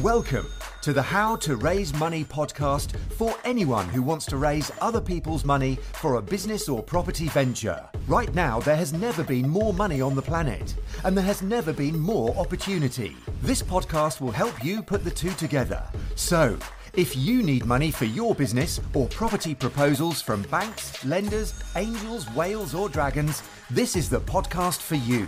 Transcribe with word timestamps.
Welcome 0.00 0.46
to 0.82 0.92
the 0.92 1.02
How 1.02 1.36
to 1.36 1.56
Raise 1.56 1.94
Money 1.94 2.24
podcast 2.24 2.96
for 3.12 3.34
anyone 3.44 3.88
who 3.88 4.02
wants 4.02 4.26
to 4.26 4.36
raise 4.36 4.70
other 4.80 5.00
people's 5.00 5.44
money 5.44 5.76
for 5.92 6.16
a 6.16 6.22
business 6.22 6.68
or 6.68 6.82
property 6.82 7.28
venture. 7.28 7.82
Right 8.06 8.34
now, 8.34 8.60
there 8.60 8.76
has 8.76 8.92
never 8.92 9.24
been 9.24 9.48
more 9.48 9.72
money 9.72 10.00
on 10.00 10.14
the 10.14 10.22
planet, 10.22 10.74
and 11.04 11.16
there 11.16 11.24
has 11.24 11.42
never 11.42 11.72
been 11.72 11.98
more 11.98 12.36
opportunity. 12.36 13.16
This 13.40 13.62
podcast 13.62 14.20
will 14.20 14.32
help 14.32 14.62
you 14.64 14.82
put 14.82 15.04
the 15.04 15.10
two 15.10 15.30
together. 15.30 15.82
So, 16.16 16.58
if 16.94 17.16
you 17.16 17.42
need 17.42 17.64
money 17.64 17.90
for 17.90 18.04
your 18.04 18.34
business 18.34 18.80
or 18.92 19.08
property 19.08 19.54
proposals 19.54 20.20
from 20.20 20.42
banks, 20.42 21.04
lenders, 21.04 21.54
angels, 21.76 22.30
whales, 22.32 22.74
or 22.74 22.88
dragons, 22.88 23.42
this 23.70 23.96
is 23.96 24.10
the 24.10 24.20
podcast 24.20 24.80
for 24.80 24.96
you. 24.96 25.26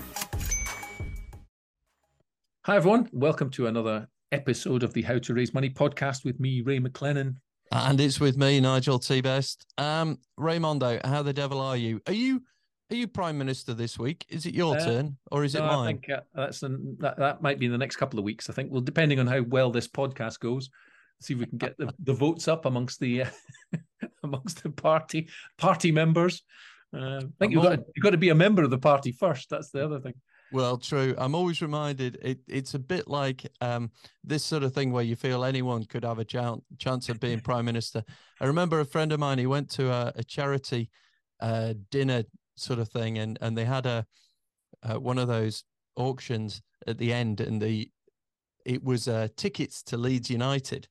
Hi, 2.67 2.75
everyone. 2.75 3.09
Welcome 3.12 3.51
to 3.51 3.69
another 3.69 4.09
episode 4.32 4.82
of 4.82 4.93
the 4.93 5.03
How 5.03 5.21
to 5.21 5.35
Raise 5.35 5.54
Money 5.54 5.71
podcast 5.71 6.25
with 6.25 6.40
me, 6.40 6.63
Ray 6.63 6.81
McLennan. 6.81 7.36
And 7.71 8.00
it's 8.00 8.18
with 8.18 8.36
me, 8.36 8.59
Nigel 8.59 8.99
T. 8.99 9.21
Best. 9.21 9.64
Um, 9.79 10.18
Raymondo, 10.36 11.07
how 11.07 11.23
the 11.23 11.32
devil 11.32 11.61
are 11.61 11.76
you? 11.76 12.00
Are 12.09 12.13
you 12.13 12.43
are 12.90 12.96
you 12.96 13.07
Prime 13.07 13.39
Minister 13.39 13.73
this 13.73 14.00
week? 14.00 14.26
Is 14.29 14.46
it 14.46 14.54
your 14.54 14.76
uh, 14.76 14.85
turn 14.85 15.17
or 15.31 15.45
is 15.45 15.54
no, 15.54 15.61
it 15.61 15.67
mine? 15.68 15.79
I 15.79 15.87
think 15.87 16.11
uh, 16.11 16.21
that's 16.35 16.59
the, 16.59 16.96
that, 16.99 17.18
that 17.18 17.40
might 17.40 17.61
be 17.61 17.67
in 17.67 17.73
the 17.73 17.79
next 17.79 17.99
couple 17.99 18.18
of 18.18 18.25
weeks. 18.25 18.50
I 18.50 18.53
think, 18.53 18.73
well, 18.73 18.81
depending 18.81 19.21
on 19.21 19.29
how 19.29 19.43
well 19.43 19.71
this 19.71 19.87
podcast 19.87 20.40
goes, 20.40 20.68
see 21.21 21.35
if 21.35 21.39
we 21.39 21.46
can 21.46 21.59
get 21.59 21.79
the, 21.79 21.95
the 22.03 22.14
votes 22.14 22.48
up 22.48 22.67
amongst 22.67 22.98
the 22.98 23.23
uh, 23.23 23.31
amongst 24.25 24.64
the 24.64 24.71
party 24.71 25.29
party 25.57 25.93
members. 25.93 26.43
Uh, 26.93 27.18
I 27.18 27.29
think 27.39 27.53
you've 27.53 27.62
got, 27.62 27.76
to, 27.76 27.85
you've 27.95 28.03
got 28.03 28.11
to 28.11 28.17
be 28.17 28.31
a 28.31 28.35
member 28.35 28.64
of 28.64 28.71
the 28.71 28.79
party 28.79 29.12
first. 29.12 29.51
That's 29.51 29.71
the 29.71 29.85
other 29.85 30.01
thing. 30.01 30.14
Well, 30.53 30.79
true. 30.79 31.14
I'm 31.18 31.35
always 31.35 31.61
reminded 31.61 32.19
it, 32.23 32.39
it's 32.47 32.75
a 32.75 32.78
bit 32.78 33.09
like 33.09 33.47
um, 33.61 33.91
this 34.23 34.45
sort 34.45 34.62
of 34.62 34.73
thing 34.73 34.92
where 34.92 35.03
you 35.03 35.17
feel 35.17 35.45
anyone 35.45 35.84
could 35.84 36.05
have 36.05 36.19
a 36.19 36.25
chance 36.25 36.62
chance 36.78 37.09
of 37.09 37.20
being 37.20 37.41
prime 37.41 37.65
minister. 37.65 38.05
I 38.41 38.47
remember 38.47 38.81
a 38.81 38.85
friend 38.85 39.12
of 39.12 39.20
mine. 39.20 39.39
He 39.39 39.47
went 39.47 39.70
to 39.70 39.91
a, 39.91 40.12
a 40.17 40.25
charity 40.25 40.91
uh, 41.41 41.75
dinner 41.91 42.25
sort 42.57 42.79
of 42.79 42.89
thing, 42.89 43.19
and 43.19 43.39
and 43.41 43.57
they 43.57 43.65
had 43.65 43.87
a 43.87 44.07
uh, 44.83 45.01
one 45.01 45.19
of 45.19 45.29
those 45.29 45.65
auctions 45.97 46.63
at 46.87 46.98
the 46.98 47.13
end, 47.13 47.41
and 47.41 47.61
the 47.61 47.91
it 48.65 48.83
was 48.83 49.09
uh, 49.09 49.29
tickets 49.37 49.83
to 49.85 49.97
Leeds 49.97 50.31
United. 50.31 50.89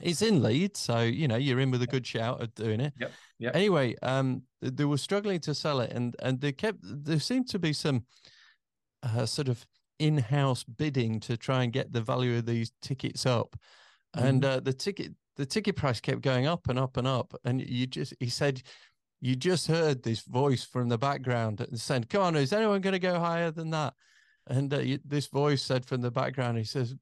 It's 0.00 0.22
in 0.22 0.42
Leeds, 0.42 0.78
so 0.78 1.02
you 1.02 1.26
know 1.28 1.36
you're 1.36 1.60
in 1.60 1.70
with 1.70 1.82
a 1.82 1.86
good 1.86 2.06
shout 2.06 2.40
at 2.40 2.54
doing 2.54 2.80
it. 2.80 2.92
Yep. 3.00 3.12
Yep. 3.40 3.56
Anyway, 3.56 3.94
um, 4.02 4.42
they 4.62 4.84
were 4.84 4.98
struggling 4.98 5.40
to 5.40 5.54
sell 5.54 5.80
it, 5.80 5.92
and 5.92 6.14
and 6.20 6.40
they 6.40 6.52
kept 6.52 6.78
there 6.82 7.20
seemed 7.20 7.48
to 7.50 7.58
be 7.58 7.72
some 7.72 8.04
uh, 9.02 9.26
sort 9.26 9.48
of 9.48 9.66
in-house 9.98 10.64
bidding 10.64 11.20
to 11.20 11.36
try 11.36 11.64
and 11.64 11.72
get 11.72 11.92
the 11.92 12.00
value 12.00 12.38
of 12.38 12.46
these 12.46 12.72
tickets 12.82 13.26
up, 13.26 13.56
mm-hmm. 14.16 14.26
and 14.26 14.44
uh, 14.44 14.60
the 14.60 14.72
ticket 14.72 15.12
the 15.36 15.46
ticket 15.46 15.76
price 15.76 16.00
kept 16.00 16.20
going 16.20 16.46
up 16.46 16.68
and 16.68 16.78
up 16.78 16.96
and 16.96 17.06
up, 17.06 17.34
and 17.44 17.60
you 17.60 17.86
just 17.86 18.14
he 18.20 18.28
said 18.28 18.62
you 19.20 19.34
just 19.34 19.66
heard 19.66 20.02
this 20.02 20.22
voice 20.22 20.64
from 20.64 20.88
the 20.88 20.98
background 20.98 21.60
and 21.60 21.80
said, 21.80 22.08
"Come 22.08 22.22
on, 22.22 22.36
is 22.36 22.52
anyone 22.52 22.80
going 22.80 22.92
to 22.92 22.98
go 22.98 23.18
higher 23.18 23.50
than 23.50 23.70
that?" 23.70 23.94
And 24.46 24.72
uh, 24.72 24.80
you, 24.80 24.98
this 25.04 25.26
voice 25.26 25.62
said 25.62 25.84
from 25.84 26.00
the 26.00 26.10
background, 26.10 26.58
he 26.58 26.64
says, 26.64 26.94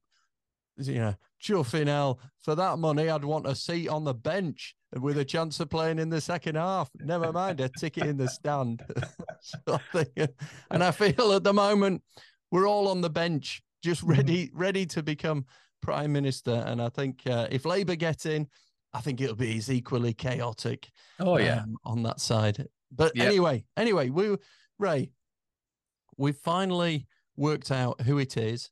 "You 0.77 0.95
know, 0.95 1.15
Chuffing 1.41 2.17
for 2.39 2.55
that 2.55 2.79
money, 2.79 3.09
I'd 3.09 3.25
want 3.25 3.47
a 3.47 3.55
seat 3.55 3.89
on 3.89 4.03
the 4.03 4.13
bench." 4.13 4.75
With 4.95 5.17
a 5.17 5.25
chance 5.25 5.59
of 5.59 5.69
playing 5.69 5.99
in 5.99 6.09
the 6.09 6.21
second 6.21 6.55
half. 6.55 6.89
Never 6.99 7.31
mind 7.31 7.59
a 7.59 7.69
ticket 7.69 8.05
in 8.05 8.17
the 8.17 8.27
stand. 8.27 8.83
and 10.71 10.83
I 10.83 10.91
feel 10.91 11.33
at 11.33 11.43
the 11.43 11.53
moment 11.53 12.03
we're 12.51 12.67
all 12.67 12.87
on 12.87 13.01
the 13.01 13.09
bench, 13.09 13.61
just 13.83 14.01
mm-hmm. 14.01 14.11
ready, 14.11 14.51
ready 14.53 14.85
to 14.87 15.03
become 15.03 15.45
prime 15.81 16.11
minister. 16.11 16.63
And 16.65 16.81
I 16.81 16.89
think 16.89 17.21
uh, 17.27 17.47
if 17.51 17.65
Labour 17.65 17.95
get 17.95 18.25
in, 18.25 18.47
I 18.93 19.01
think 19.01 19.21
it'll 19.21 19.35
be 19.35 19.57
as 19.57 19.69
equally 19.69 20.13
chaotic. 20.13 20.89
Oh 21.19 21.37
yeah, 21.37 21.63
um, 21.63 21.77
on 21.83 22.03
that 22.03 22.19
side. 22.19 22.65
But 22.91 23.15
yep. 23.15 23.27
anyway, 23.27 23.65
anyway, 23.75 24.09
we 24.09 24.37
Ray, 24.79 25.11
we 26.15 26.31
finally 26.31 27.07
worked 27.35 27.69
out 27.69 28.01
who 28.01 28.17
it 28.17 28.37
is 28.37 28.71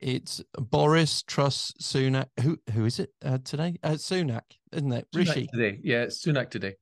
it's 0.00 0.42
Boris 0.58 1.22
Truss 1.22 1.72
Sunak. 1.80 2.26
Who 2.40 2.58
who 2.72 2.84
is 2.84 2.98
it 2.98 3.10
uh, 3.24 3.38
today? 3.44 3.76
Uh, 3.82 3.92
Sunak, 3.92 4.42
isn't 4.72 4.92
it? 4.92 5.06
Sunak 5.14 5.18
Rishi 5.18 5.46
today. 5.52 5.80
Yeah, 5.82 6.02
it's 6.02 6.24
Sunak 6.24 6.50
today. 6.50 6.74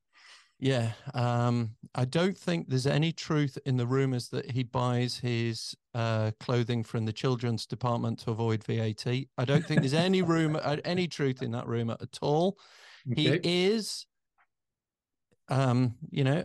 Yeah. 0.62 0.92
Um, 1.12 1.70
I 1.96 2.04
don't 2.04 2.38
think 2.38 2.68
there's 2.68 2.86
any 2.86 3.10
truth 3.10 3.58
in 3.66 3.76
the 3.76 3.86
rumors 3.86 4.28
that 4.28 4.48
he 4.48 4.62
buys 4.62 5.18
his 5.18 5.74
uh, 5.92 6.30
clothing 6.38 6.84
from 6.84 7.04
the 7.04 7.12
children's 7.12 7.66
department 7.66 8.20
to 8.20 8.30
avoid 8.30 8.62
VAT. 8.62 9.04
I 9.06 9.44
don't 9.44 9.66
think 9.66 9.80
there's 9.80 9.92
any 9.92 10.22
rumor, 10.22 10.60
uh, 10.62 10.76
any 10.84 11.08
truth 11.08 11.42
in 11.42 11.50
that 11.50 11.66
rumor 11.66 11.96
at 12.00 12.16
all. 12.22 12.58
Okay. 13.10 13.40
He 13.42 13.66
is, 13.66 14.06
um, 15.48 15.96
you 16.10 16.22
know, 16.22 16.44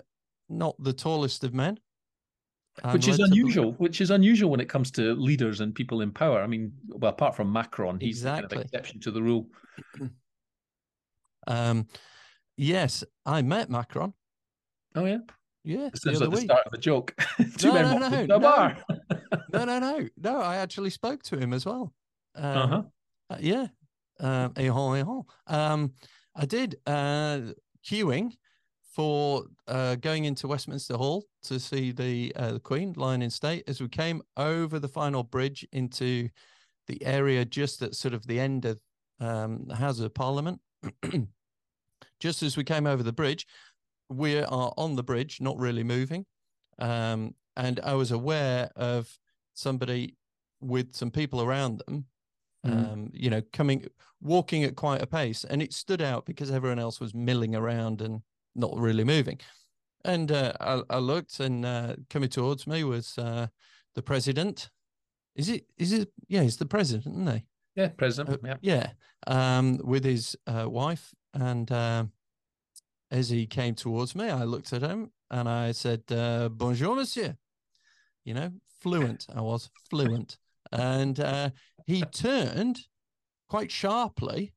not 0.49 0.75
the 0.79 0.93
tallest 0.93 1.43
of 1.43 1.53
men 1.53 1.79
which 2.91 3.07
is 3.07 3.19
unusual. 3.19 3.73
Which 3.73 4.01
is 4.01 4.11
unusual 4.11 4.49
when 4.51 4.59
it 4.59 4.69
comes 4.69 4.91
to 4.91 5.13
leaders 5.15 5.61
and 5.61 5.73
people 5.73 6.01
in 6.01 6.11
power. 6.11 6.41
I 6.41 6.47
mean, 6.47 6.71
well, 6.87 7.11
apart 7.11 7.35
from 7.35 7.51
Macron, 7.51 7.99
he's 7.99 8.17
exactly. 8.17 8.49
kind 8.49 8.61
of 8.61 8.65
exception 8.65 8.99
to 9.01 9.11
the 9.11 9.21
rule. 9.21 9.47
um, 11.47 11.87
yes, 12.55 13.03
I 13.25 13.41
met 13.41 13.69
Macron. 13.69 14.13
Oh 14.95 15.05
yeah, 15.05 15.19
yeah. 15.63 15.89
This 15.91 16.05
is 16.05 16.21
like 16.21 16.31
the 16.31 16.37
start 16.37 16.67
of 16.67 16.73
a 16.73 16.77
joke. 16.77 17.15
Two 17.57 17.69
no, 17.69 17.73
men 17.73 17.99
no, 17.99 18.09
no, 18.09 18.25
no. 18.25 18.39
bar. 18.39 18.77
no, 19.53 19.65
no, 19.65 19.79
no, 19.79 20.07
no. 20.17 20.41
I 20.41 20.57
actually 20.57 20.91
spoke 20.91 21.23
to 21.23 21.37
him 21.37 21.53
as 21.53 21.65
well. 21.65 21.93
Um, 22.35 22.57
uh-huh. 22.57 22.83
Uh, 23.29 23.37
yeah. 23.39 23.67
Um, 24.19 24.53
um, 25.47 25.93
I 26.35 26.45
did 26.45 26.77
uh, 26.87 27.39
queuing 27.85 28.33
for 28.97 29.43
uh, 29.67 29.93
going 29.93 30.25
into 30.25 30.47
Westminster 30.47 30.95
Hall 30.95 31.23
to 31.43 31.59
see 31.59 31.91
the, 31.91 32.33
uh, 32.35 32.53
the 32.53 32.59
Queen 32.59 32.93
lying 32.97 33.21
in 33.21 33.29
state 33.29 33.63
as 33.67 33.79
we 33.79 33.87
came 33.87 34.23
over 34.37 34.79
the 34.79 34.87
final 34.87 35.21
bridge 35.21 35.63
into 35.71 36.27
the 36.87 37.05
area 37.05 37.45
just 37.45 37.83
at 37.83 37.93
sort 37.93 38.15
of 38.15 38.25
the 38.25 38.39
end 38.39 38.65
of 38.65 38.79
um, 39.19 39.65
the 39.67 39.75
House 39.75 39.99
of 39.99 40.11
Parliament. 40.15 40.59
just 42.19 42.41
as 42.41 42.57
we 42.57 42.63
came 42.63 42.87
over 42.87 43.03
the 43.03 43.13
bridge, 43.13 43.45
we 44.09 44.39
are 44.39 44.73
on 44.77 44.95
the 44.95 45.03
bridge, 45.03 45.41
not 45.41 45.59
really 45.59 45.83
moving. 45.83 46.25
Um, 46.79 47.35
and 47.55 47.79
I 47.81 47.93
was 47.93 48.09
aware 48.09 48.71
of 48.75 49.07
somebody 49.53 50.15
with 50.59 50.95
some 50.95 51.11
people 51.11 51.43
around 51.43 51.83
them, 51.85 52.05
mm. 52.65 52.93
um, 52.93 53.11
you 53.13 53.29
know, 53.29 53.43
coming, 53.53 53.85
walking 54.23 54.63
at 54.63 54.75
quite 54.75 55.03
a 55.03 55.07
pace. 55.07 55.43
And 55.43 55.61
it 55.61 55.71
stood 55.71 56.01
out 56.01 56.25
because 56.25 56.49
everyone 56.49 56.79
else 56.79 56.99
was 56.99 57.13
milling 57.13 57.55
around 57.55 58.01
and 58.01 58.23
not 58.57 58.77
really 58.77 59.03
moving. 59.03 59.39
And 60.03 60.31
uh, 60.31 60.53
I, 60.59 60.81
I, 60.89 60.97
looked, 60.97 61.39
and 61.39 61.65
uh, 61.65 61.95
coming 62.09 62.29
towards 62.29 62.67
me 62.67 62.83
was 62.83 63.17
uh, 63.17 63.47
the 63.95 64.01
president. 64.01 64.69
Is 65.35 65.49
it? 65.49 65.65
Is 65.77 65.93
it? 65.93 66.09
Yeah, 66.27 66.41
he's 66.41 66.57
the 66.57 66.65
president, 66.65 67.07
isn't 67.07 67.35
he? 67.35 67.43
Yeah, 67.75 67.89
president. 67.89 68.39
Uh, 68.43 68.55
yeah, 68.61 68.89
yeah. 69.27 69.57
Um, 69.57 69.79
with 69.83 70.03
his 70.03 70.35
uh, 70.47 70.69
wife, 70.69 71.13
and 71.33 71.71
um, 71.71 72.11
as 73.11 73.29
he 73.29 73.45
came 73.45 73.75
towards 73.75 74.15
me, 74.15 74.29
I 74.29 74.43
looked 74.43 74.73
at 74.73 74.81
him 74.81 75.11
and 75.29 75.47
I 75.49 75.71
said, 75.71 76.03
uh, 76.09 76.49
"Bonjour, 76.49 76.95
monsieur." 76.95 77.35
You 78.23 78.33
know, 78.33 78.51
fluent. 78.79 79.27
I 79.33 79.41
was 79.41 79.69
fluent, 79.89 80.37
and 80.71 81.51
he 81.85 82.01
turned 82.01 82.79
quite 83.47 83.71
sharply 83.71 84.53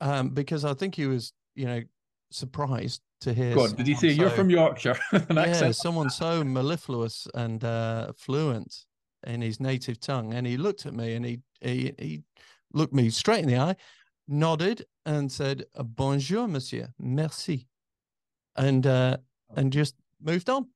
um, 0.00 0.30
because 0.30 0.64
I 0.64 0.74
think 0.74 0.94
he 0.94 1.06
was, 1.06 1.32
you 1.54 1.66
know, 1.66 1.82
surprised 2.30 3.02
to 3.24 3.34
hear. 3.34 3.54
God, 3.54 3.76
did 3.76 3.86
he 3.86 3.94
say 3.94 4.14
so, 4.14 4.22
you're 4.22 4.30
from 4.30 4.50
Yorkshire? 4.50 4.96
yeah, 5.12 5.40
accent. 5.40 5.76
someone 5.76 6.10
so 6.10 6.44
mellifluous 6.44 7.26
and 7.34 7.62
uh, 7.64 8.12
fluent 8.16 8.84
in 9.26 9.40
his 9.40 9.60
native 9.60 10.00
tongue, 10.00 10.34
and 10.34 10.46
he 10.46 10.56
looked 10.56 10.86
at 10.86 10.94
me 10.94 11.14
and 11.14 11.24
he 11.24 11.40
he 11.60 11.92
he 11.98 12.22
looked 12.72 12.94
me 12.94 13.10
straight 13.10 13.42
in 13.42 13.48
the 13.48 13.58
eye, 13.58 13.76
nodded, 14.28 14.84
and 15.04 15.30
said, 15.30 15.64
"Bonjour, 15.76 16.46
monsieur, 16.46 16.88
merci," 16.98 17.66
and 18.56 18.86
uh, 18.86 19.16
and 19.56 19.72
just 19.72 19.94
moved 20.22 20.48
on 20.48 20.68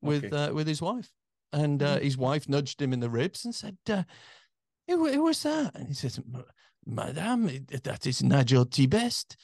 with 0.00 0.24
okay. 0.24 0.36
uh, 0.36 0.52
with 0.52 0.66
his 0.66 0.80
wife. 0.80 1.12
And 1.52 1.82
uh, 1.82 1.96
mm-hmm. 1.96 2.04
his 2.04 2.18
wife 2.18 2.48
nudged 2.48 2.82
him 2.82 2.92
in 2.92 3.00
the 3.00 3.08
ribs 3.08 3.44
and 3.44 3.54
said, 3.54 3.78
uh, 3.88 4.02
who, 4.88 5.08
who 5.10 5.22
was 5.22 5.42
that? 5.42 5.74
And 5.74 5.88
he 5.88 5.94
says, 5.94 6.20
Madame, 6.86 7.66
that 7.82 8.06
is 8.06 8.22
Nigel 8.22 8.64
T. 8.64 8.86
Best. 8.86 9.36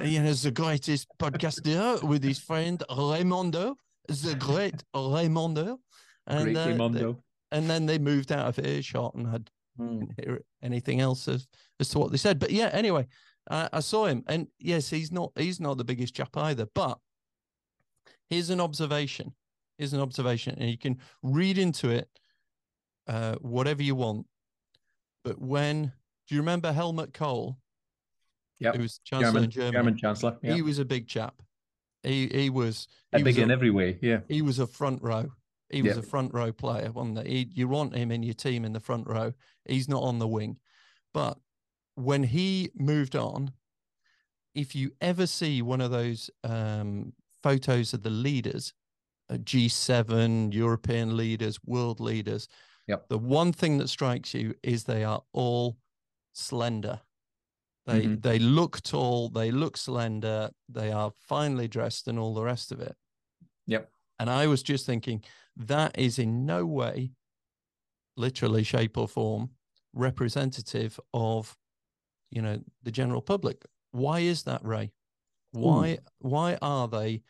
you 0.00 0.22
know, 0.22 0.32
the 0.32 0.50
greatest 0.50 1.08
podcaster 1.18 2.02
with 2.02 2.22
his 2.22 2.38
friend 2.38 2.82
Raymondo, 2.88 3.74
the 4.06 4.36
great 4.38 4.82
Raymondo. 4.94 5.78
And, 6.26 6.44
great 6.44 6.56
uh, 6.56 6.66
Raymondo. 6.68 7.16
and 7.50 7.68
then 7.68 7.86
they 7.86 7.98
moved 7.98 8.30
out 8.30 8.46
of 8.46 8.64
earshot 8.64 9.14
and 9.14 9.26
had 9.26 9.50
mm. 9.78 10.08
hear 10.22 10.40
anything 10.62 11.00
else 11.00 11.26
as, 11.26 11.46
as 11.80 11.88
to 11.90 11.98
what 11.98 12.12
they 12.12 12.16
said. 12.16 12.38
But 12.38 12.52
yeah, 12.52 12.70
anyway, 12.72 13.08
uh, 13.50 13.68
I 13.72 13.80
saw 13.80 14.06
him, 14.06 14.22
and 14.28 14.46
yes, 14.58 14.88
he's 14.88 15.12
not 15.12 15.32
he's 15.36 15.60
not 15.60 15.76
the 15.76 15.84
biggest 15.84 16.14
chap 16.14 16.36
either. 16.36 16.66
But 16.74 16.98
here's 18.30 18.50
an 18.50 18.60
observation. 18.60 19.34
Here's 19.78 19.92
an 19.92 20.00
observation, 20.00 20.56
and 20.58 20.70
you 20.70 20.78
can 20.78 20.98
read 21.22 21.58
into 21.58 21.90
it 21.90 22.08
uh, 23.08 23.34
whatever 23.40 23.82
you 23.82 23.96
want 23.96 24.26
But 25.24 25.40
when 25.40 25.92
do 26.28 26.34
you 26.34 26.40
remember 26.40 26.72
Helmut 26.72 27.12
Kohl? 27.12 27.58
Yeah, 28.58 28.72
he 28.72 28.78
was 28.78 29.00
chancellor 29.04 29.32
German, 29.32 29.44
in 29.44 29.50
Germany. 29.50 29.72
German 29.72 29.96
chancellor. 29.96 30.36
Yep. 30.42 30.54
He 30.54 30.62
was 30.62 30.78
a 30.78 30.84
big 30.84 31.06
chap. 31.08 31.42
He 32.02 32.28
he 32.28 32.50
was 32.50 32.86
he 33.12 33.22
big 33.22 33.34
was 33.36 33.38
in 33.44 33.50
a, 33.50 33.52
every 33.52 33.70
way. 33.70 33.98
Yeah, 34.00 34.20
he 34.28 34.42
was 34.42 34.58
a 34.58 34.66
front 34.66 35.02
row. 35.02 35.30
He 35.70 35.82
was 35.82 35.96
Yep. 35.96 36.04
a 36.04 36.06
front 36.06 36.34
row 36.34 36.52
player, 36.52 36.92
wasn't 36.92 37.26
he? 37.26 37.34
he? 37.44 37.50
You 37.54 37.68
want 37.68 37.96
him 37.96 38.10
in 38.10 38.22
your 38.22 38.34
team 38.34 38.64
in 38.64 38.72
the 38.72 38.80
front 38.80 39.06
row. 39.08 39.32
He's 39.64 39.88
not 39.88 40.02
on 40.02 40.18
the 40.18 40.28
wing. 40.28 40.58
But 41.12 41.38
when 41.96 42.22
he 42.24 42.70
moved 42.74 43.16
on, 43.16 43.52
if 44.54 44.74
you 44.74 44.92
ever 45.00 45.26
see 45.26 45.62
one 45.62 45.80
of 45.80 45.90
those 45.90 46.30
um, 46.44 47.12
photos 47.42 47.92
of 47.92 48.02
the 48.02 48.10
leaders, 48.10 48.72
uh, 49.30 49.34
G7, 49.34 50.52
European 50.52 51.16
leaders, 51.16 51.58
world 51.64 51.98
leaders, 52.00 52.48
Yep. 52.86 53.08
the 53.08 53.18
one 53.18 53.52
thing 53.52 53.78
that 53.78 53.88
strikes 53.88 54.34
you 54.34 54.54
is 54.62 54.84
they 54.84 55.04
are 55.04 55.22
all 55.32 55.78
slender. 56.34 57.00
They 57.86 58.06
Mhm. 58.06 58.22
they 58.22 58.38
look 58.38 58.82
tall, 58.82 59.28
they 59.30 59.50
look 59.50 59.76
slender, 59.76 60.50
they 60.68 60.90
are 60.92 61.10
finely 61.10 61.68
dressed, 61.68 62.08
and 62.08 62.18
all 62.18 62.34
the 62.34 62.44
rest 62.44 62.72
of 62.72 62.80
it. 62.80 62.96
Yep. 63.66 63.90
And 64.18 64.30
I 64.30 64.46
was 64.46 64.62
just 64.62 64.86
thinking 64.86 65.24
that 65.56 65.98
is 65.98 66.18
in 66.18 66.46
no 66.46 66.66
way, 66.66 67.12
literally, 68.16 68.62
shape 68.64 68.96
or 68.96 69.08
form, 69.08 69.50
representative 69.92 70.98
of, 71.12 71.56
you 72.30 72.42
know, 72.42 72.62
the 72.82 72.90
general 72.92 73.22
public. 73.22 73.64
Why 73.92 74.20
is 74.20 74.42
that, 74.44 74.64
Ray? 74.64 74.92
Why 75.52 75.98
why 76.18 76.56
are 76.62 76.88
they 76.88 77.22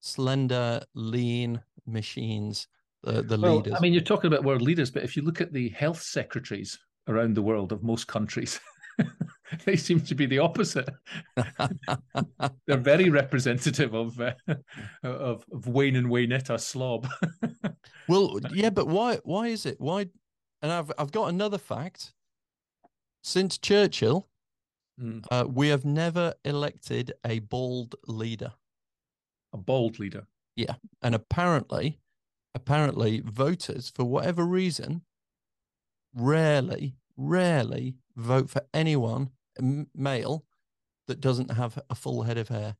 slender, 0.00 0.84
lean 0.94 1.62
machines? 1.86 2.68
The 3.02 3.22
the 3.22 3.38
well, 3.38 3.56
leaders. 3.56 3.74
I 3.74 3.80
mean, 3.80 3.92
you're 3.92 4.02
talking 4.02 4.28
about 4.32 4.44
world 4.44 4.62
leaders, 4.62 4.90
but 4.90 5.02
if 5.04 5.16
you 5.16 5.22
look 5.22 5.40
at 5.40 5.52
the 5.52 5.68
health 5.70 6.00
secretaries 6.02 6.78
around 7.08 7.34
the 7.34 7.42
world 7.42 7.72
of 7.72 7.82
most 7.82 8.06
countries, 8.06 8.60
they 9.64 9.76
seem 9.76 10.00
to 10.00 10.14
be 10.14 10.26
the 10.26 10.38
opposite. 10.38 10.88
They're 12.66 12.76
very 12.76 13.10
representative 13.10 13.94
of 13.94 14.20
uh, 14.20 14.34
of, 15.02 15.44
of 15.52 15.66
Wayne 15.66 15.96
and 15.96 16.08
Waynetta 16.08 16.60
slob. 16.60 17.08
Well, 18.08 18.38
yeah, 18.52 18.70
but 18.70 18.88
why? 18.88 19.18
Why 19.24 19.48
is 19.48 19.66
it? 19.66 19.78
Why? 19.78 20.06
And 20.62 20.72
I've 20.72 20.90
I've 20.98 21.12
got 21.12 21.28
another 21.28 21.58
fact. 21.58 22.14
Since 23.22 23.58
Churchill, 23.58 24.28
Mm. 25.00 25.24
uh, 25.30 25.44
we 25.46 25.68
have 25.68 25.84
never 25.84 26.34
elected 26.44 27.12
a 27.24 27.38
bald 27.38 27.94
leader, 28.08 28.52
A 29.52 29.56
bold 29.58 30.00
leader. 30.00 30.26
Yeah, 30.56 30.74
and 31.02 31.14
apparently, 31.14 32.00
apparently, 32.56 33.20
voters 33.20 33.90
for 33.94 34.04
whatever 34.04 34.44
reason, 34.44 35.02
rarely, 36.14 36.96
rarely 37.16 37.96
vote 38.16 38.50
for 38.50 38.62
anyone 38.74 39.30
male 39.94 40.44
that 41.06 41.20
doesn't 41.20 41.50
have 41.50 41.78
a 41.90 41.94
full 41.94 42.22
head 42.22 42.38
of 42.38 42.48
hair. 42.48 42.76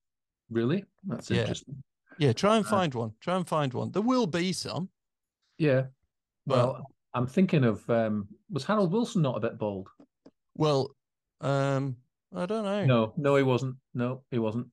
Really? 0.51 0.85
That's 1.05 1.31
Yeah. 1.31 1.41
interesting. 1.43 1.83
Yeah, 2.19 2.33
try 2.33 2.57
and 2.57 2.67
Uh, 2.67 2.71
find 2.71 2.95
one. 2.95 3.15
Try 3.21 3.37
and 3.37 3.47
find 3.49 3.73
one. 3.73 3.93
There 3.93 4.03
will 4.03 4.27
be 4.27 4.53
some. 4.53 4.91
Yeah. 5.59 5.87
Well- 6.47 6.73
Well, 6.75 6.87
I'm 7.15 7.27
thinking 7.27 7.65
of 7.65 7.89
um, 7.91 8.29
was 8.51 8.65
Harold 8.65 8.93
Wilson 8.93 9.23
not 9.23 9.37
a 9.37 9.41
bit 9.41 9.59
bold? 9.59 9.89
Well, 10.55 10.95
um, 11.41 11.97
I 12.35 12.47
don't 12.47 12.65
know. 12.65 12.85
No, 12.85 13.13
no, 13.17 13.37
he 13.37 13.43
wasn't. 13.43 13.77
No, 13.95 14.25
he 14.31 14.39
wasn't. 14.39 14.69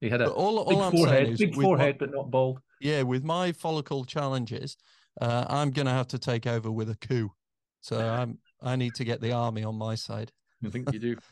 He 0.00 0.08
had 0.08 0.20
a 0.22 0.26
But 0.26 0.34
all, 0.34 0.64
big 0.64 0.78
all 0.78 0.90
forehead, 0.90 1.36
big 1.38 1.48
with 1.50 1.56
my- 1.58 1.62
forehead, 1.62 1.98
but 1.98 2.10
not 2.10 2.30
bald. 2.30 2.60
yeah, 2.80 3.02
with 3.02 3.22
my 3.22 3.52
follicle 3.52 4.04
challenges, 4.04 4.76
uh, 5.20 5.44
I'm 5.48 5.70
going 5.70 5.86
to 5.86 5.92
have 5.92 6.08
to 6.08 6.18
take 6.18 6.46
over 6.46 6.70
with 6.70 6.88
a 6.90 6.96
coup. 6.96 7.32
So 7.80 7.98
I'm 7.98 8.38
I 8.62 8.76
need 8.76 8.94
to 8.96 9.04
get 9.04 9.20
the 9.20 9.32
army 9.32 9.64
on 9.64 9.76
my 9.76 9.94
side. 9.94 10.32
I 10.64 10.68
think 10.70 10.92
you 10.92 10.98
do. 10.98 11.16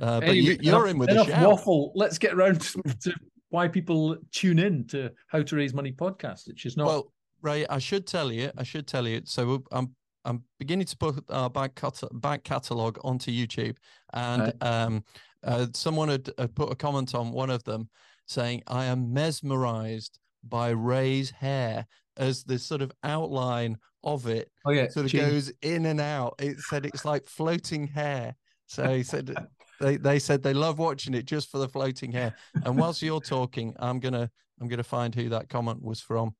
Uh, 0.00 0.20
but 0.20 0.28
Anyway, 0.28 0.36
you, 0.38 0.58
you're 0.60 0.74
enough- 0.86 0.90
in 0.90 0.98
with 0.98 1.08
a 1.08 1.12
enough 1.12 1.26
shout. 1.28 1.48
waffle. 1.48 1.90
Let's 1.96 2.18
get 2.18 2.36
round 2.36 2.60
to, 2.70 2.82
to 3.00 3.12
why 3.48 3.66
people 3.66 4.16
tune 4.30 4.60
in 4.60 4.86
to 4.88 5.10
How 5.26 5.42
to 5.42 5.56
Raise 5.56 5.74
Money 5.74 5.90
podcast, 5.90 6.46
which 6.46 6.66
is 6.66 6.76
not. 6.76 6.86
Well, 6.86 7.12
Ray, 7.42 7.66
I 7.66 7.78
should 7.80 8.06
tell 8.06 8.30
you. 8.30 8.52
I 8.56 8.62
should 8.62 8.86
tell 8.86 9.08
you. 9.08 9.22
So 9.24 9.64
I'm 9.72 9.96
I'm 10.24 10.44
beginning 10.60 10.86
to 10.86 10.96
put 10.96 11.24
our 11.30 11.50
back 11.50 11.74
cat- 11.74 12.00
back 12.12 12.44
catalog 12.44 12.98
onto 13.02 13.32
YouTube, 13.32 13.76
and 14.12 14.42
Right. 14.42 14.62
um, 14.62 15.04
uh, 15.42 15.66
someone 15.74 16.08
had, 16.10 16.30
had 16.38 16.54
put 16.54 16.70
a 16.70 16.76
comment 16.76 17.16
on 17.16 17.32
one 17.32 17.50
of 17.50 17.64
them 17.64 17.88
saying, 18.26 18.62
"I 18.68 18.84
am 18.84 19.12
mesmerized 19.12 20.20
by 20.44 20.68
Ray's 20.70 21.30
hair 21.30 21.86
as 22.16 22.44
the 22.44 22.60
sort 22.60 22.82
of 22.82 22.92
outline 23.02 23.78
of 24.14 24.26
it 24.26 24.50
oh 24.64 24.70
yeah, 24.70 24.88
sort 24.88 25.06
of 25.06 25.12
goes 25.12 25.52
in 25.62 25.86
and 25.86 26.00
out. 26.00 26.34
It 26.38 26.58
said 26.60 26.86
it's 26.86 27.04
like 27.04 27.26
floating 27.26 27.86
hair. 27.86 28.34
So 28.66 28.94
he 28.94 29.02
said 29.02 29.34
they 29.80 29.96
they 29.96 30.18
said 30.18 30.42
they 30.42 30.54
love 30.54 30.78
watching 30.78 31.14
it 31.14 31.24
just 31.24 31.50
for 31.50 31.58
the 31.58 31.68
floating 31.68 32.12
hair. 32.12 32.34
And 32.64 32.76
whilst 32.76 33.02
you're 33.02 33.20
talking, 33.20 33.74
I'm 33.78 34.00
gonna 34.00 34.30
I'm 34.60 34.68
gonna 34.68 34.82
find 34.82 35.14
who 35.14 35.28
that 35.30 35.48
comment 35.48 35.82
was 35.82 36.00
from. 36.00 36.34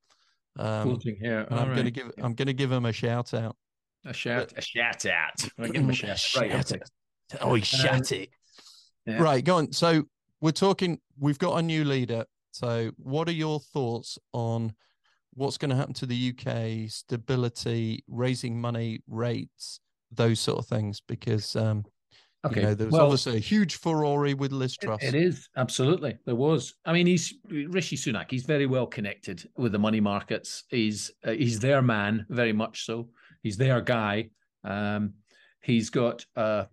Um, 0.58 0.88
floating 0.88 1.16
hair. 1.16 1.46
I'm 1.50 1.70
All 1.70 1.76
gonna 1.76 1.90
give 1.90 2.10
I'm 2.18 2.34
gonna 2.34 2.52
give 2.52 2.72
him 2.72 2.86
a 2.86 2.92
shout 2.92 3.34
out. 3.34 3.56
a 4.04 4.12
shout, 4.12 4.52
a 4.56 4.60
shout 4.60 5.06
out. 5.06 5.48
Right, 5.58 5.72
give 5.72 5.82
him 5.82 5.90
a 5.90 5.94
shout. 5.94 6.20
Right, 6.36 6.50
Shout. 6.50 6.82
Oh, 7.40 7.54
he 7.54 7.62
shut 7.62 8.12
it. 8.12 8.30
Yeah. 9.06 9.22
Right, 9.22 9.44
go 9.44 9.56
on. 9.56 9.72
So 9.72 10.04
we're 10.40 10.50
talking. 10.52 10.98
We've 11.18 11.38
got 11.38 11.58
a 11.58 11.62
new 11.62 11.84
leader. 11.84 12.24
So 12.50 12.90
what 12.96 13.28
are 13.28 13.32
your 13.32 13.60
thoughts 13.60 14.18
on 14.32 14.74
what's 15.38 15.56
going 15.58 15.70
to 15.70 15.76
happen 15.76 15.94
to 15.94 16.06
the 16.06 16.34
UK 16.34 16.90
stability, 16.90 18.04
raising 18.08 18.60
money, 18.60 19.00
rates, 19.08 19.80
those 20.10 20.40
sort 20.40 20.58
of 20.58 20.66
things? 20.66 21.00
Because 21.00 21.56
um, 21.56 21.84
Okay. 22.46 22.60
you 22.60 22.66
know, 22.66 22.74
there 22.74 22.86
was 22.86 22.92
well, 22.92 23.04
obviously 23.06 23.36
a 23.36 23.40
huge 23.40 23.76
furore 23.76 24.20
with 24.36 24.52
Liz 24.52 24.74
it- 24.80 24.84
Truss. 24.84 25.02
it 25.02 25.14
is 25.14 25.48
absolutely 25.56 26.18
there 26.24 26.36
was. 26.36 26.74
I 26.84 26.92
mean, 26.92 27.06
he's 27.06 27.34
Rishi 27.48 27.96
Sunak. 27.96 28.30
He's 28.30 28.44
very 28.44 28.66
well 28.66 28.86
connected 28.86 29.48
with 29.56 29.72
the 29.72 29.78
money 29.78 30.00
markets. 30.00 30.64
He's 30.70 31.10
uh, 31.24 31.32
he's 31.32 31.58
their 31.58 31.82
man, 31.82 32.26
very 32.28 32.52
much 32.52 32.84
so. 32.84 33.08
He's 33.42 33.56
their 33.56 33.80
guy. 33.80 34.30
Um, 34.64 35.14
he's 35.62 35.90
got 35.90 36.24
uh, 36.36 36.66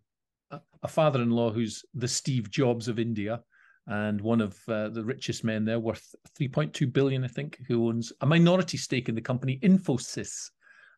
a 0.52 0.60
a 0.84 0.88
father-in-law 0.88 1.52
who's 1.52 1.84
the 1.96 2.08
Steve 2.08 2.52
Jobs 2.52 2.88
of 2.88 3.00
India, 3.00 3.42
and 3.88 4.20
one 4.20 4.42
of 4.42 4.58
uh, 4.68 4.90
the 4.90 5.04
richest 5.04 5.44
men 5.44 5.64
there, 5.64 5.80
worth 5.80 6.16
3.2 6.40 6.92
billion, 6.92 7.24
I 7.24 7.28
think, 7.28 7.60
who 7.68 7.88
owns 7.88 8.12
a 8.22 8.26
minority 8.26 8.78
stake 8.78 9.10
in 9.10 9.16
the 9.16 9.22
company 9.22 9.60
Infosys. 9.62 10.50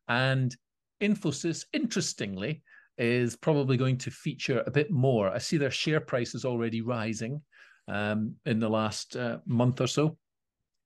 And 0.07 0.55
Infosys, 1.01 1.65
interestingly, 1.73 2.63
is 2.97 3.35
probably 3.35 3.77
going 3.77 3.97
to 3.97 4.11
feature 4.11 4.63
a 4.65 4.71
bit 4.71 4.89
more. 4.89 5.29
I 5.29 5.37
see 5.37 5.57
their 5.57 5.71
share 5.71 5.99
price 5.99 6.33
is 6.33 6.45
already 6.45 6.81
rising 6.81 7.41
um, 7.87 8.35
in 8.45 8.59
the 8.59 8.69
last 8.69 9.15
uh, 9.15 9.37
month 9.45 9.81
or 9.81 9.87
so. 9.87 10.17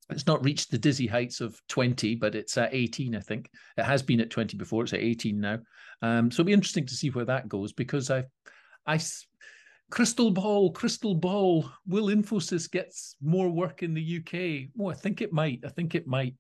It's 0.10 0.28
not 0.28 0.44
reached 0.44 0.72
the 0.72 0.78
dizzy 0.78 1.08
heights 1.08 1.40
of 1.40 1.60
20, 1.70 2.16
but 2.16 2.36
it's 2.36 2.58
at 2.58 2.74
18, 2.74 3.16
I 3.16 3.20
think. 3.20 3.50
It 3.78 3.86
has 3.86 4.02
been 4.02 4.20
at 4.20 4.30
20 4.30 4.58
before. 4.58 4.84
It's 4.84 4.94
at 4.94 5.00
18 5.00 5.40
now. 5.40 5.60
Um, 6.02 6.32
so 6.32 6.42
it'll 6.42 6.48
be 6.48 6.54
interesting 6.54 6.86
to 6.88 6.96
see 6.96 7.10
where 7.10 7.26
that 7.26 7.48
goes 7.48 7.72
because 7.72 8.10
I, 8.10 8.26
I, 8.86 9.00
crystal 9.92 10.32
ball, 10.32 10.72
crystal 10.72 11.14
ball. 11.14 11.70
Will 11.86 12.08
Infosys 12.08 12.72
gets 12.72 13.16
more 13.22 13.50
work 13.50 13.84
in 13.84 13.94
the 13.94 14.18
UK? 14.18 14.70
Oh, 14.80 14.90
I 14.90 14.96
think 14.96 15.22
it 15.22 15.32
might. 15.32 15.60
I 15.66 15.70
think 15.70 15.94
it 15.94 16.08
might. 16.08 16.36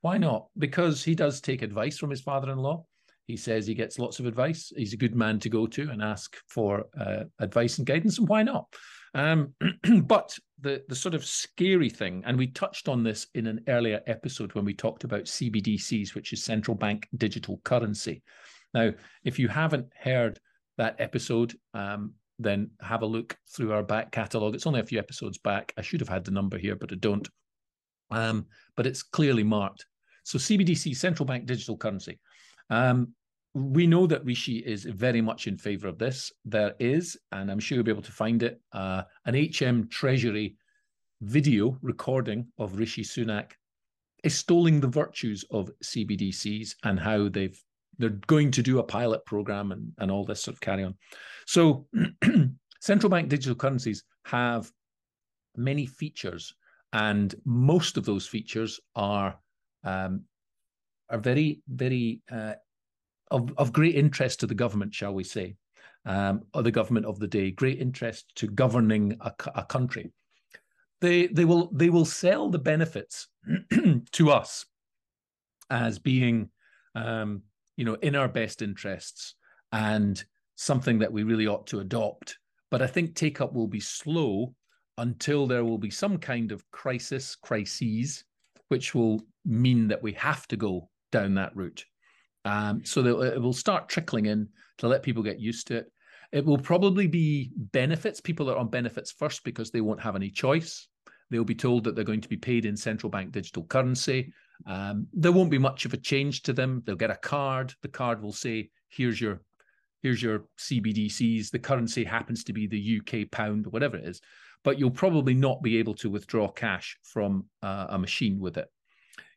Why 0.00 0.16
not? 0.16 0.46
Because 0.56 1.04
he 1.04 1.14
does 1.14 1.40
take 1.40 1.62
advice 1.62 1.98
from 1.98 2.10
his 2.10 2.22
father-in-law. 2.22 2.84
He 3.26 3.36
says 3.36 3.66
he 3.66 3.74
gets 3.74 3.98
lots 3.98 4.18
of 4.18 4.26
advice. 4.26 4.72
He's 4.76 4.92
a 4.92 4.96
good 4.98 5.14
man 5.14 5.38
to 5.40 5.48
go 5.48 5.66
to 5.66 5.90
and 5.90 6.02
ask 6.02 6.36
for 6.48 6.86
uh, 6.98 7.24
advice 7.38 7.78
and 7.78 7.86
guidance, 7.86 8.18
and 8.18 8.28
why 8.28 8.42
not? 8.42 8.66
Um, 9.14 9.54
but 10.04 10.36
the 10.60 10.82
the 10.88 10.96
sort 10.96 11.14
of 11.14 11.24
scary 11.24 11.88
thing, 11.88 12.22
and 12.26 12.36
we 12.36 12.48
touched 12.48 12.88
on 12.88 13.04
this 13.04 13.28
in 13.34 13.46
an 13.46 13.62
earlier 13.68 14.00
episode 14.06 14.52
when 14.54 14.64
we 14.64 14.74
talked 14.74 15.04
about 15.04 15.24
CBDCs, 15.24 16.14
which 16.14 16.32
is 16.32 16.42
central 16.42 16.76
bank 16.76 17.08
digital 17.16 17.60
currency. 17.64 18.22
Now, 18.74 18.90
if 19.24 19.38
you 19.38 19.48
haven't 19.48 19.86
heard 19.96 20.40
that 20.78 20.96
episode, 20.98 21.54
um, 21.74 22.14
then 22.42 22.70
have 22.80 23.02
a 23.02 23.06
look 23.06 23.36
through 23.54 23.72
our 23.72 23.82
back 23.82 24.12
catalogue. 24.12 24.54
It's 24.54 24.66
only 24.66 24.80
a 24.80 24.86
few 24.86 24.98
episodes 24.98 25.38
back. 25.38 25.72
I 25.76 25.82
should 25.82 26.00
have 26.00 26.08
had 26.08 26.24
the 26.24 26.30
number 26.30 26.58
here, 26.58 26.76
but 26.76 26.92
I 26.92 26.96
don't. 26.96 27.28
Um, 28.10 28.46
but 28.76 28.86
it's 28.86 29.02
clearly 29.02 29.44
marked. 29.44 29.86
So 30.24 30.38
CBDC, 30.38 30.96
central 30.96 31.26
bank 31.26 31.46
digital 31.46 31.76
currency. 31.76 32.18
Um, 32.70 33.14
we 33.54 33.86
know 33.86 34.06
that 34.06 34.24
Rishi 34.24 34.58
is 34.58 34.84
very 34.84 35.20
much 35.20 35.46
in 35.46 35.58
favor 35.58 35.88
of 35.88 35.98
this. 35.98 36.32
There 36.44 36.74
is, 36.78 37.18
and 37.32 37.50
I'm 37.50 37.58
sure 37.58 37.76
you'll 37.76 37.84
be 37.84 37.90
able 37.90 38.02
to 38.02 38.12
find 38.12 38.42
it, 38.42 38.60
uh, 38.72 39.02
an 39.26 39.34
HM 39.34 39.88
Treasury 39.88 40.56
video 41.20 41.78
recording 41.82 42.46
of 42.58 42.78
Rishi 42.78 43.02
Sunak 43.02 43.52
extolling 44.24 44.80
the 44.80 44.88
virtues 44.88 45.44
of 45.50 45.70
CBDCs 45.84 46.76
and 46.84 46.98
how 46.98 47.28
they've 47.28 47.60
they're 48.02 48.18
going 48.26 48.50
to 48.50 48.62
do 48.62 48.80
a 48.80 48.82
pilot 48.82 49.24
program 49.24 49.70
and, 49.70 49.92
and 49.98 50.10
all 50.10 50.24
this 50.24 50.42
sort 50.42 50.56
of 50.56 50.60
carry 50.60 50.82
on. 50.82 50.96
So 51.46 51.86
central 52.80 53.10
bank 53.10 53.28
digital 53.28 53.54
currencies 53.54 54.02
have 54.24 54.68
many 55.56 55.86
features, 55.86 56.52
and 56.92 57.32
most 57.44 57.96
of 57.96 58.04
those 58.04 58.26
features 58.26 58.80
are 58.96 59.38
um, 59.84 60.24
are 61.10 61.18
very 61.18 61.62
very 61.68 62.22
uh, 62.30 62.54
of, 63.30 63.52
of 63.56 63.72
great 63.72 63.94
interest 63.94 64.40
to 64.40 64.48
the 64.48 64.54
government, 64.54 64.92
shall 64.92 65.14
we 65.14 65.22
say, 65.22 65.54
um, 66.04 66.42
or 66.54 66.64
the 66.64 66.72
government 66.72 67.06
of 67.06 67.20
the 67.20 67.28
day, 67.28 67.52
great 67.52 67.78
interest 67.78 68.32
to 68.34 68.48
governing 68.48 69.16
a, 69.20 69.32
a 69.54 69.64
country. 69.64 70.12
They 71.00 71.28
they 71.28 71.44
will 71.44 71.70
they 71.72 71.90
will 71.90 72.04
sell 72.04 72.50
the 72.50 72.58
benefits 72.58 73.28
to 74.12 74.30
us 74.30 74.66
as 75.70 76.00
being 76.00 76.50
um, 76.96 77.42
you 77.82 77.86
know 77.86 77.98
in 78.00 78.14
our 78.14 78.28
best 78.28 78.62
interests 78.62 79.34
and 79.72 80.22
something 80.54 81.00
that 81.00 81.12
we 81.12 81.24
really 81.24 81.48
ought 81.48 81.66
to 81.66 81.80
adopt. 81.80 82.38
But 82.70 82.80
I 82.80 82.86
think 82.86 83.16
take 83.16 83.40
up 83.40 83.54
will 83.54 83.66
be 83.66 83.80
slow 83.80 84.54
until 84.98 85.48
there 85.48 85.64
will 85.64 85.78
be 85.78 85.90
some 85.90 86.18
kind 86.18 86.52
of 86.52 86.62
crisis, 86.70 87.34
crises, 87.34 88.22
which 88.68 88.94
will 88.94 89.22
mean 89.44 89.88
that 89.88 90.00
we 90.00 90.12
have 90.12 90.46
to 90.48 90.56
go 90.56 90.90
down 91.10 91.34
that 91.34 91.56
route. 91.56 91.84
Um, 92.44 92.84
so 92.84 93.20
it 93.20 93.42
will 93.42 93.52
start 93.52 93.88
trickling 93.88 94.26
in 94.26 94.48
to 94.78 94.86
let 94.86 95.02
people 95.02 95.24
get 95.24 95.40
used 95.40 95.66
to 95.66 95.78
it. 95.78 95.86
It 96.30 96.44
will 96.44 96.58
probably 96.58 97.08
be 97.08 97.50
benefits. 97.72 98.20
People 98.20 98.48
are 98.48 98.58
on 98.58 98.68
benefits 98.68 99.10
first 99.10 99.42
because 99.42 99.72
they 99.72 99.80
won't 99.80 100.00
have 100.00 100.14
any 100.14 100.30
choice. 100.30 100.86
They'll 101.30 101.42
be 101.42 101.56
told 101.56 101.82
that 101.82 101.96
they're 101.96 102.04
going 102.04 102.20
to 102.20 102.28
be 102.28 102.36
paid 102.36 102.64
in 102.64 102.76
central 102.76 103.10
bank 103.10 103.32
digital 103.32 103.64
currency. 103.64 104.32
Um, 104.66 105.06
there 105.12 105.32
won't 105.32 105.50
be 105.50 105.58
much 105.58 105.84
of 105.84 105.94
a 105.94 105.96
change 105.96 106.42
to 106.42 106.52
them. 106.52 106.82
They'll 106.84 106.96
get 106.96 107.10
a 107.10 107.16
card. 107.16 107.74
The 107.82 107.88
card 107.88 108.22
will 108.22 108.32
say, 108.32 108.70
"Here's 108.88 109.20
your, 109.20 109.42
here's 110.02 110.22
your 110.22 110.44
CBDCs." 110.58 111.50
The 111.50 111.58
currency 111.58 112.04
happens 112.04 112.44
to 112.44 112.52
be 112.52 112.66
the 112.66 113.00
UK 113.00 113.30
pound, 113.30 113.66
or 113.66 113.70
whatever 113.70 113.96
it 113.96 114.04
is, 114.04 114.20
but 114.64 114.78
you'll 114.78 114.90
probably 114.90 115.34
not 115.34 115.62
be 115.62 115.78
able 115.78 115.94
to 115.94 116.10
withdraw 116.10 116.48
cash 116.48 116.96
from 117.02 117.46
uh, 117.62 117.86
a 117.90 117.98
machine 117.98 118.38
with 118.38 118.56
it. 118.56 118.68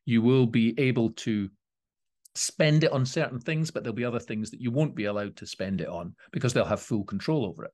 You 0.05 0.21
will 0.21 0.45
be 0.45 0.79
able 0.79 1.11
to 1.11 1.49
spend 2.35 2.83
it 2.83 2.91
on 2.91 3.05
certain 3.05 3.39
things, 3.39 3.71
but 3.71 3.83
there'll 3.83 3.95
be 3.95 4.05
other 4.05 4.19
things 4.19 4.51
that 4.51 4.61
you 4.61 4.69
won't 4.69 4.95
be 4.95 5.05
allowed 5.05 5.37
to 5.37 5.47
spend 5.47 5.81
it 5.81 5.87
on 5.87 6.13
because 6.31 6.53
they'll 6.53 6.65
have 6.65 6.81
full 6.81 7.03
control 7.05 7.45
over 7.45 7.65
it. 7.65 7.71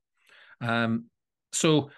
Um, 0.60 1.06
so 1.52 1.90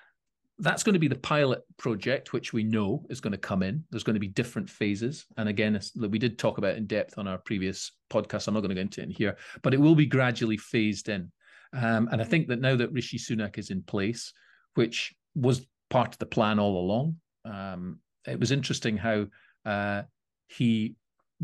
that's 0.58 0.82
going 0.82 0.92
to 0.94 1.00
be 1.00 1.08
the 1.08 1.16
pilot 1.16 1.62
project, 1.78 2.32
which 2.32 2.52
we 2.52 2.62
know 2.62 3.04
is 3.10 3.20
going 3.20 3.32
to 3.32 3.38
come 3.38 3.62
in. 3.62 3.84
There's 3.90 4.04
going 4.04 4.14
to 4.14 4.20
be 4.20 4.28
different 4.28 4.70
phases. 4.70 5.26
And 5.36 5.48
again, 5.48 5.80
we 5.96 6.18
did 6.18 6.38
talk 6.38 6.58
about 6.58 6.76
in 6.76 6.86
depth 6.86 7.18
on 7.18 7.26
our 7.26 7.38
previous 7.38 7.92
podcast. 8.10 8.46
I'm 8.46 8.54
not 8.54 8.60
going 8.60 8.68
to 8.70 8.76
go 8.76 8.80
into 8.80 9.00
it 9.00 9.04
in 9.04 9.10
here, 9.10 9.36
but 9.62 9.74
it 9.74 9.80
will 9.80 9.96
be 9.96 10.06
gradually 10.06 10.56
phased 10.56 11.08
in. 11.08 11.32
Um, 11.72 12.08
and 12.12 12.20
I 12.20 12.24
think 12.24 12.48
that 12.48 12.60
now 12.60 12.76
that 12.76 12.92
Rishi 12.92 13.18
Sunak 13.18 13.58
is 13.58 13.70
in 13.70 13.82
place, 13.82 14.32
which 14.74 15.12
was 15.34 15.66
part 15.90 16.12
of 16.12 16.18
the 16.18 16.26
plan 16.26 16.60
all 16.60 16.78
along, 16.78 17.16
um, 17.44 17.98
it 18.26 18.38
was 18.38 18.52
interesting 18.52 18.96
how 18.96 19.26
uh, 19.64 20.02
he 20.46 20.94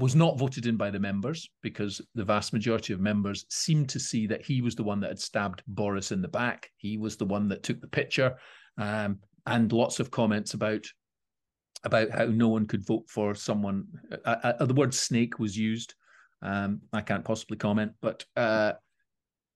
was 0.00 0.16
not 0.16 0.38
voted 0.38 0.66
in 0.66 0.76
by 0.76 0.90
the 0.90 0.98
members 0.98 1.48
because 1.62 2.00
the 2.14 2.24
vast 2.24 2.52
majority 2.52 2.92
of 2.92 3.00
members 3.00 3.44
seemed 3.50 3.88
to 3.90 4.00
see 4.00 4.26
that 4.26 4.44
he 4.44 4.62
was 4.62 4.74
the 4.74 4.82
one 4.82 4.98
that 5.00 5.10
had 5.10 5.18
stabbed 5.18 5.62
Boris 5.68 6.10
in 6.10 6.22
the 6.22 6.28
back. 6.28 6.70
He 6.76 6.96
was 6.96 7.16
the 7.16 7.26
one 7.26 7.48
that 7.48 7.62
took 7.62 7.80
the 7.80 7.86
picture, 7.86 8.36
um, 8.78 9.18
and 9.46 9.72
lots 9.72 10.00
of 10.00 10.10
comments 10.10 10.54
about 10.54 10.84
about 11.84 12.10
how 12.10 12.24
no 12.24 12.48
one 12.48 12.66
could 12.66 12.86
vote 12.86 13.04
for 13.08 13.34
someone. 13.34 13.84
Uh, 14.24 14.36
uh, 14.42 14.64
the 14.64 14.74
word 14.74 14.94
"snake" 14.94 15.38
was 15.38 15.56
used. 15.56 15.94
Um, 16.42 16.80
I 16.92 17.02
can't 17.02 17.24
possibly 17.24 17.58
comment, 17.58 17.92
but 18.00 18.24
uh, 18.36 18.72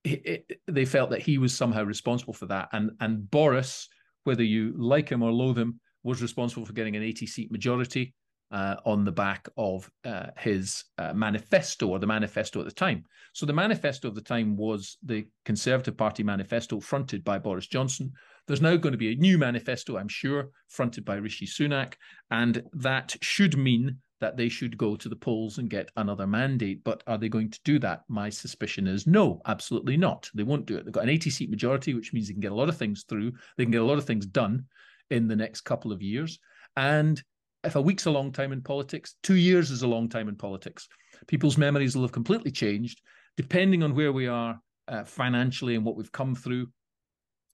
it, 0.05 0.47
it, 0.49 0.61
they 0.67 0.85
felt 0.85 1.11
that 1.11 1.23
he 1.23 1.39
was 1.39 1.57
somehow 1.57 1.85
responsible 1.85 2.35
for 2.35 2.47
that, 2.47 2.69
and 2.73 2.91
and 3.01 3.31
Boris, 3.31 3.89
whether 4.25 4.45
you 4.45 4.75
like 4.77 5.09
him 5.09 5.23
or 5.23 5.33
loathe 5.33 5.59
him, 5.59 5.81
was 6.03 6.23
responsible 6.23 6.67
for 6.67 6.75
getting 6.75 6.97
an 6.97 7.03
80 7.03 7.27
seat 7.27 7.51
majority 7.51 8.15
uh, 8.55 8.77
on 8.87 9.05
the 9.05 9.13
back 9.13 9.49
of 9.57 9.91
uh, 10.05 10.27
his 10.39 10.85
uh, 10.99 11.13
manifesto 11.13 11.89
or 11.89 11.99
the 11.99 12.07
manifesto 12.07 12.61
at 12.61 12.67
the 12.67 12.73
time. 12.73 13.05
So 13.33 13.47
the 13.47 13.53
manifesto 13.53 14.07
of 14.07 14.15
the 14.15 14.21
time 14.21 14.57
was 14.57 14.97
the 15.03 15.27
Conservative 15.45 15.97
Party 15.97 16.23
manifesto 16.23 16.79
fronted 16.79 17.25
by 17.25 17.41
Boris 17.41 17.67
Johnson. 17.67 18.13
There's 18.47 18.63
now 18.63 18.77
going 18.77 18.93
to 18.93 18.99
be 18.99 19.13
a 19.13 19.17
new 19.17 19.39
manifesto, 19.39 19.97
I'm 19.97 20.07
sure, 20.07 20.51
fronted 20.69 21.05
by 21.05 21.17
Rishi 21.17 21.47
Sunak, 21.47 21.95
and 22.31 22.63
that 22.75 23.17
should 23.21 23.59
mean 23.59 23.99
that 24.21 24.37
they 24.37 24.49
should 24.49 24.79
go 24.79 24.95
to 24.95 25.09
the 25.09 25.17
polls 25.17 25.59
and 25.59 25.69
get 25.69 25.91
another 25.97 26.27
mandate. 26.27 26.85
But 26.85 27.03
are 27.09 27.19
they 27.19 27.29
going 27.29 27.51
to 27.51 27.61
do 27.65 27.81
that? 27.81 28.05
My 28.07 28.31
suspicion 28.31 28.87
is 28.87 29.05
no, 29.05 29.43
absolutely 29.47 29.97
not. 29.97 30.31
They 30.33 30.45
won't 30.45 30.67
do 30.67 30.77
it. 30.77 30.85
They've 30.85 30.95
got 30.95 31.03
an 31.03 31.11
80 31.11 31.31
seat 31.31 31.51
majority, 31.51 31.93
which 31.93 32.13
means 32.13 32.29
they 32.29 32.35
can 32.35 32.41
get 32.41 32.53
a 32.53 32.55
lot 32.55 32.69
of 32.69 32.77
things 32.77 33.03
through. 33.09 33.33
They 33.57 33.65
can 33.65 33.73
get 33.73 33.83
a 33.83 33.85
lot 33.85 33.99
of 33.99 34.05
things 34.05 34.27
done 34.27 34.67
in 35.11 35.27
the 35.27 35.35
next 35.35 35.63
couple 35.63 35.91
of 35.91 36.03
years. 36.03 36.39
And 36.77 37.21
if 37.65 37.77
a 37.77 37.81
week's 37.81 38.07
a 38.07 38.11
long 38.11 38.33
time 38.33 38.53
in 38.53 38.63
politics, 38.63 39.17
two 39.23 39.37
years 39.37 39.71
is 39.71 39.83
a 39.83 39.87
long 39.87 40.09
time 40.09 40.29
in 40.29 40.37
politics. 40.37 40.89
People's 41.27 41.59
memories 41.59 41.95
will 41.95 42.03
have 42.03 42.13
completely 42.13 42.51
changed, 42.51 43.01
depending 43.37 43.83
on 43.83 43.95
where 43.95 44.13
we 44.13 44.27
are 44.27 44.59
uh, 44.89 45.05
financially 45.05 45.75
and 45.75 45.85
what 45.85 45.97
we've 45.97 46.13
come 46.13 46.35
through. 46.35 46.67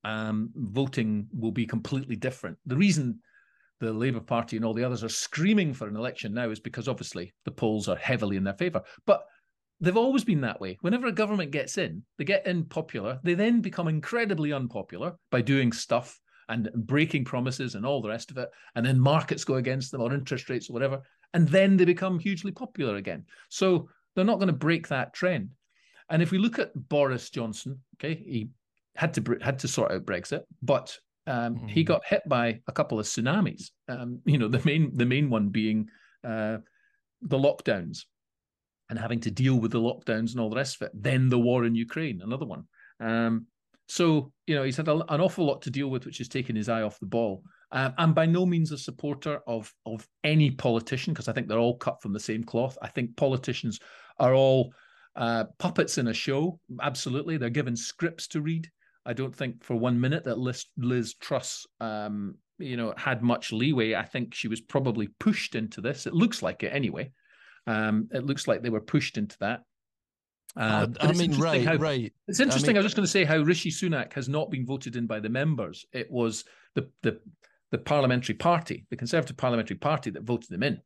Um, 0.02 0.50
voting 0.55 1.26
will 1.33 1.52
be 1.52 1.67
completely 1.67 2.17
different. 2.17 2.57
The 2.64 2.76
reason 2.76 3.21
the 3.81 3.93
Labour 3.93 4.21
Party 4.21 4.57
and 4.57 4.64
all 4.64 4.75
the 4.75 4.85
others 4.85 5.02
are 5.05 5.09
screaming 5.09 5.73
for 5.75 5.88
an 5.88 5.97
election 5.97 6.35
now 6.35 6.50
is 6.50 6.61
because 6.61 6.88
obviously 6.88 7.33
the 7.45 7.50
polls 7.50 7.88
are 7.88 7.97
heavily 7.97 8.37
in 8.37 8.45
their 8.45 8.55
favour. 8.55 8.83
But 9.07 9.25
they've 9.81 9.97
always 9.97 10.25
been 10.25 10.43
that 10.43 10.61
way. 10.61 10.76
Whenever 10.83 11.07
a 11.07 11.12
government 11.12 11.50
gets 11.50 11.79
in, 11.79 12.02
they 12.19 12.25
get 12.25 12.47
in 12.47 12.64
popular, 12.64 13.19
they 13.23 13.35
then 13.35 13.61
become 13.61 13.88
incredibly 13.88 14.52
unpopular 14.52 15.14
by 15.31 15.40
doing 15.40 15.73
stuff 15.73 16.20
and 16.50 16.69
breaking 16.75 17.25
promises 17.25 17.75
and 17.75 17.87
all 17.87 18.02
the 18.02 18.09
rest 18.09 18.30
of 18.30 18.37
it. 18.37 18.50
And 18.75 18.85
then 18.85 19.00
markets 19.00 19.45
go 19.45 19.54
against 19.54 19.90
them 19.90 20.02
or 20.02 20.12
interest 20.12 20.50
rates 20.50 20.69
or 20.69 20.75
whatever. 20.75 21.00
And 21.33 21.49
then 21.49 21.76
they 21.76 21.85
become 21.85 22.19
hugely 22.19 22.50
popular 22.50 22.97
again. 22.97 23.25
So 23.49 23.88
they're 24.14 24.25
not 24.25 24.38
going 24.38 24.49
to 24.49 24.52
break 24.52 24.88
that 24.88 25.14
trend. 25.14 25.50
And 26.11 26.21
if 26.23 26.33
we 26.33 26.38
look 26.38 26.59
at 26.59 26.73
Boris 26.75 27.30
Johnson, 27.30 27.78
okay, 27.97 28.14
he 28.14 28.50
had 28.97 29.14
to 29.14 29.38
had 29.40 29.61
to 29.61 29.69
sort 29.69 29.92
out 29.92 30.04
Brexit, 30.04 30.42
but 30.61 30.99
um, 31.26 31.57
mm. 31.57 31.71
he 31.71 31.85
got 31.85 32.04
hit 32.04 32.23
by 32.26 32.61
a 32.66 32.73
couple 32.73 32.99
of 32.99 33.07
tsunamis. 33.07 33.71
Um, 33.88 34.21
you 34.25 34.37
know, 34.37 34.49
the 34.49 34.61
main 34.64 34.97
the 34.97 35.07
main 35.07 35.30
one 35.30 35.50
being 35.50 35.88
uh, 36.25 36.59
the 37.23 37.38
lockdowns 37.38 38.00
and 38.88 38.99
having 38.99 39.21
to 39.21 39.30
deal 39.30 39.54
with 39.54 39.71
the 39.71 39.80
lockdowns 39.80 40.33
and 40.33 40.40
all 40.40 40.50
the 40.50 40.57
rest 40.57 40.80
of 40.80 40.87
it. 40.87 40.92
Then 40.95 41.28
the 41.28 41.38
war 41.38 41.64
in 41.64 41.76
Ukraine, 41.76 42.21
another 42.23 42.47
one. 42.47 42.64
Um, 42.99 43.47
so, 43.90 44.30
you 44.47 44.54
know, 44.54 44.62
he's 44.62 44.76
had 44.76 44.87
a, 44.87 44.92
an 45.12 45.20
awful 45.20 45.44
lot 45.44 45.62
to 45.62 45.70
deal 45.70 45.88
with, 45.88 46.06
which 46.06 46.18
has 46.18 46.28
taken 46.28 46.54
his 46.54 46.68
eye 46.68 46.82
off 46.82 47.00
the 47.00 47.06
ball. 47.06 47.42
Um, 47.73 47.92
I'm 47.99 48.14
by 48.14 48.25
no 48.25 48.47
means 48.47 48.70
a 48.70 48.78
supporter 48.78 49.40
of 49.49 49.73
of 49.85 50.06
any 50.23 50.52
politician 50.52 51.12
because 51.12 51.26
I 51.26 51.32
think 51.32 51.49
they're 51.49 51.59
all 51.59 51.76
cut 51.76 52.00
from 52.00 52.12
the 52.12 52.20
same 52.20 52.44
cloth. 52.44 52.78
I 52.80 52.87
think 52.87 53.16
politicians 53.16 53.80
are 54.20 54.32
all 54.32 54.73
uh, 55.16 55.44
puppets 55.59 55.99
in 55.99 56.06
a 56.06 56.14
show. 56.14 56.61
Absolutely, 56.80 57.37
they're 57.37 57.50
given 57.50 57.75
scripts 57.75 58.28
to 58.28 58.40
read. 58.40 58.70
I 59.04 59.12
don't 59.12 59.35
think 59.35 59.64
for 59.64 59.75
one 59.75 60.00
minute 60.00 60.23
that 60.25 60.38
Liz, 60.38 60.66
Liz 60.76 61.14
Truss, 61.14 61.66
um, 61.80 62.37
you 62.59 62.76
know, 62.76 62.94
had 62.97 63.23
much 63.23 63.50
leeway. 63.50 63.97
I 63.97 64.04
think 64.04 64.35
she 64.35 64.47
was 64.47 64.61
probably 64.61 65.09
pushed 65.18 65.56
into 65.56 65.80
this. 65.80 66.06
It 66.06 66.14
looks 66.14 66.42
like 66.42 66.62
it 66.62 66.73
anyway. 66.73 67.11
Um, 67.66 68.09
it 68.12 68.25
looks 68.25 68.47
like 68.47 68.62
they 68.62 68.70
were 68.70 68.80
pushed 68.80 69.18
into 69.18 69.37
that. 69.40 69.62
Uh, 70.57 70.88
I 71.00 71.12
mean, 71.12 71.38
right, 71.38 71.64
how, 71.64 71.76
right. 71.76 72.12
It's 72.26 72.40
interesting. 72.40 72.71
I, 72.71 72.73
mean, 72.73 72.76
I 72.78 72.80
was 72.80 72.87
just 72.87 72.97
going 72.97 73.07
to 73.07 73.11
say 73.11 73.25
how 73.25 73.38
Rishi 73.38 73.71
Sunak 73.71 74.12
has 74.14 74.28
not 74.28 74.50
been 74.50 74.66
voted 74.66 74.97
in 74.97 75.07
by 75.07 75.21
the 75.21 75.28
members. 75.28 75.87
It 75.92 76.11
was 76.11 76.45
the 76.75 76.90
the 77.02 77.21
the 77.71 77.78
parliamentary 77.78 78.35
party, 78.35 78.85
the 78.90 78.97
Conservative 78.97 79.37
parliamentary 79.37 79.76
party, 79.76 80.11
that 80.11 80.25
voted 80.25 80.50
them 80.50 80.64
in. 80.64 80.80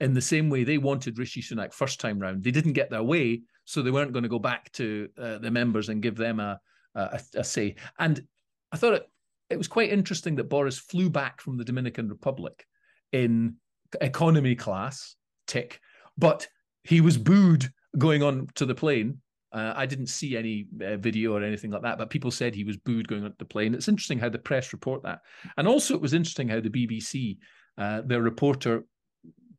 In 0.00 0.14
the 0.14 0.20
same 0.20 0.48
way, 0.48 0.62
they 0.62 0.78
wanted 0.78 1.18
Rishi 1.18 1.42
Sunak 1.42 1.72
first 1.72 2.00
time 2.00 2.20
round. 2.20 2.44
They 2.44 2.52
didn't 2.52 2.74
get 2.74 2.90
their 2.90 3.02
way, 3.02 3.42
so 3.64 3.82
they 3.82 3.90
weren't 3.90 4.12
going 4.12 4.22
to 4.22 4.28
go 4.28 4.38
back 4.38 4.70
to 4.72 5.08
uh, 5.20 5.38
the 5.38 5.50
members 5.50 5.88
and 5.88 6.00
give 6.00 6.16
them 6.16 6.38
a, 6.38 6.60
a, 6.94 7.20
a 7.34 7.42
say. 7.42 7.74
And 7.98 8.22
I 8.70 8.76
thought 8.76 8.94
it 8.94 9.10
it 9.50 9.56
was 9.56 9.68
quite 9.68 9.90
interesting 9.90 10.36
that 10.36 10.48
Boris 10.48 10.78
flew 10.78 11.10
back 11.10 11.40
from 11.40 11.56
the 11.56 11.64
Dominican 11.64 12.08
Republic 12.08 12.66
in 13.12 13.56
economy 14.00 14.54
class, 14.54 15.16
tick, 15.46 15.80
but 16.16 16.46
he 16.84 17.00
was 17.00 17.16
booed 17.16 17.70
going 17.98 18.22
on 18.22 18.48
to 18.54 18.64
the 18.64 18.74
plane. 18.74 19.20
Uh, 19.50 19.72
I 19.74 19.86
didn't 19.86 20.08
see 20.08 20.36
any 20.36 20.66
uh, 20.84 20.96
video 20.96 21.34
or 21.34 21.42
anything 21.42 21.70
like 21.70 21.82
that, 21.82 21.98
but 21.98 22.10
people 22.10 22.30
said 22.30 22.54
he 22.54 22.64
was 22.64 22.76
booed 22.76 23.08
going 23.08 23.24
on 23.24 23.34
the 23.38 23.44
plane. 23.44 23.74
It's 23.74 23.88
interesting 23.88 24.18
how 24.18 24.28
the 24.28 24.38
press 24.38 24.72
report 24.72 25.02
that. 25.04 25.20
And 25.56 25.66
also, 25.66 25.94
it 25.94 26.02
was 26.02 26.12
interesting 26.12 26.48
how 26.48 26.60
the 26.60 26.70
BBC, 26.70 27.38
uh, 27.78 28.02
their 28.04 28.20
reporter, 28.20 28.84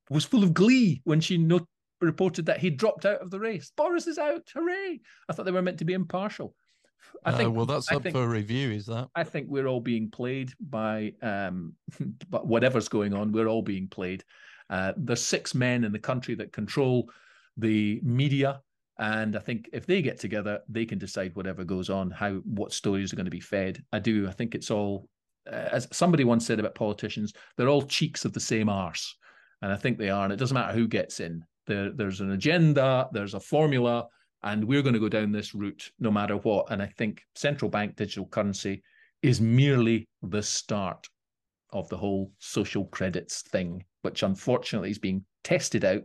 was 0.09 0.25
full 0.25 0.43
of 0.43 0.53
glee 0.53 1.01
when 1.05 1.19
she 1.19 1.37
not- 1.37 1.67
reported 2.01 2.45
that 2.45 2.59
he 2.59 2.69
dropped 2.69 3.05
out 3.05 3.21
of 3.21 3.31
the 3.31 3.39
race. 3.39 3.71
Boris 3.75 4.07
is 4.07 4.17
out. 4.17 4.47
Hooray. 4.53 4.99
I 5.27 5.33
thought 5.33 5.45
they 5.45 5.51
were 5.51 5.61
meant 5.61 5.79
to 5.79 5.85
be 5.85 5.93
impartial. 5.93 6.55
I 7.25 7.31
think. 7.31 7.55
well, 7.55 7.65
that's 7.65 7.91
I 7.91 7.95
up 7.95 8.03
think, 8.03 8.15
for 8.15 8.27
review, 8.27 8.71
is 8.71 8.85
that? 8.85 9.09
I 9.15 9.23
think 9.23 9.47
we're 9.49 9.67
all 9.67 9.81
being 9.81 10.09
played 10.09 10.53
by, 10.59 11.13
um, 11.21 11.73
but 12.29 12.47
whatever's 12.47 12.87
going 12.87 13.13
on, 13.13 13.31
we're 13.31 13.47
all 13.47 13.61
being 13.61 13.87
played. 13.87 14.23
Uh, 14.69 14.93
there's 14.97 15.21
six 15.21 15.55
men 15.55 15.83
in 15.83 15.91
the 15.91 15.99
country 15.99 16.35
that 16.35 16.53
control 16.53 17.09
the 17.59 17.99
media 18.03 18.61
and 18.99 19.37
I 19.37 19.39
think 19.39 19.69
if 19.71 19.85
they 19.85 20.01
get 20.01 20.19
together, 20.19 20.59
they 20.67 20.85
can 20.85 20.99
decide 20.99 21.33
whatever 21.33 21.63
goes 21.63 21.89
on, 21.89 22.11
how 22.11 22.33
what 22.43 22.73
stories 22.73 23.13
are 23.13 23.15
going 23.15 23.25
to 23.25 23.31
be 23.31 23.39
fed. 23.39 23.81
I 23.93 23.99
do. 23.99 24.27
I 24.27 24.31
think 24.31 24.53
it's 24.53 24.69
all, 24.69 25.07
uh, 25.49 25.69
as 25.71 25.87
somebody 25.93 26.25
once 26.25 26.45
said 26.45 26.59
about 26.59 26.75
politicians, 26.75 27.31
they're 27.55 27.69
all 27.69 27.81
cheeks 27.81 28.25
of 28.25 28.33
the 28.33 28.41
same 28.41 28.67
arse, 28.67 29.15
and 29.61 29.71
I 29.71 29.77
think 29.77 29.97
they 29.97 30.09
are. 30.09 30.25
And 30.25 30.33
it 30.33 30.35
doesn't 30.35 30.53
matter 30.53 30.73
who 30.73 30.85
gets 30.85 31.21
in. 31.21 31.45
There, 31.65 31.91
there's 31.91 32.19
an 32.19 32.31
agenda. 32.31 33.07
There's 33.13 33.35
a 33.35 33.39
formula. 33.39 34.07
And 34.43 34.63
we're 34.63 34.81
going 34.81 34.93
to 34.93 34.99
go 34.99 35.09
down 35.09 35.31
this 35.31 35.53
route 35.53 35.91
no 35.99 36.11
matter 36.11 36.37
what. 36.37 36.71
And 36.71 36.81
I 36.81 36.87
think 36.97 37.21
central 37.35 37.69
bank 37.69 37.95
digital 37.95 38.25
currency 38.25 38.83
is 39.21 39.41
merely 39.41 40.07
the 40.23 40.41
start 40.41 41.07
of 41.71 41.89
the 41.89 41.97
whole 41.97 42.31
social 42.39 42.85
credits 42.85 43.41
thing, 43.43 43.83
which 44.01 44.23
unfortunately 44.23 44.91
is 44.91 44.97
being 44.97 45.25
tested 45.43 45.83
out 45.83 46.03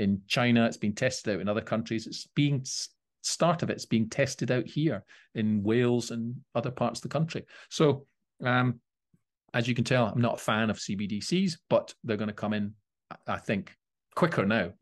in 0.00 0.22
China. 0.26 0.64
It's 0.64 0.78
being 0.78 0.94
tested 0.94 1.34
out 1.34 1.40
in 1.40 1.48
other 1.48 1.60
countries. 1.60 2.06
It's 2.06 2.26
being 2.34 2.64
start 3.22 3.62
of 3.62 3.70
it's 3.70 3.84
being 3.84 4.08
tested 4.08 4.50
out 4.50 4.66
here 4.66 5.04
in 5.34 5.62
Wales 5.62 6.10
and 6.10 6.34
other 6.54 6.70
parts 6.70 6.98
of 6.98 7.02
the 7.02 7.08
country. 7.08 7.44
So, 7.68 8.06
um, 8.42 8.80
as 9.52 9.68
you 9.68 9.74
can 9.74 9.84
tell, 9.84 10.06
I'm 10.06 10.20
not 10.20 10.34
a 10.34 10.42
fan 10.42 10.70
of 10.70 10.78
CBDCs, 10.78 11.58
but 11.68 11.94
they're 12.02 12.16
going 12.16 12.28
to 12.28 12.34
come 12.34 12.54
in, 12.54 12.72
I 13.26 13.36
think, 13.36 13.76
quicker 14.14 14.46
now. 14.46 14.72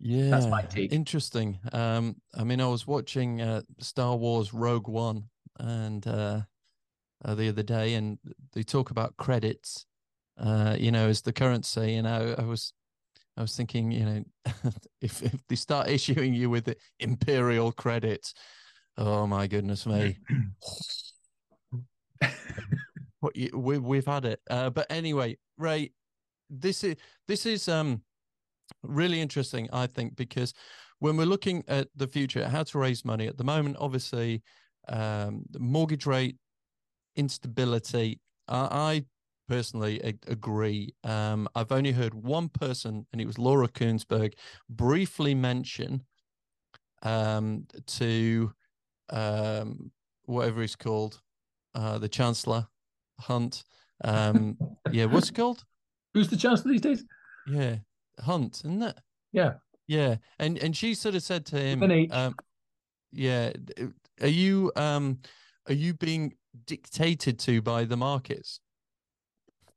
Yeah, 0.00 0.30
that's 0.30 0.46
my 0.46 0.62
take. 0.62 0.92
Interesting. 0.92 1.58
Um, 1.72 2.16
I 2.36 2.44
mean, 2.44 2.60
I 2.60 2.66
was 2.66 2.86
watching 2.86 3.40
uh, 3.40 3.62
Star 3.78 4.16
Wars 4.16 4.52
Rogue 4.52 4.88
One 4.88 5.24
and 5.58 6.06
uh, 6.06 6.40
uh, 7.24 7.34
the 7.34 7.48
other 7.48 7.62
day, 7.62 7.94
and 7.94 8.18
they 8.52 8.62
talk 8.62 8.90
about 8.90 9.16
credits. 9.16 9.86
Uh, 10.38 10.74
you 10.78 10.90
know, 10.90 11.08
as 11.08 11.20
the 11.20 11.34
currency, 11.34 11.96
and 11.96 12.08
I, 12.08 12.34
I 12.38 12.44
was 12.44 12.72
I 13.40 13.42
was 13.42 13.56
thinking, 13.56 13.90
you 13.90 14.04
know, 14.04 14.22
if, 15.00 15.22
if 15.22 15.34
they 15.48 15.56
start 15.56 15.88
issuing 15.88 16.34
you 16.34 16.50
with 16.50 16.66
the 16.66 16.76
imperial 16.98 17.72
credit, 17.72 18.34
oh 18.98 19.26
my 19.26 19.46
goodness 19.46 19.86
me. 19.86 20.18
what 23.20 23.34
you, 23.34 23.48
we, 23.54 23.78
we've 23.78 24.04
had 24.04 24.26
it. 24.26 24.40
Uh, 24.50 24.68
but 24.68 24.86
anyway, 24.90 25.38
Ray, 25.56 25.92
this 26.50 26.84
is 26.84 26.96
this 27.28 27.46
is 27.46 27.66
um 27.66 28.02
really 28.82 29.22
interesting, 29.22 29.70
I 29.72 29.86
think, 29.86 30.16
because 30.16 30.52
when 30.98 31.16
we're 31.16 31.24
looking 31.24 31.64
at 31.66 31.88
the 31.96 32.08
future, 32.08 32.46
how 32.46 32.64
to 32.64 32.78
raise 32.78 33.06
money 33.06 33.26
at 33.26 33.38
the 33.38 33.44
moment, 33.44 33.78
obviously, 33.80 34.42
um, 34.86 35.44
the 35.50 35.60
mortgage 35.60 36.04
rate 36.04 36.36
instability. 37.16 38.20
I, 38.48 38.58
I 38.70 39.04
personally 39.50 40.00
agree. 40.28 40.94
Um, 41.02 41.48
I've 41.56 41.72
only 41.72 41.90
heard 41.90 42.14
one 42.14 42.48
person, 42.48 43.04
and 43.12 43.20
it 43.20 43.26
was 43.26 43.36
Laura 43.36 43.66
Kuenssberg, 43.66 44.34
briefly 44.68 45.34
mention 45.34 46.04
um, 47.02 47.66
to 47.98 48.52
um, 49.10 49.90
whatever 50.26 50.60
he's 50.60 50.76
called, 50.76 51.20
uh, 51.74 51.98
the 51.98 52.08
Chancellor 52.08 52.68
Hunt. 53.18 53.64
Um, 54.04 54.56
yeah, 54.92 55.06
what's 55.06 55.30
it 55.30 55.34
called? 55.34 55.64
Who's 56.14 56.28
the 56.28 56.36
Chancellor 56.36 56.70
these 56.70 56.80
days? 56.80 57.04
Yeah, 57.48 57.78
Hunt, 58.20 58.62
isn't 58.64 58.82
it? 58.82 59.00
Yeah, 59.32 59.54
yeah. 59.88 60.16
And 60.38 60.58
and 60.58 60.76
she 60.76 60.94
sort 60.94 61.16
of 61.16 61.24
said 61.24 61.44
to 61.46 61.56
him, 61.58 61.82
um, 62.12 62.36
"Yeah, 63.10 63.52
are 64.20 64.28
you 64.28 64.70
um, 64.76 65.18
are 65.66 65.74
you 65.74 65.94
being 65.94 66.34
dictated 66.66 67.40
to 67.40 67.60
by 67.60 67.84
the 67.84 67.96
markets?" 67.96 68.60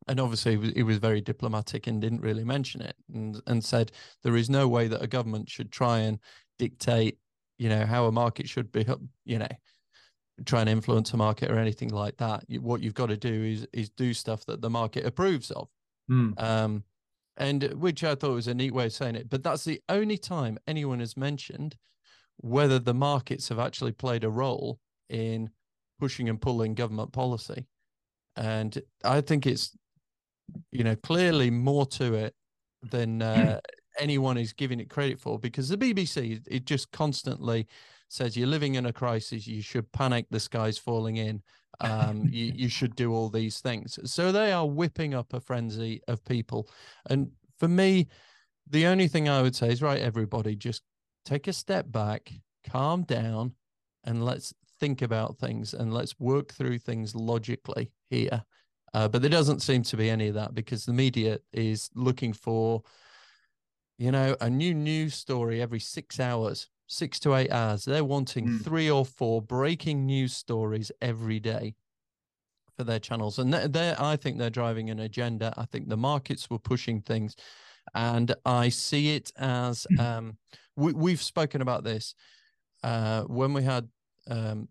And 0.08 0.20
obviously 0.20 0.58
he 0.74 0.84
was, 0.84 0.98
very 0.98 1.22
diplomatic 1.22 1.88
and 1.88 2.02
didn't 2.02 2.22
really 2.22 2.44
mention 2.44 2.82
it 2.82 2.96
and, 3.14 3.42
and 3.48 3.64
said 3.64 3.92
there 4.24 4.36
is 4.36 4.50
no 4.50 4.68
way 4.68 4.88
that 4.88 5.02
a 5.02 5.08
government 5.08 5.50
should 5.50 5.72
try 5.72 6.00
and 6.00 6.20
dictate 6.60 7.18
you 7.58 7.70
know 7.70 7.86
how 7.86 8.06
a 8.06 8.12
market 8.12 8.48
should 8.48 8.72
be 8.72 8.86
you 9.26 9.40
know 9.40 9.48
try 10.46 10.62
and 10.62 10.70
influence 10.70 11.14
a 11.14 11.18
market 11.18 11.52
or 11.52 11.60
anything 11.60 11.90
like 11.90 12.18
that. 12.18 12.44
What 12.60 12.82
you've 12.82 12.96
got 12.96 13.08
to 13.08 13.18
do 13.18 13.44
is 13.44 13.68
is 13.74 13.90
do 13.90 14.14
stuff 14.14 14.46
that 14.46 14.62
the 14.62 14.70
market 14.70 15.06
approves 15.06 15.52
of. 15.52 15.70
Mm. 16.12 16.38
um 16.44 16.84
and 17.38 17.64
which 17.76 18.04
i 18.04 18.14
thought 18.14 18.34
was 18.34 18.50
a 18.50 18.54
neat 18.54 18.74
way 18.74 18.88
of 18.88 18.92
saying 18.92 19.16
it 19.16 19.30
but 19.30 19.42
that's 19.42 19.64
the 19.64 19.80
only 19.88 20.18
time 20.18 20.58
anyone 20.68 21.00
has 21.00 21.16
mentioned 21.16 21.78
whether 22.38 22.78
the 22.78 22.94
markets 22.94 23.48
have 23.48 23.58
actually 23.58 23.94
played 23.94 24.26
a 24.26 24.30
role 24.30 24.80
in 25.10 25.50
pushing 25.98 26.28
and 26.28 26.42
pulling 26.42 26.74
government 26.74 27.14
policy. 27.14 27.66
And 28.36 28.78
i 29.06 29.22
think 29.22 29.46
it's 29.46 29.78
you 30.72 30.84
know, 30.84 30.96
clearly 30.96 31.50
more 31.50 31.86
to 31.86 32.14
it 32.14 32.36
than 32.82 33.22
uh, 33.22 33.60
anyone 34.00 34.38
is 34.38 34.54
giving 34.54 34.80
it 34.80 34.90
credit 34.90 35.20
for 35.20 35.40
because 35.40 35.70
the 35.70 35.78
BBC, 35.78 36.42
it 36.48 36.66
just 36.66 36.92
constantly 36.92 37.68
says 38.10 38.38
you're 38.38 38.48
living 38.48 38.76
in 38.76 38.86
a 38.86 38.94
crisis, 38.94 39.48
you 39.48 39.62
should 39.62 39.92
panic, 39.92 40.26
the 40.30 40.40
sky's 40.40 40.78
falling 40.78 41.18
in, 41.18 41.42
um, 41.82 42.28
you, 42.32 42.52
you 42.56 42.70
should 42.70 42.96
do 42.96 43.14
all 43.14 43.30
these 43.30 43.60
things. 43.60 44.00
So 44.06 44.32
they 44.32 44.52
are 44.52 44.68
whipping 44.68 45.14
up 45.14 45.34
a 45.34 45.40
frenzy 45.40 46.02
of 46.08 46.24
people. 46.26 46.70
And 47.10 47.32
for 47.58 47.68
me, 47.68 48.08
the 48.70 48.86
only 48.88 49.08
thing 49.08 49.28
I 49.28 49.42
would 49.42 49.56
say 49.56 49.70
is, 49.70 49.82
right, 49.82 50.00
everybody, 50.00 50.56
just 50.56 50.84
take 51.26 51.48
a 51.48 51.54
step 51.54 51.92
back, 51.92 52.32
calm 52.70 53.04
down, 53.04 53.54
and 54.06 54.24
let's 54.24 54.54
think 54.80 55.02
about 55.02 55.38
things 55.38 55.74
and 55.74 55.94
let's 55.94 56.20
work 56.20 56.54
through 56.54 56.80
things 56.80 57.16
logically 57.16 57.92
here. 58.10 58.44
Uh, 58.94 59.08
but 59.08 59.22
there 59.22 59.30
doesn't 59.30 59.62
seem 59.62 59.82
to 59.84 59.98
be 59.98 60.10
any 60.10 60.28
of 60.28 60.36
that 60.36 60.54
because 60.54 60.86
the 60.86 60.94
media 60.94 61.40
is 61.52 61.90
looking 61.96 62.32
for, 62.32 62.84
you 63.98 64.12
know, 64.12 64.36
a 64.40 64.50
new 64.50 64.74
news 64.74 65.16
story 65.16 65.62
every 65.62 65.80
six 65.80 66.20
hours, 66.20 66.70
six 66.88 67.20
to 67.20 67.36
eight 67.36 67.52
hours. 67.52 67.86
They're 67.86 68.04
wanting 68.04 68.48
mm. 68.48 68.64
three 68.64 68.92
or 68.92 69.06
four 69.06 69.42
breaking 69.42 70.06
news 70.06 70.36
stories 70.36 70.92
every 71.02 71.40
day 71.40 71.74
for 72.78 72.84
their 72.84 73.00
channels. 73.00 73.40
And 73.40 73.52
they're, 73.52 73.68
they're, 73.68 73.96
I 74.00 74.16
think 74.16 74.38
they're 74.38 74.52
driving 74.52 74.92
an 74.92 75.00
agenda. 75.00 75.54
I 75.58 75.66
think 75.66 75.90
the 75.90 75.98
markets 75.98 76.50
were 76.50 76.60
pushing 76.60 77.02
things. 77.02 77.36
And 77.96 78.34
I 78.46 78.70
see 78.70 79.16
it 79.16 79.32
as 79.38 79.88
um, 80.00 80.38
we, 80.76 80.94
we've 80.94 81.22
spoken 81.22 81.62
about 81.62 81.84
this 81.84 82.14
uh, 82.84 83.24
when 83.24 83.54
we 83.54 83.64
had 83.64 83.88
um, 84.30 84.68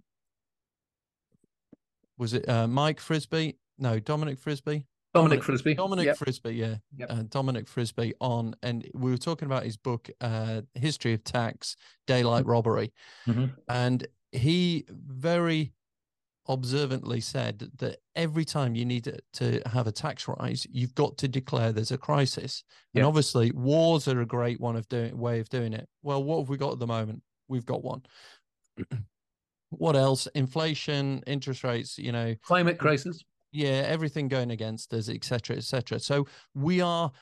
was 2.18 2.34
it 2.34 2.48
uh, 2.48 2.66
Mike 2.68 3.00
Frisby 3.00 3.56
no, 3.78 3.98
Dominic 3.98 4.38
Frisby. 4.38 4.86
Dominic, 5.14 5.40
Dominic 5.40 5.44
Frisby. 5.44 5.74
Dominic 5.74 6.06
yep. 6.06 6.16
Frisby, 6.16 6.54
yeah. 6.54 6.76
Yep. 6.96 7.10
Uh, 7.10 7.22
Dominic 7.28 7.68
Frisby 7.68 8.14
on, 8.20 8.54
and 8.62 8.88
we 8.94 9.10
were 9.10 9.18
talking 9.18 9.46
about 9.46 9.64
his 9.64 9.76
book, 9.76 10.08
uh, 10.22 10.62
History 10.74 11.12
of 11.12 11.22
Tax, 11.22 11.76
Daylight 12.06 12.46
Robbery. 12.46 12.92
Mm-hmm. 13.26 13.46
And 13.68 14.06
he 14.32 14.86
very 14.88 15.74
observantly 16.48 17.20
said 17.20 17.70
that 17.76 17.98
every 18.16 18.44
time 18.44 18.74
you 18.74 18.84
need 18.84 19.12
to 19.34 19.62
have 19.66 19.86
a 19.86 19.92
tax 19.92 20.26
rise, 20.26 20.66
you've 20.70 20.94
got 20.94 21.18
to 21.18 21.28
declare 21.28 21.72
there's 21.72 21.92
a 21.92 21.98
crisis. 21.98 22.64
Yep. 22.94 23.00
And 23.00 23.06
obviously, 23.06 23.52
wars 23.52 24.08
are 24.08 24.20
a 24.22 24.26
great 24.26 24.60
one 24.60 24.76
of 24.76 24.88
doing 24.88 25.16
way 25.18 25.40
of 25.40 25.48
doing 25.50 25.74
it. 25.74 25.88
Well, 26.02 26.24
what 26.24 26.38
have 26.38 26.48
we 26.48 26.56
got 26.56 26.72
at 26.72 26.78
the 26.78 26.86
moment? 26.86 27.22
We've 27.48 27.66
got 27.66 27.84
one. 27.84 28.02
what 29.70 29.94
else? 29.94 30.26
Inflation, 30.34 31.22
interest 31.26 31.64
rates, 31.64 31.98
you 31.98 32.12
know, 32.12 32.34
climate 32.42 32.78
crisis 32.78 33.22
yeah 33.52 33.84
everything 33.86 34.28
going 34.28 34.50
against 34.50 34.92
us 34.92 35.08
etc 35.08 35.56
etc 35.56 35.98
so 35.98 36.26
we 36.54 36.80
are 36.80 37.12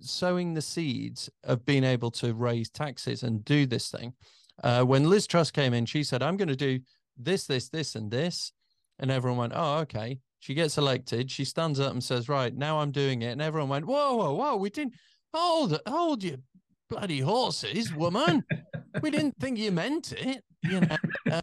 sowing 0.00 0.54
the 0.54 0.62
seeds 0.62 1.30
of 1.44 1.64
being 1.64 1.84
able 1.84 2.10
to 2.10 2.34
raise 2.34 2.70
taxes 2.70 3.22
and 3.22 3.44
do 3.44 3.66
this 3.66 3.90
thing. 3.90 4.14
Uh, 4.62 4.82
when 4.82 5.08
liz 5.08 5.26
truss 5.26 5.50
came 5.50 5.72
in 5.72 5.86
she 5.86 6.04
said 6.04 6.22
i'm 6.22 6.36
going 6.36 6.48
to 6.48 6.56
do 6.56 6.78
this 7.16 7.46
this 7.46 7.68
this 7.68 7.94
and 7.94 8.10
this 8.10 8.52
and 8.98 9.10
everyone 9.10 9.38
went 9.38 9.52
oh 9.56 9.78
okay. 9.78 10.18
She 10.40 10.54
gets 10.54 10.78
elected 10.78 11.30
she 11.30 11.44
stands 11.44 11.80
up 11.80 11.92
and 11.92 12.02
says 12.02 12.28
right 12.28 12.54
now 12.54 12.78
i'm 12.78 12.92
doing 12.92 13.22
it 13.22 13.32
and 13.32 13.42
everyone 13.42 13.68
went 13.70 13.86
whoa 13.86 14.16
whoa 14.16 14.34
whoa 14.34 14.56
we 14.56 14.70
didn't 14.70 14.94
hold 15.32 15.78
hold 15.86 16.24
your 16.24 16.38
bloody 16.90 17.20
horses 17.20 17.94
woman. 17.94 18.44
We 19.00 19.10
didn't 19.10 19.36
think 19.38 19.56
you 19.56 19.70
meant 19.70 20.12
it 20.12 20.44
you 20.62 20.80
know 20.80 20.96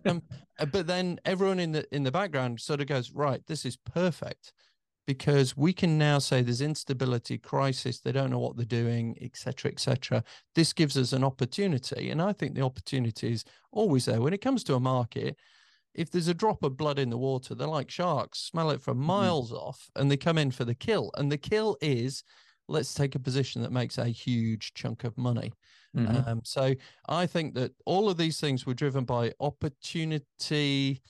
um, 0.06 0.22
uh, 0.60 0.66
but 0.66 0.88
then 0.88 1.20
everyone 1.26 1.60
in 1.60 1.72
the 1.72 1.96
in 1.96 2.04
the 2.04 2.12
background 2.12 2.60
sort 2.60 2.82
of 2.82 2.88
goes 2.88 3.12
right 3.12 3.42
this 3.48 3.66
is 3.66 3.78
perfect 3.78 4.54
because 5.06 5.56
we 5.56 5.72
can 5.72 5.98
now 5.98 6.20
say 6.20 6.42
there's 6.42 6.62
instability 6.62 7.38
crisis 7.38 8.00
they 8.00 8.12
don't 8.12 8.30
know 8.30 8.40
what 8.40 8.56
they're 8.58 8.66
doing 8.66 9.18
etc 9.22 9.72
etc 9.72 10.24
this 10.54 10.74
gives 10.74 10.98
us 10.98 11.14
an 11.14 11.24
opportunity 11.24 12.10
and 12.10 12.22
i 12.22 12.32
think 12.32 12.54
the 12.54 12.62
opportunity 12.62 13.32
is 13.32 13.44
always 13.72 14.06
there 14.06 14.22
when 14.22 14.34
it 14.34 14.42
comes 14.42 14.64
to 14.64 14.76
a 14.76 14.80
market 14.80 15.36
if 15.96 16.12
there's 16.12 16.28
a 16.28 16.34
drop 16.34 16.62
of 16.64 16.78
blood 16.78 17.00
in 17.00 17.10
the 17.10 17.18
water 17.18 17.56
they're 17.56 17.68
like 17.68 17.90
sharks 17.90 18.40
smell 18.40 18.70
it 18.70 18.82
from 18.82 18.98
mm-hmm. 18.98 19.08
miles 19.08 19.52
mm. 19.52 19.58
off 19.58 19.90
and 19.96 20.12
they 20.12 20.18
come 20.18 20.38
in 20.38 20.52
for 20.52 20.66
the 20.66 20.76
kill 20.76 21.10
and 21.16 21.32
the 21.32 21.38
kill 21.38 21.78
is 21.82 22.24
let's 22.68 22.94
take 22.94 23.16
a 23.16 23.20
position 23.20 23.62
that 23.62 23.72
makes 23.72 23.98
a 23.98 24.06
huge 24.06 24.74
chunk 24.74 25.04
of 25.04 25.18
money 25.18 25.52
Mm-hmm. 25.98 26.30
Um, 26.30 26.42
so 26.44 26.74
I 27.08 27.26
think 27.26 27.56
that 27.56 27.72
all 27.86 28.10
of 28.10 28.18
these 28.18 28.40
things 28.40 28.66
were 28.66 28.74
driven 28.74 29.04
by 29.06 29.34
opportunity 29.40 31.02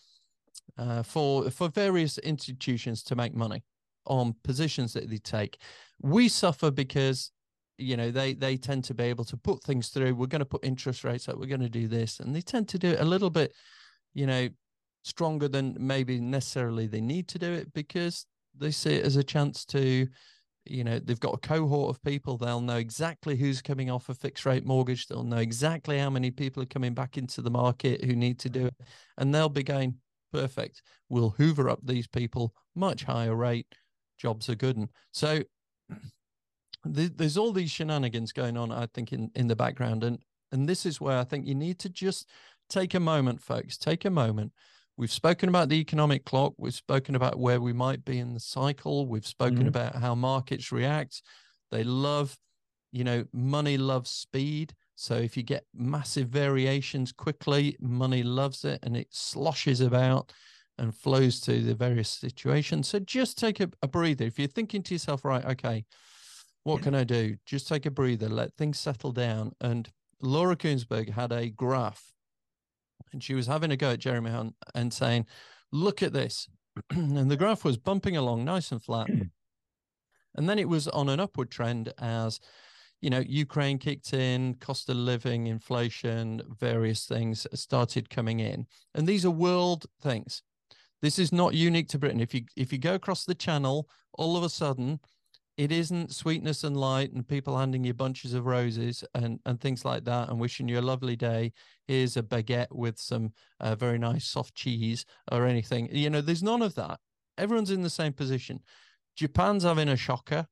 uh, 0.78 1.04
for 1.04 1.50
for 1.50 1.70
various 1.70 2.18
institutions 2.20 3.04
to 3.04 3.16
make 3.16 3.36
money 3.36 3.64
on 4.06 4.36
positions 4.44 4.94
that 4.94 5.10
they 5.10 5.18
take. 5.18 5.58
We 6.02 6.30
suffer 6.30 6.72
because 6.72 7.32
you 7.78 7.98
know 7.98 8.12
they 8.12 8.34
they 8.34 8.58
tend 8.58 8.84
to 8.86 8.94
be 8.94 9.06
able 9.06 9.26
to 9.26 9.38
put 9.38 9.64
things 9.64 9.90
through. 9.90 10.16
We're 10.16 10.28
going 10.28 10.40
to 10.40 10.46
put 10.46 10.64
interest 10.64 11.04
rates 11.04 11.28
up. 11.28 11.38
We're 11.38 11.48
going 11.48 11.62
to 11.62 11.70
do 11.70 11.88
this, 11.88 12.20
and 12.20 12.36
they 12.36 12.42
tend 12.42 12.68
to 12.70 12.80
do 12.80 12.90
it 12.90 13.00
a 13.00 13.06
little 13.06 13.30
bit, 13.30 13.54
you 14.14 14.26
know, 14.26 14.50
stronger 15.04 15.48
than 15.48 15.76
maybe 15.80 16.20
necessarily 16.20 16.88
they 16.88 17.02
need 17.02 17.28
to 17.30 17.40
do 17.40 17.52
it 17.52 17.74
because 17.74 18.26
they 18.58 18.72
see 18.72 18.96
it 18.96 19.06
as 19.06 19.16
a 19.16 19.24
chance 19.24 19.66
to 19.66 20.08
you 20.70 20.84
know 20.84 21.00
they've 21.00 21.20
got 21.20 21.34
a 21.34 21.38
cohort 21.38 21.90
of 21.90 22.02
people 22.04 22.38
they'll 22.38 22.62
know 22.62 22.78
exactly 22.78 23.36
who's 23.36 23.62
coming 23.62 23.90
off 23.90 24.10
a 24.10 24.14
fixed 24.14 24.46
rate 24.46 24.66
mortgage 24.66 25.08
they'll 25.08 25.24
know 25.24 25.38
exactly 25.38 25.98
how 25.98 26.10
many 26.10 26.32
people 26.32 26.62
are 26.62 26.68
coming 26.68 26.94
back 26.94 27.18
into 27.18 27.42
the 27.42 27.50
market 27.50 28.04
who 28.04 28.16
need 28.16 28.40
to 28.40 28.50
do 28.50 28.66
it 28.68 28.76
and 29.18 29.34
they'll 29.34 29.50
be 29.50 29.64
going 29.64 29.96
perfect. 30.32 30.82
We'll 31.10 31.32
hoover 31.32 31.70
up 31.70 31.80
these 31.84 32.08
people 32.08 32.54
much 32.76 33.04
higher 33.04 33.36
rate 33.36 33.68
jobs 34.18 34.50
are 34.50 34.56
good 34.56 34.78
and 34.78 34.90
so 35.12 35.42
there's 36.86 37.38
all 37.38 37.52
these 37.52 37.70
shenanigans 37.70 38.32
going 38.32 38.56
on 38.56 38.72
i 38.72 38.88
think 38.94 39.12
in 39.12 39.30
in 39.36 39.48
the 39.48 39.56
background 39.56 40.04
and 40.04 40.20
and 40.52 40.68
this 40.70 40.86
is 40.86 41.02
where 41.02 41.18
i 41.18 41.24
think 41.24 41.46
you 41.46 41.54
need 41.54 41.78
to 41.78 41.90
just 41.90 42.30
take 42.70 42.94
a 42.94 43.00
moment 43.00 43.42
folks 43.42 43.78
take 43.78 44.06
a 44.06 44.10
moment 44.10 44.52
We've 44.98 45.12
spoken 45.12 45.48
about 45.48 45.70
the 45.70 45.80
economic 45.80 46.26
clock. 46.26 46.54
We've 46.58 46.74
spoken 46.74 47.16
about 47.16 47.38
where 47.38 47.62
we 47.62 47.72
might 47.72 48.04
be 48.04 48.18
in 48.18 48.34
the 48.34 48.40
cycle. 48.40 49.08
We've 49.08 49.28
spoken 49.28 49.60
mm-hmm. 49.60 49.68
about 49.68 49.96
how 49.96 50.16
markets 50.16 50.72
react. 50.72 51.22
They 51.70 51.84
love, 51.84 52.36
you 52.92 53.04
know, 53.04 53.26
money 53.32 53.78
loves 53.78 54.10
speed. 54.10 54.74
So 54.96 55.14
if 55.16 55.38
you 55.38 55.44
get 55.44 55.66
massive 55.76 56.30
variations 56.30 57.12
quickly, 57.12 57.78
money 57.80 58.24
loves 58.24 58.66
it 58.66 58.80
and 58.82 58.98
it 58.98 59.08
sloshes 59.12 59.82
about 59.82 60.34
and 60.80 60.96
flows 60.96 61.40
to 61.42 61.62
the 61.62 61.76
various 61.76 62.10
situations. 62.10 62.88
So 62.88 62.98
just 63.00 63.38
take 63.38 63.60
a, 63.60 63.70
a 63.84 63.88
breather. 63.88 64.26
If 64.26 64.40
you're 64.40 64.48
thinking 64.48 64.82
to 64.84 64.96
yourself, 64.96 65.24
right, 65.24 65.46
okay, 65.46 65.86
what 66.64 66.82
can 66.82 66.96
I 66.96 67.04
do? 67.04 67.36
Just 67.46 67.68
take 67.68 67.86
a 67.86 67.92
breather, 67.92 68.30
let 68.30 68.54
things 68.56 68.80
settle 68.80 69.12
down. 69.12 69.54
And 69.62 69.88
Laura 70.22 70.56
Kuenssberg 70.56 71.10
had 71.10 71.32
a 71.32 71.50
graph 71.50 72.04
and 73.12 73.24
she 73.24 73.34
was 73.34 73.48
having 73.48 73.72
a 73.72 73.78
go 73.78 73.92
at 73.92 74.00
Jeremy 74.00 74.32
Hunt 74.32 74.56
and 74.76 74.94
saying, 74.94 75.26
"Look 75.72 76.04
at 76.04 76.14
this," 76.14 76.48
and 76.90 77.30
the 77.30 77.38
graph 77.38 77.64
was 77.64 77.78
bumping 77.78 78.18
along 78.18 78.46
nice 78.46 78.72
and 78.72 78.82
flat, 78.82 79.10
hmm. 79.10 79.24
and 80.36 80.50
then 80.50 80.60
it 80.60 80.70
was 80.70 80.88
on 80.90 81.10
an 81.10 81.20
upward 81.20 81.52
trend 81.52 81.94
as 81.98 82.40
you 83.02 83.10
know 83.10 83.20
Ukraine 83.20 83.78
kicked 83.78 84.14
in, 84.14 84.56
cost 84.56 84.90
of 84.90 84.98
living, 84.98 85.48
inflation, 85.48 86.42
various 86.60 87.06
things 87.06 87.48
started 87.54 88.10
coming 88.10 88.40
in, 88.40 88.68
and 88.94 89.08
these 89.08 89.26
are 89.26 89.32
world 89.32 89.86
things. 90.02 90.44
This 91.02 91.20
is 91.20 91.32
not 91.32 91.54
unique 91.54 91.90
to 91.90 92.00
Britain. 92.00 92.20
If 92.20 92.34
you 92.34 92.46
if 92.56 92.72
you 92.72 92.80
go 92.80 92.96
across 92.96 93.26
the 93.26 93.36
channel, 93.36 93.88
all 94.14 94.36
of 94.36 94.44
a 94.44 94.50
sudden 94.50 95.00
it 95.58 95.72
isn't 95.72 96.14
sweetness 96.14 96.64
and 96.64 96.78
light 96.78 97.12
and 97.14 97.28
people 97.28 97.58
handing 97.58 97.84
you 97.84 97.94
bunches 97.94 98.36
of 98.36 98.46
roses 98.46 99.04
and, 99.16 99.40
and 99.46 99.60
things 99.60 99.84
like 99.84 100.06
that 100.06 100.30
and 100.30 100.40
wishing 100.40 100.68
you 100.68 100.80
a 100.80 100.82
lovely 100.82 101.16
day. 101.16 101.52
Here's 101.88 102.16
a 102.16 102.22
baguette 102.22 102.72
with 102.72 103.00
some 103.00 103.34
uh, 103.60 103.76
very 103.76 103.98
nice 103.98 104.28
soft 104.28 104.54
cheese 104.54 105.04
or 105.32 105.48
anything. 105.48 105.90
You 105.92 106.12
know, 106.12 106.22
there's 106.22 106.44
none 106.44 106.62
of 106.62 106.76
that. 106.76 107.00
Everyone's 107.40 107.72
in 107.72 107.82
the 107.82 107.90
same 107.90 108.14
position. 108.14 108.60
Japan's 109.16 109.64
having 109.64 109.90
a 109.90 109.98
shocker 109.98 110.46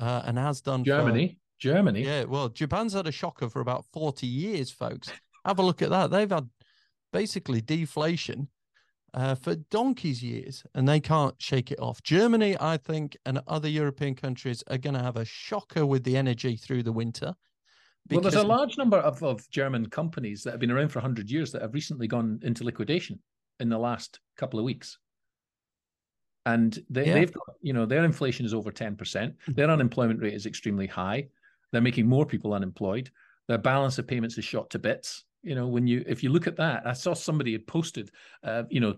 uh, 0.00 0.22
and 0.24 0.38
has 0.38 0.62
done. 0.62 0.84
Germany. 0.84 1.28
For, 1.28 1.34
Germany. 1.58 2.04
Yeah, 2.04 2.24
well, 2.24 2.48
Japan's 2.48 2.94
had 2.94 3.06
a 3.06 3.12
shocker 3.12 3.50
for 3.50 3.60
about 3.60 3.84
40 3.92 4.26
years, 4.26 4.70
folks. 4.70 5.12
Have 5.44 5.58
a 5.58 5.62
look 5.62 5.82
at 5.82 5.90
that. 5.90 6.10
They've 6.10 6.30
had 6.30 6.48
basically 7.12 7.60
deflation 7.60 8.48
uh, 9.16 9.34
for 9.34 9.54
donkey's 9.70 10.22
years, 10.22 10.62
and 10.74 10.86
they 10.86 11.00
can't 11.00 11.34
shake 11.40 11.72
it 11.72 11.80
off. 11.80 12.02
Germany, 12.02 12.54
I 12.60 12.76
think, 12.76 13.16
and 13.24 13.40
other 13.48 13.68
European 13.68 14.14
countries 14.14 14.62
are 14.68 14.76
going 14.76 14.94
to 14.94 15.02
have 15.02 15.16
a 15.16 15.24
shocker 15.24 15.86
with 15.86 16.04
the 16.04 16.18
energy 16.18 16.56
through 16.56 16.82
the 16.82 16.92
winter. 16.92 17.34
Well, 18.10 18.20
there's 18.20 18.34
a 18.34 18.46
large 18.46 18.76
number 18.76 18.98
of, 18.98 19.22
of 19.22 19.48
German 19.50 19.88
companies 19.88 20.42
that 20.42 20.50
have 20.52 20.60
been 20.60 20.70
around 20.70 20.90
for 20.90 20.98
100 20.98 21.30
years 21.30 21.50
that 21.52 21.62
have 21.62 21.74
recently 21.74 22.06
gone 22.06 22.38
into 22.42 22.62
liquidation 22.62 23.18
in 23.58 23.70
the 23.70 23.78
last 23.78 24.20
couple 24.36 24.60
of 24.60 24.64
weeks. 24.66 24.98
And 26.44 26.78
they, 26.90 27.06
yeah. 27.06 27.14
they've 27.14 27.32
got, 27.32 27.56
you 27.62 27.72
know, 27.72 27.86
their 27.86 28.04
inflation 28.04 28.46
is 28.46 28.54
over 28.54 28.70
10%. 28.70 29.34
Their 29.48 29.70
unemployment 29.70 30.20
rate 30.20 30.34
is 30.34 30.46
extremely 30.46 30.86
high. 30.86 31.26
They're 31.72 31.80
making 31.80 32.06
more 32.06 32.26
people 32.26 32.52
unemployed. 32.52 33.10
Their 33.48 33.58
balance 33.58 33.98
of 33.98 34.06
payments 34.06 34.38
is 34.38 34.44
shot 34.44 34.70
to 34.70 34.78
bits 34.78 35.24
you 35.46 35.54
know 35.54 35.68
when 35.68 35.86
you 35.86 36.04
if 36.06 36.22
you 36.22 36.28
look 36.28 36.48
at 36.48 36.56
that 36.56 36.84
i 36.86 36.92
saw 36.92 37.14
somebody 37.14 37.52
had 37.52 37.66
posted 37.66 38.10
uh, 38.42 38.64
you 38.68 38.80
know 38.80 38.96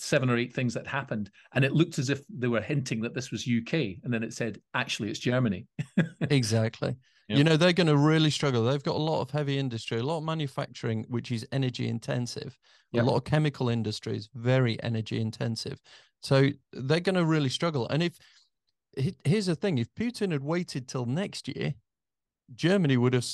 seven 0.00 0.30
or 0.30 0.36
eight 0.36 0.54
things 0.54 0.74
that 0.74 0.86
happened 0.86 1.30
and 1.54 1.64
it 1.64 1.72
looked 1.72 1.98
as 1.98 2.10
if 2.10 2.22
they 2.28 2.48
were 2.48 2.60
hinting 2.60 3.00
that 3.00 3.14
this 3.14 3.30
was 3.30 3.48
uk 3.48 3.72
and 3.72 3.98
then 4.12 4.22
it 4.22 4.32
said 4.32 4.58
actually 4.74 5.10
it's 5.10 5.18
germany. 5.18 5.66
Exactly. 6.30 6.96
Yep. 7.28 7.38
you 7.38 7.44
know 7.44 7.56
they're 7.58 7.74
going 7.74 7.88
to 7.88 7.96
really 7.96 8.30
struggle. 8.30 8.64
They've 8.64 8.82
got 8.82 8.96
a 8.96 8.98
lot 8.98 9.20
of 9.20 9.30
heavy 9.30 9.58
industry 9.58 9.98
a 9.98 10.02
lot 10.02 10.18
of 10.18 10.24
manufacturing 10.24 11.04
which 11.08 11.30
is 11.30 11.46
energy 11.52 11.88
intensive. 11.88 12.58
Yep. 12.92 13.02
a 13.02 13.06
lot 13.06 13.16
of 13.16 13.24
chemical 13.24 13.68
industries 13.68 14.28
very 14.34 14.82
energy 14.82 15.20
intensive. 15.20 15.80
So 16.22 16.48
they're 16.72 17.00
going 17.00 17.14
to 17.14 17.24
really 17.24 17.50
struggle. 17.50 17.86
And 17.88 18.02
if 18.02 18.18
here's 19.24 19.46
the 19.46 19.54
thing 19.54 19.78
if 19.78 19.94
putin 19.94 20.32
had 20.32 20.42
waited 20.42 20.88
till 20.88 21.06
next 21.06 21.48
year 21.48 21.74
germany 22.54 22.96
would 22.96 23.14
have 23.14 23.26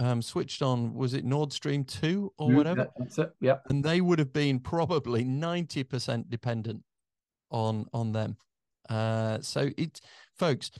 um, 0.00 0.22
switched 0.22 0.62
on, 0.62 0.94
was 0.94 1.12
it 1.12 1.24
Nord 1.24 1.52
Stream 1.52 1.84
2 1.84 2.32
or 2.38 2.50
whatever? 2.50 2.88
That's 2.98 3.18
it. 3.18 3.32
Yeah. 3.40 3.58
And 3.68 3.84
they 3.84 4.00
would 4.00 4.18
have 4.18 4.32
been 4.32 4.58
probably 4.58 5.24
90% 5.24 6.30
dependent 6.30 6.82
on 7.50 7.86
on 7.92 8.12
them. 8.12 8.36
Uh, 8.88 9.38
so 9.40 9.70
it 9.76 10.00
folks, 10.38 10.70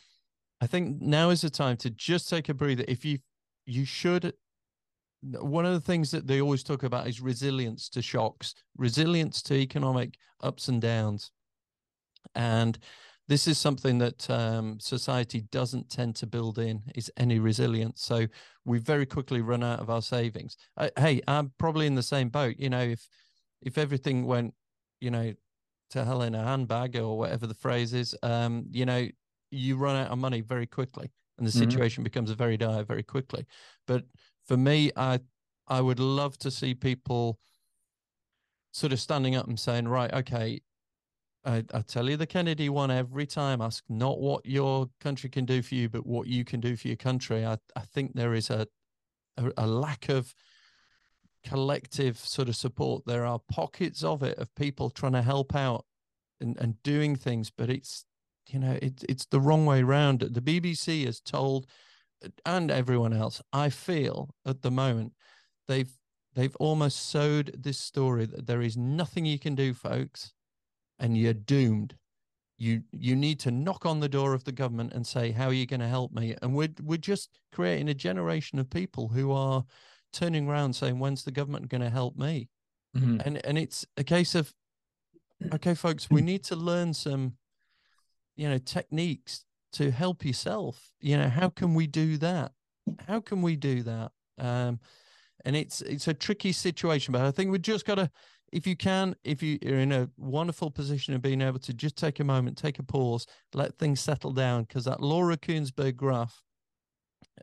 I 0.61 0.67
think 0.67 1.01
now 1.01 1.31
is 1.31 1.43
the 1.43 1.51
time 1.51 1.77
to 1.79 1.91
just 1.91 2.29
take 2.29 2.49
a 2.49 2.55
breather. 2.55 2.85
If 2.89 3.05
you 3.05 3.19
you 3.67 3.85
should 3.85 4.33
one 5.23 5.67
of 5.67 5.75
the 5.75 5.81
things 5.81 6.11
that 6.13 6.27
they 6.27 6.41
always 6.41 6.63
talk 6.63 6.83
about 6.83 7.07
is 7.07 7.21
resilience 7.21 7.91
to 7.91 8.01
shocks, 8.01 8.55
resilience 8.79 9.43
to 9.43 9.55
economic 9.55 10.17
ups 10.43 10.69
and 10.69 10.81
downs. 10.81 11.31
And 12.35 12.79
this 13.31 13.47
is 13.47 13.59
something 13.59 13.99
that 13.99 14.29
um, 14.29 14.81
society 14.81 15.43
doesn't 15.53 15.89
tend 15.89 16.17
to 16.17 16.27
build 16.27 16.59
in 16.59 16.83
is 16.97 17.13
any 17.17 17.39
resilience 17.39 18.03
so 18.03 18.27
we 18.65 18.79
very 18.79 19.07
quickly 19.07 19.41
run 19.41 19.63
out 19.63 19.79
of 19.79 19.89
our 19.89 20.03
savings 20.03 20.57
uh, 20.77 20.91
hey 20.99 21.23
i'm 21.29 21.53
probably 21.57 21.87
in 21.87 21.95
the 21.95 22.03
same 22.03 22.29
boat 22.29 22.57
you 22.59 22.69
know 22.69 22.81
if 22.83 23.09
if 23.63 23.79
everything 23.79 24.27
went 24.27 24.53
you 25.01 25.13
know 25.13 25.33
to 25.91 26.05
hell 26.05 26.23
in 26.23 26.35
a 26.35 26.45
handbag 26.45 26.97
or 26.97 27.17
whatever 27.17 27.47
the 27.47 27.55
phrase 27.55 27.95
is 27.95 28.17
um 28.25 28.65
you 28.73 28.85
know 28.85 29.07
you 29.53 29.77
run 29.77 29.97
out 29.97 30.11
of 30.11 30.19
money 30.19 30.41
very 30.41 30.67
quickly 30.67 31.09
and 31.39 31.47
the 31.47 31.53
mm-hmm. 31.53 31.61
situation 31.61 32.01
mm-hmm. 32.01 32.11
becomes 32.11 32.31
very 32.33 32.57
dire 32.57 32.83
very 32.83 33.05
quickly 33.05 33.47
but 33.87 34.03
for 34.45 34.57
me 34.57 34.91
i 34.97 35.21
i 35.69 35.81
would 35.81 36.01
love 36.01 36.37
to 36.37 36.51
see 36.51 36.75
people 36.75 37.39
sort 38.73 38.93
of 38.93 38.99
standing 38.99 39.37
up 39.37 39.47
and 39.47 39.59
saying 39.59 39.87
right 39.87 40.13
okay 40.13 40.61
I, 41.45 41.65
I, 41.73 41.81
tell 41.81 42.09
you 42.11 42.17
the 42.17 42.27
Kennedy 42.27 42.69
one 42.69 42.91
every 42.91 43.27
time. 43.27 43.63
Ask 43.63 43.85
not 43.89 44.21
what 44.21 44.45
your 44.45 44.91
country 45.01 45.31
can 45.31 45.47
do 45.47 45.63
for 45.63 45.75
you, 45.75 45.89
but 45.89 46.07
what 46.07 46.27
you 46.27 46.45
can 46.45 46.61
do 46.61 46.77
for 46.77 46.89
your 46.89 46.97
country. 46.97 47.47
I, 47.47 47.57
I 47.75 47.81
think 47.81 48.15
there 48.15 48.35
is 48.35 48.51
a, 48.51 48.67
a, 49.39 49.51
a 49.57 49.67
lack 49.67 50.09
of 50.11 50.35
collective 51.43 52.19
sort 52.19 52.49
of 52.49 52.57
support. 52.57 53.05
There 53.07 53.25
are 53.25 53.41
pockets 53.51 54.05
of 54.05 54.23
it 54.23 54.39
of 54.39 54.55
people 54.55 54.91
trying 54.91 55.13
to 55.13 55.23
help 55.23 55.55
out 55.55 55.87
and, 56.41 56.59
and 56.61 56.83
doing 56.83 57.17
things, 57.17 57.51
but 57.51 57.71
it's 57.71 58.05
you 58.49 58.59
know 58.59 58.79
it, 58.83 59.03
it's 59.09 59.27
the 59.27 59.41
wrong 59.41 59.65
way 59.65 59.83
around. 59.83 60.21
The 60.21 60.43
BBC 60.43 61.07
has 61.07 61.21
told, 61.21 61.67
and 62.45 62.71
everyone 62.71 63.15
else, 63.15 63.41
I 63.51 63.71
feel 63.71 64.35
at 64.45 64.61
the 64.61 64.71
moment, 64.71 65.15
they've 65.69 65.93
they've 66.35 66.57
almost 66.57 67.09
sowed 67.09 67.55
this 67.59 67.79
story 67.79 68.27
that 68.27 68.47
there 68.47 68.61
is 68.61 68.77
nothing 68.77 69.25
you 69.25 69.39
can 69.39 69.55
do, 69.55 69.73
folks 69.73 70.35
and 71.01 71.17
you're 71.17 71.35
doomed. 71.35 71.97
You 72.59 72.83
you 72.93 73.17
need 73.17 73.41
to 73.41 73.51
knock 73.51 73.87
on 73.87 74.01
the 74.01 74.09
door 74.09 74.35
of 74.35 74.45
the 74.45 74.53
government 74.53 74.93
and 74.93 75.07
say, 75.07 75.33
"How 75.33 75.47
are 75.47 75.53
you 75.53 75.67
going 75.67 75.81
to 75.81 75.89
help 75.89 76.13
me?" 76.13 76.37
And 76.43 76.55
we're 76.55 76.75
we're 76.83 76.99
just 76.99 77.31
creating 77.53 77.89
a 77.89 77.95
generation 77.95 78.59
of 78.59 78.69
people 78.69 79.09
who 79.09 79.33
are 79.33 79.65
turning 80.13 80.47
around 80.47 80.75
saying, 80.75 80.99
"When's 80.99 81.25
the 81.25 81.33
government 81.33 81.69
going 81.69 81.81
to 81.81 81.91
help 81.91 82.17
me?" 82.17 82.51
Mm-hmm. 82.97 83.21
And 83.25 83.47
and 83.47 83.59
it's 83.59 83.87
a 83.97 84.05
case 84.05 84.35
of, 84.35 84.53
okay, 85.55 85.75
folks, 85.75 86.11
we 86.11 86.21
need 86.21 86.45
to 86.45 86.57
learn 86.57 86.93
some, 86.93 87.35
you 88.37 88.49
know, 88.49 88.59
techniques 88.59 89.45
to 89.73 89.91
help 89.91 90.25
yourself. 90.25 90.93
You 91.01 91.17
know, 91.17 91.29
how 91.29 91.49
can 91.49 91.75
we 91.75 91.87
do 91.87 92.19
that? 92.19 92.53
How 93.09 93.21
can 93.21 93.41
we 93.41 93.57
do 93.57 93.83
that? 93.85 94.13
Um, 94.39 94.81
and 95.45 95.57
it's 95.57 95.81
it's 95.83 96.09
a 96.09 96.15
tricky 96.15 96.53
situation, 96.53 97.13
but 97.13 97.23
I 97.23 97.31
think 97.31 97.51
we've 97.51 97.63
just 97.63 97.87
got 97.87 97.97
to 97.97 98.11
if 98.53 98.67
you 98.67 98.77
can, 98.77 99.15
if 99.25 99.43
you 99.43 99.59
are 99.65 99.79
in 99.79 99.93
a 99.93 100.09
wonderful 100.17 100.71
position 100.71 101.15
of 101.15 101.23
being 101.23 101.41
able 101.41 101.61
to 101.61 101.73
just 101.73 101.97
take 101.97 102.21
a 102.21 102.25
moment, 102.25 102.59
take 102.59 102.79
a 102.79 102.83
pause, 102.83 103.27
let 103.55 103.79
things 103.79 104.01
settle 104.01 104.33
down, 104.33 104.63
because 104.63 104.85
that 104.85 105.01
Laura 105.01 105.37
Kuenssberg 105.37 105.97
graph, 105.97 106.43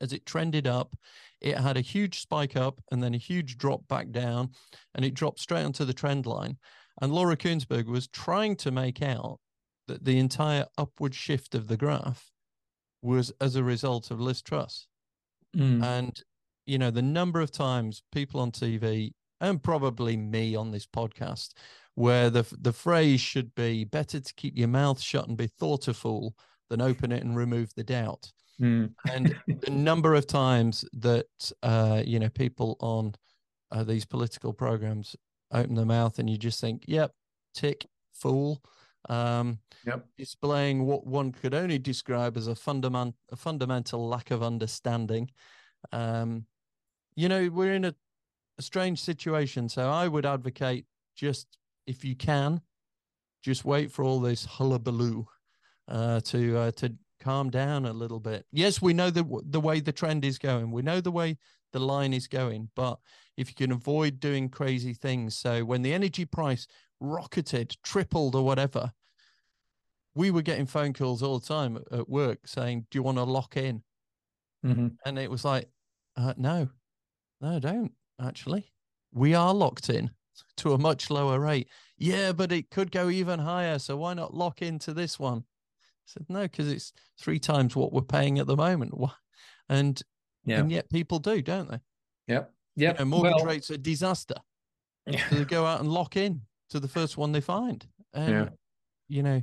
as 0.01 0.11
it 0.11 0.25
trended 0.25 0.67
up, 0.67 0.95
it 1.39 1.57
had 1.57 1.77
a 1.77 1.81
huge 1.81 2.19
spike 2.19 2.55
up 2.55 2.81
and 2.91 3.01
then 3.01 3.13
a 3.13 3.19
huge 3.19 3.57
drop 3.57 3.87
back 3.87 4.11
down, 4.11 4.49
and 4.95 5.05
it 5.05 5.13
dropped 5.13 5.39
straight 5.39 5.63
onto 5.63 5.85
the 5.85 5.93
trend 5.93 6.25
line. 6.25 6.57
And 7.01 7.13
Laura 7.13 7.37
Kuenssberg 7.37 7.85
was 7.85 8.07
trying 8.07 8.55
to 8.57 8.71
make 8.71 9.01
out 9.01 9.39
that 9.87 10.03
the 10.03 10.19
entire 10.19 10.65
upward 10.77 11.15
shift 11.15 11.55
of 11.55 11.67
the 11.67 11.77
graph 11.77 12.31
was 13.01 13.31
as 13.39 13.55
a 13.55 13.63
result 13.63 14.11
of 14.11 14.19
Liz 14.19 14.41
Truss. 14.41 14.87
Mm. 15.55 15.83
And 15.83 16.21
you 16.67 16.77
know 16.77 16.91
the 16.91 17.01
number 17.01 17.41
of 17.41 17.51
times 17.51 18.03
people 18.11 18.39
on 18.39 18.51
TV 18.51 19.13
and 19.39 19.61
probably 19.61 20.17
me 20.17 20.55
on 20.55 20.71
this 20.71 20.85
podcast, 20.85 21.53
where 21.95 22.29
the 22.29 22.45
the 22.61 22.73
phrase 22.73 23.21
should 23.21 23.53
be 23.55 23.83
better 23.83 24.19
to 24.19 24.33
keep 24.35 24.57
your 24.57 24.67
mouth 24.67 25.01
shut 25.01 25.27
and 25.27 25.37
be 25.37 25.47
thought 25.47 25.87
a 25.87 25.93
fool 25.93 26.35
than 26.69 26.81
open 26.81 27.11
it 27.11 27.23
and 27.23 27.35
remove 27.35 27.73
the 27.75 27.83
doubt. 27.83 28.31
Mm. 28.59 28.91
and 29.11 29.35
the 29.61 29.69
number 29.69 30.15
of 30.15 30.25
times 30.25 30.83
that 30.93 31.27
uh, 31.61 32.01
you 32.03 32.19
know 32.19 32.29
people 32.29 32.75
on 32.79 33.13
uh, 33.71 33.83
these 33.83 34.05
political 34.05 34.51
programs 34.51 35.15
open 35.51 35.75
their 35.75 35.85
mouth 35.85 36.17
and 36.19 36.29
you 36.29 36.37
just 36.37 36.59
think, 36.59 36.83
"Yep, 36.87 37.11
tick, 37.53 37.85
fool." 38.13 38.61
Um, 39.09 39.59
yep. 39.85 40.05
displaying 40.17 40.85
what 40.85 41.05
one 41.07 41.31
could 41.31 41.53
only 41.53 41.79
describe 41.79 42.35
as 42.35 42.47
a 42.47 42.55
fundament 42.55 43.15
a 43.31 43.35
fundamental 43.35 44.07
lack 44.07 44.31
of 44.31 44.43
understanding. 44.43 45.29
Um, 45.91 46.45
you 47.17 47.27
know, 47.27 47.49
we're 47.51 47.73
in 47.73 47.83
a, 47.83 47.95
a 48.59 48.61
strange 48.61 49.01
situation, 49.01 49.67
so 49.67 49.89
I 49.89 50.07
would 50.07 50.25
advocate 50.25 50.85
just 51.15 51.57
if 51.87 52.05
you 52.05 52.15
can, 52.15 52.61
just 53.41 53.65
wait 53.65 53.91
for 53.91 54.03
all 54.03 54.19
this 54.19 54.45
hullabaloo 54.45 55.25
uh, 55.87 56.19
to 56.21 56.57
uh, 56.57 56.71
to 56.71 56.93
calm 57.19 57.49
down 57.49 57.85
a 57.85 57.91
little 57.91 58.19
bit. 58.19 58.45
Yes, 58.51 58.81
we 58.81 58.93
know 58.93 59.09
the 59.09 59.25
the 59.49 59.59
way 59.59 59.79
the 59.79 59.91
trend 59.91 60.23
is 60.23 60.37
going. 60.37 60.71
We 60.71 60.83
know 60.83 61.01
the 61.01 61.11
way 61.11 61.37
the 61.73 61.79
line 61.79 62.13
is 62.13 62.27
going. 62.27 62.69
But 62.75 62.99
if 63.35 63.49
you 63.49 63.55
can 63.55 63.71
avoid 63.71 64.19
doing 64.19 64.49
crazy 64.49 64.93
things, 64.93 65.35
so 65.35 65.65
when 65.65 65.81
the 65.81 65.93
energy 65.93 66.25
price 66.25 66.67
rocketed, 66.99 67.75
tripled, 67.83 68.35
or 68.35 68.45
whatever, 68.45 68.91
we 70.13 70.29
were 70.29 70.43
getting 70.43 70.67
phone 70.67 70.93
calls 70.93 71.23
all 71.23 71.39
the 71.39 71.47
time 71.47 71.79
at 71.91 72.07
work 72.07 72.47
saying, 72.47 72.85
"Do 72.91 72.99
you 72.99 73.03
want 73.03 73.17
to 73.17 73.23
lock 73.23 73.57
in?" 73.57 73.81
Mm-hmm. 74.63 74.87
And 75.03 75.17
it 75.17 75.31
was 75.31 75.43
like, 75.43 75.67
uh, 76.15 76.35
"No, 76.37 76.69
no, 77.41 77.59
don't 77.59 77.91
actually. 78.21 78.71
We 79.11 79.33
are 79.33 79.53
locked 79.53 79.89
in." 79.89 80.11
To 80.57 80.73
a 80.73 80.77
much 80.77 81.09
lower 81.09 81.39
rate. 81.39 81.67
Yeah, 81.97 82.31
but 82.31 82.51
it 82.51 82.69
could 82.69 82.91
go 82.91 83.09
even 83.09 83.39
higher. 83.39 83.79
So 83.79 83.97
why 83.97 84.13
not 84.13 84.35
lock 84.35 84.61
into 84.61 84.93
this 84.93 85.19
one? 85.19 85.39
I 85.39 86.05
said, 86.05 86.25
no, 86.29 86.43
because 86.43 86.71
it's 86.71 86.93
three 87.19 87.39
times 87.39 87.75
what 87.75 87.91
we're 87.91 88.01
paying 88.01 88.39
at 88.39 88.47
the 88.47 88.55
moment. 88.55 88.93
And 89.69 90.01
yeah. 90.45 90.59
and 90.59 90.71
yet 90.71 90.89
people 90.89 91.19
do, 91.19 91.41
don't 91.41 91.69
they? 91.69 91.79
Yep. 92.27 92.53
Yeah. 92.75 92.91
You 92.93 92.99
know, 92.99 93.05
mortgage 93.05 93.33
well, 93.37 93.45
rates 93.45 93.71
are 93.71 93.77
disaster. 93.77 94.35
Yeah. 95.09 95.25
So 95.29 95.35
they 95.37 95.45
go 95.45 95.65
out 95.65 95.79
and 95.79 95.89
lock 95.89 96.17
in 96.17 96.41
to 96.69 96.81
the 96.81 96.87
first 96.89 97.17
one 97.17 97.31
they 97.31 97.39
find. 97.39 97.87
And, 98.13 98.29
yeah. 98.29 98.49
you 99.07 99.23
know. 99.23 99.41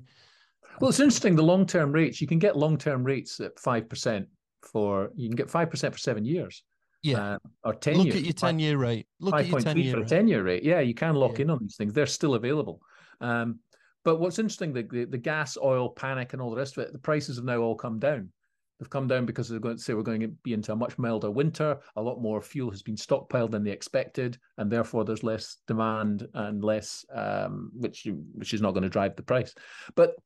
Well, 0.78 0.90
it's 0.90 1.00
interesting. 1.00 1.36
The 1.36 1.42
long 1.42 1.64
term 1.64 1.90
rates, 1.90 2.20
you 2.20 2.26
can 2.26 2.38
get 2.38 2.54
long 2.54 2.76
term 2.76 3.02
rates 3.02 3.40
at 3.40 3.56
5% 3.56 4.26
for, 4.60 5.10
you 5.14 5.26
can 5.26 5.36
get 5.36 5.48
5% 5.48 5.90
for 5.90 5.96
seven 5.96 6.26
years. 6.26 6.62
Yeah. 7.04 7.34
Uh, 7.34 7.38
or 7.64 7.74
10 7.74 7.98
Look 7.98 8.06
years. 8.06 8.16
at 8.16 8.24
your 8.24 8.32
10 8.32 8.58
year 8.58 8.78
rate. 8.78 9.06
Look 9.20 9.34
at 9.34 9.46
your 9.46 9.60
10 9.60 9.76
year 9.76 9.92
for 9.92 9.98
rate. 9.98 10.06
a 10.06 10.08
10 10.08 10.28
year 10.28 10.42
rate. 10.42 10.64
Yeah. 10.64 10.80
You 10.80 10.94
can 10.94 11.14
lock 11.14 11.38
yeah. 11.38 11.42
in 11.42 11.50
on 11.50 11.58
these 11.60 11.76
things. 11.76 11.92
They're 11.92 12.06
still 12.06 12.34
available. 12.34 12.80
Um, 13.20 13.60
but 14.04 14.16
what's 14.16 14.38
interesting, 14.38 14.72
the, 14.72 14.82
the, 14.82 15.04
the 15.04 15.18
gas, 15.18 15.56
oil 15.62 15.90
panic, 15.90 16.32
and 16.32 16.42
all 16.42 16.50
the 16.50 16.56
rest 16.56 16.76
of 16.76 16.84
it, 16.84 16.92
the 16.92 16.98
prices 16.98 17.36
have 17.36 17.44
now 17.44 17.58
all 17.58 17.74
come 17.74 17.98
down. 17.98 18.30
They've 18.78 18.90
come 18.90 19.06
down 19.06 19.24
because 19.24 19.48
they're 19.48 19.60
going 19.60 19.76
to 19.76 19.82
say 19.82 19.94
we're 19.94 20.02
going 20.02 20.20
to 20.20 20.28
be 20.28 20.52
into 20.52 20.72
a 20.72 20.76
much 20.76 20.98
milder 20.98 21.30
winter. 21.30 21.78
A 21.96 22.02
lot 22.02 22.20
more 22.20 22.42
fuel 22.42 22.70
has 22.70 22.82
been 22.82 22.96
stockpiled 22.96 23.52
than 23.52 23.62
they 23.62 23.70
expected, 23.70 24.36
and 24.58 24.70
therefore 24.70 25.04
there's 25.04 25.22
less 25.22 25.58
demand 25.68 26.26
and 26.34 26.62
less, 26.62 27.04
um, 27.14 27.70
which 27.72 28.08
which 28.34 28.52
is 28.52 28.60
not 28.60 28.72
going 28.72 28.82
to 28.82 28.88
drive 28.88 29.14
the 29.14 29.22
price. 29.22 29.54
But 29.94 30.16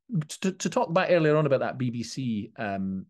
to, 0.41 0.53
to 0.53 0.71
talk 0.71 0.95
back 0.95 1.11
earlier 1.11 1.37
on 1.37 1.45
about 1.45 1.61
that 1.61 1.79
BBC 1.79 2.51
um, 2.59 3.05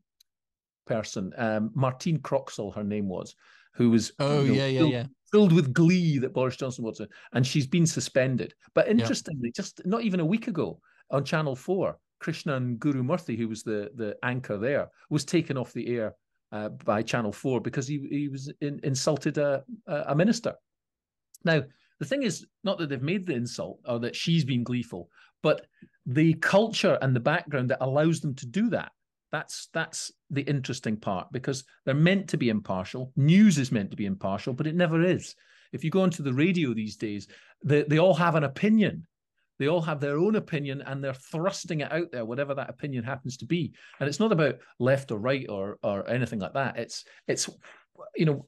person, 0.87 1.33
um, 1.37 1.70
Martine 1.72 2.18
Croxall, 2.18 2.74
her 2.74 2.85
name 2.85 3.09
was, 3.09 3.37
who 3.79 3.91
was 3.91 4.12
oh 4.19 4.43
you 4.43 4.49
know, 4.49 4.55
yeah 4.55 4.67
yeah 4.67 4.83
yeah 4.83 5.05
filled 5.31 5.53
with 5.53 5.73
glee 5.73 6.19
that 6.19 6.33
Boris 6.33 6.57
Johnson 6.57 6.85
was, 6.85 7.01
and 7.33 7.47
she's 7.47 7.67
been 7.67 7.87
suspended. 7.87 8.55
But 8.75 8.88
interestingly, 8.88 9.49
yeah. 9.49 9.62
just 9.62 9.81
not 9.87 10.03
even 10.03 10.21
a 10.21 10.27
week 10.27 10.49
ago 10.49 10.81
on 11.11 11.25
Channel 11.25 11.55
Four, 11.57 11.99
Krishnan 12.23 12.79
Guru-Murthy, 12.79 13.37
who 13.37 13.49
was 13.49 13.62
the 13.62 13.91
the 13.95 14.17
anchor 14.23 14.59
there, 14.59 14.88
was 15.11 15.25
taken 15.25 15.57
off 15.57 15.73
the 15.73 15.97
air 15.97 16.14
uh, 16.53 16.71
by 16.71 17.03
Channel 17.03 17.33
Four 17.33 17.61
because 17.61 17.87
he 17.87 18.07
he 18.11 18.29
was 18.29 18.53
in, 18.61 18.81
insulted 18.83 19.38
a 19.38 19.62
a 19.87 20.14
minister. 20.14 20.55
Now 21.45 21.62
the 22.01 22.07
thing 22.07 22.23
is 22.23 22.47
not 22.64 22.79
that 22.79 22.88
they've 22.88 23.03
made 23.03 23.27
the 23.27 23.35
insult 23.35 23.81
or 23.87 23.99
that 24.01 24.17
she's 24.17 24.45
been 24.45 24.64
gleeful, 24.64 25.09
but 25.43 25.67
the 26.07 26.35
culture 26.35 26.99
and 27.03 27.14
the 27.14 27.21
background 27.21 27.71
that 27.71 27.85
allows 27.85 28.21
them 28.21 28.35
to 28.35 28.47
do 28.47 28.71
that 28.71 28.93
that's 29.31 29.69
that's 29.73 30.12
the 30.31 30.43
interesting 30.43 30.97
part 30.97 31.29
because 31.33 31.64
they're 31.85 31.95
meant 31.95 32.29
to 32.31 32.37
be 32.37 32.49
impartial. 32.49 33.12
News 33.17 33.59
is 33.59 33.73
meant 33.73 33.91
to 33.91 33.97
be 33.97 34.07
impartial, 34.07 34.53
but 34.53 34.67
it 34.67 34.75
never 34.75 35.03
is. 35.03 35.35
If 35.73 35.85
you 35.85 35.91
go 35.91 36.03
onto 36.03 36.23
the 36.23 36.33
radio 36.33 36.73
these 36.73 36.97
days, 36.97 37.29
they, 37.62 37.83
they 37.83 37.99
all 37.99 38.14
have 38.14 38.35
an 38.35 38.45
opinion. 38.45 39.07
They 39.59 39.67
all 39.67 39.83
have 39.83 40.01
their 40.01 40.19
own 40.19 40.37
opinion 40.37 40.83
and 40.87 41.03
they're 41.03 41.14
thrusting 41.14 41.81
it 41.81 41.93
out 41.93 42.12
there, 42.12 42.25
whatever 42.25 42.55
that 42.55 42.71
opinion 42.71 43.05
happens 43.05 43.37
to 43.38 43.47
be. 43.47 43.75
And 43.99 44.09
it's 44.09 44.21
not 44.21 44.33
about 44.33 44.59
left 44.79 45.11
or 45.11 45.19
right 45.19 45.47
or 45.49 45.79
or 45.83 46.09
anything 46.09 46.38
like 46.38 46.55
that. 46.55 46.79
It's 46.79 47.05
it's 47.27 47.51
you 48.17 48.25
know 48.25 48.47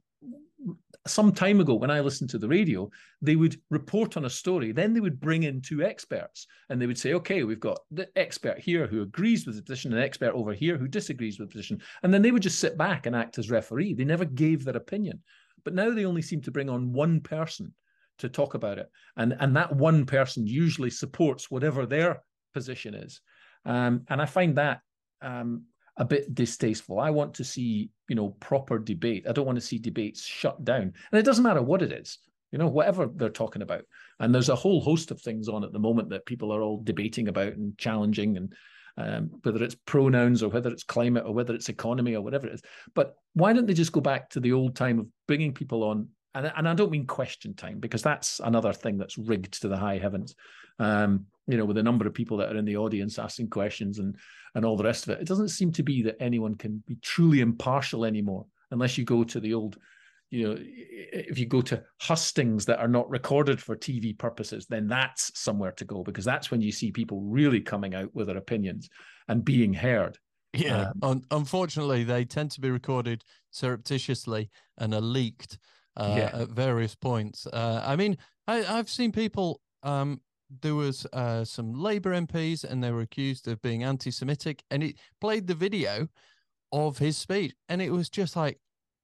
some 1.06 1.32
time 1.32 1.60
ago 1.60 1.74
when 1.74 1.90
I 1.90 2.00
listened 2.00 2.30
to 2.30 2.38
the 2.38 2.48
radio, 2.48 2.90
they 3.22 3.36
would 3.36 3.60
report 3.70 4.16
on 4.16 4.26
a 4.26 4.30
story. 4.30 4.72
Then 4.72 4.92
they 4.92 5.00
would 5.00 5.20
bring 5.20 5.44
in 5.44 5.62
two 5.62 5.82
experts 5.82 6.46
and 6.68 6.80
they 6.80 6.86
would 6.86 6.98
say, 6.98 7.14
okay, 7.14 7.42
we've 7.42 7.60
got 7.60 7.80
the 7.90 8.08
expert 8.16 8.58
here 8.58 8.86
who 8.86 9.02
agrees 9.02 9.46
with 9.46 9.56
the 9.56 9.62
position, 9.62 9.92
an 9.92 10.02
expert 10.02 10.34
over 10.34 10.52
here 10.52 10.76
who 10.76 10.88
disagrees 10.88 11.38
with 11.38 11.48
the 11.48 11.52
position. 11.52 11.80
And 12.02 12.12
then 12.12 12.20
they 12.20 12.30
would 12.30 12.42
just 12.42 12.60
sit 12.60 12.76
back 12.76 13.06
and 13.06 13.16
act 13.16 13.38
as 13.38 13.50
referee. 13.50 13.94
They 13.94 14.04
never 14.04 14.26
gave 14.26 14.64
their 14.64 14.76
opinion. 14.76 15.22
But 15.64 15.74
now 15.74 15.90
they 15.90 16.04
only 16.04 16.22
seem 16.22 16.42
to 16.42 16.50
bring 16.50 16.68
on 16.68 16.92
one 16.92 17.20
person 17.20 17.74
to 18.18 18.28
talk 18.28 18.54
about 18.54 18.78
it. 18.78 18.90
And, 19.16 19.34
and 19.40 19.56
that 19.56 19.74
one 19.74 20.04
person 20.04 20.46
usually 20.46 20.90
supports 20.90 21.50
whatever 21.50 21.86
their 21.86 22.22
position 22.52 22.94
is. 22.94 23.20
Um, 23.64 24.04
and 24.08 24.20
I 24.20 24.26
find 24.26 24.56
that 24.56 24.80
um, 25.22 25.64
a 26.00 26.04
bit 26.04 26.34
distasteful. 26.34 26.98
I 26.98 27.10
want 27.10 27.34
to 27.34 27.44
see, 27.44 27.90
you 28.08 28.16
know, 28.16 28.30
proper 28.40 28.78
debate. 28.78 29.26
I 29.28 29.32
don't 29.32 29.44
want 29.44 29.56
to 29.56 29.64
see 29.64 29.78
debates 29.78 30.24
shut 30.24 30.64
down. 30.64 30.94
And 31.12 31.18
it 31.18 31.26
doesn't 31.26 31.44
matter 31.44 31.62
what 31.62 31.82
it 31.82 31.92
is, 31.92 32.18
you 32.50 32.58
know, 32.58 32.68
whatever 32.68 33.06
they're 33.06 33.28
talking 33.28 33.60
about. 33.60 33.82
And 34.18 34.34
there's 34.34 34.48
a 34.48 34.56
whole 34.56 34.80
host 34.80 35.10
of 35.10 35.20
things 35.20 35.46
on 35.46 35.62
at 35.62 35.74
the 35.74 35.78
moment 35.78 36.08
that 36.08 36.24
people 36.24 36.52
are 36.52 36.62
all 36.62 36.80
debating 36.82 37.28
about 37.28 37.52
and 37.52 37.76
challenging 37.76 38.38
and 38.38 38.54
um, 38.96 39.30
whether 39.42 39.62
it's 39.62 39.74
pronouns 39.74 40.42
or 40.42 40.48
whether 40.48 40.70
it's 40.70 40.84
climate 40.84 41.24
or 41.26 41.34
whether 41.34 41.54
it's 41.54 41.68
economy 41.68 42.14
or 42.14 42.22
whatever 42.22 42.46
it 42.46 42.54
is. 42.54 42.62
But 42.94 43.14
why 43.34 43.52
don't 43.52 43.66
they 43.66 43.74
just 43.74 43.92
go 43.92 44.00
back 44.00 44.30
to 44.30 44.40
the 44.40 44.54
old 44.54 44.76
time 44.76 45.00
of 45.00 45.06
bringing 45.28 45.52
people 45.52 45.84
on? 45.84 46.08
And, 46.34 46.50
and 46.56 46.66
I 46.66 46.72
don't 46.72 46.90
mean 46.90 47.06
question 47.06 47.52
time 47.52 47.78
because 47.78 48.02
that's 48.02 48.40
another 48.40 48.72
thing 48.72 48.96
that's 48.96 49.18
rigged 49.18 49.60
to 49.60 49.68
the 49.68 49.76
high 49.76 49.98
heavens. 49.98 50.34
Um, 50.80 51.26
you 51.46 51.56
know, 51.56 51.64
with 51.64 51.76
the 51.76 51.82
number 51.82 52.06
of 52.06 52.14
people 52.14 52.36
that 52.38 52.52
are 52.52 52.58
in 52.58 52.64
the 52.64 52.76
audience 52.76 53.18
asking 53.18 53.50
questions 53.50 53.98
and 53.98 54.16
and 54.54 54.64
all 54.64 54.76
the 54.76 54.84
rest 54.84 55.04
of 55.04 55.10
it. 55.10 55.20
It 55.20 55.28
doesn't 55.28 55.48
seem 55.48 55.72
to 55.72 55.82
be 55.82 56.02
that 56.02 56.20
anyone 56.20 56.56
can 56.56 56.82
be 56.86 56.96
truly 57.02 57.40
impartial 57.40 58.04
anymore, 58.04 58.46
unless 58.70 58.98
you 58.98 59.04
go 59.04 59.24
to 59.24 59.40
the 59.40 59.54
old, 59.54 59.76
you 60.30 60.48
know, 60.48 60.56
if 60.58 61.38
you 61.38 61.46
go 61.46 61.60
to 61.62 61.82
hustings 62.00 62.66
that 62.66 62.78
are 62.78 62.88
not 62.88 63.08
recorded 63.10 63.60
for 63.60 63.76
TV 63.76 64.16
purposes, 64.16 64.66
then 64.66 64.88
that's 64.88 65.38
somewhere 65.38 65.72
to 65.72 65.84
go 65.84 66.02
because 66.02 66.24
that's 66.24 66.50
when 66.50 66.60
you 66.60 66.72
see 66.72 66.90
people 66.90 67.20
really 67.22 67.60
coming 67.60 67.94
out 67.94 68.14
with 68.14 68.26
their 68.26 68.36
opinions 68.36 68.88
and 69.28 69.44
being 69.44 69.72
heard. 69.72 70.18
Yeah, 70.52 70.90
um, 71.02 71.22
unfortunately, 71.30 72.02
they 72.02 72.24
tend 72.24 72.50
to 72.52 72.60
be 72.60 72.70
recorded 72.70 73.22
surreptitiously 73.52 74.50
and 74.78 74.92
are 74.92 75.00
leaked 75.00 75.58
uh, 75.96 76.14
yeah. 76.16 76.40
at 76.42 76.48
various 76.48 76.96
points. 76.96 77.46
Uh, 77.46 77.84
I 77.86 77.94
mean, 77.94 78.18
I, 78.48 78.56
have 78.56 78.90
seen 78.90 79.12
people 79.12 79.60
um, 79.84 80.20
there 80.62 80.74
was 80.74 81.06
uh, 81.12 81.44
some 81.44 81.72
Labour 81.72 82.12
MPs 82.12 82.64
and 82.64 82.82
they 82.82 82.90
were 82.90 83.02
accused 83.02 83.48
of 83.48 83.62
being 83.62 83.84
anti-Semitic, 83.84 84.62
and 84.70 84.82
it 84.82 84.96
played 85.20 85.46
the 85.46 85.54
video 85.54 86.08
of 86.72 86.98
his 86.98 87.16
speech, 87.16 87.54
and 87.68 87.80
it 87.80 87.90
was 87.90 88.08
just 88.08 88.36
like, 88.36 88.58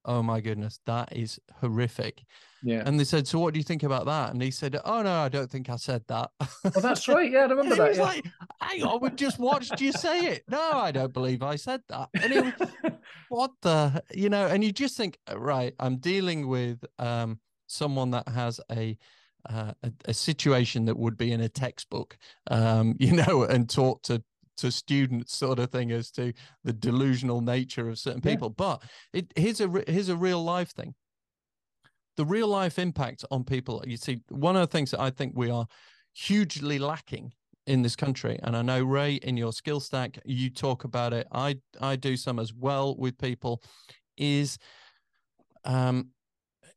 oh 0.06 0.22
my 0.22 0.40
goodness, 0.40 0.78
that 0.86 1.14
is 1.14 1.38
horrific. 1.60 2.22
Yeah. 2.62 2.82
And 2.86 2.98
they 2.98 3.04
said, 3.04 3.26
so 3.28 3.38
what 3.38 3.52
do 3.52 3.58
you 3.58 3.64
think 3.64 3.82
about 3.82 4.06
that? 4.06 4.32
And 4.32 4.40
he 4.40 4.50
said, 4.50 4.78
oh 4.84 5.02
no, 5.02 5.12
I 5.12 5.28
don't 5.28 5.50
think 5.50 5.68
I 5.68 5.76
said 5.76 6.02
that. 6.08 6.30
Well, 6.40 6.72
that's 6.80 7.08
right. 7.08 7.30
Yeah, 7.30 7.40
I 7.40 7.46
remember 7.46 7.74
that. 7.74 7.82
He 7.82 7.88
was 7.88 7.98
yeah. 7.98 8.04
like, 8.04 8.24
hang 8.60 8.82
on, 8.84 9.00
we 9.00 9.10
just 9.10 9.38
watched 9.38 9.80
you 9.80 9.92
say 9.92 10.26
it. 10.26 10.44
No, 10.48 10.72
I 10.72 10.92
don't 10.92 11.12
believe 11.12 11.42
I 11.42 11.56
said 11.56 11.82
that. 11.88 12.08
And 12.22 12.32
it 12.32 12.44
was, 12.44 12.70
what 13.28 13.50
the, 13.62 14.02
you 14.14 14.28
know, 14.28 14.46
and 14.46 14.64
you 14.64 14.72
just 14.72 14.96
think, 14.96 15.18
right, 15.34 15.74
I'm 15.78 15.96
dealing 15.96 16.48
with 16.48 16.84
um 16.98 17.40
someone 17.66 18.12
that 18.12 18.28
has 18.28 18.60
a 18.70 18.96
uh, 19.48 19.72
a, 19.82 19.92
a, 20.06 20.14
situation 20.14 20.84
that 20.86 20.96
would 20.96 21.16
be 21.16 21.32
in 21.32 21.40
a 21.40 21.48
textbook, 21.48 22.16
um, 22.50 22.94
you 23.00 23.12
know, 23.12 23.44
and 23.44 23.68
taught 23.68 24.02
to 24.04 24.22
to 24.58 24.72
students, 24.72 25.36
sort 25.36 25.58
of 25.58 25.70
thing, 25.70 25.92
as 25.92 26.10
to 26.10 26.32
the 26.64 26.72
delusional 26.72 27.42
nature 27.42 27.88
of 27.88 27.98
certain 27.98 28.22
people. 28.22 28.48
Yeah. 28.48 28.54
But 28.56 28.82
it 29.12 29.32
here's 29.36 29.60
a 29.60 29.68
here's 29.86 30.08
a 30.08 30.16
real 30.16 30.42
life 30.42 30.70
thing. 30.70 30.94
The 32.16 32.24
real 32.24 32.48
life 32.48 32.78
impact 32.78 33.24
on 33.30 33.44
people. 33.44 33.84
You 33.86 33.96
see, 33.96 34.20
one 34.30 34.56
of 34.56 34.62
the 34.62 34.72
things 34.72 34.90
that 34.92 35.00
I 35.00 35.10
think 35.10 35.34
we 35.36 35.50
are 35.50 35.66
hugely 36.14 36.78
lacking 36.78 37.32
in 37.66 37.82
this 37.82 37.96
country, 37.96 38.38
and 38.42 38.56
I 38.56 38.62
know 38.62 38.82
Ray, 38.82 39.14
in 39.16 39.36
your 39.36 39.52
skill 39.52 39.80
stack, 39.80 40.18
you 40.24 40.50
talk 40.50 40.84
about 40.84 41.12
it. 41.12 41.26
I 41.32 41.58
I 41.80 41.96
do 41.96 42.16
some 42.16 42.38
as 42.38 42.54
well 42.54 42.96
with 42.96 43.18
people. 43.18 43.62
Is 44.16 44.56
um, 45.64 46.10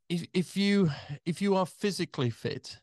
if 0.09 0.27
if 0.33 0.57
you 0.57 0.89
if 1.25 1.41
you 1.41 1.55
are 1.55 1.65
physically 1.65 2.29
fit, 2.29 2.79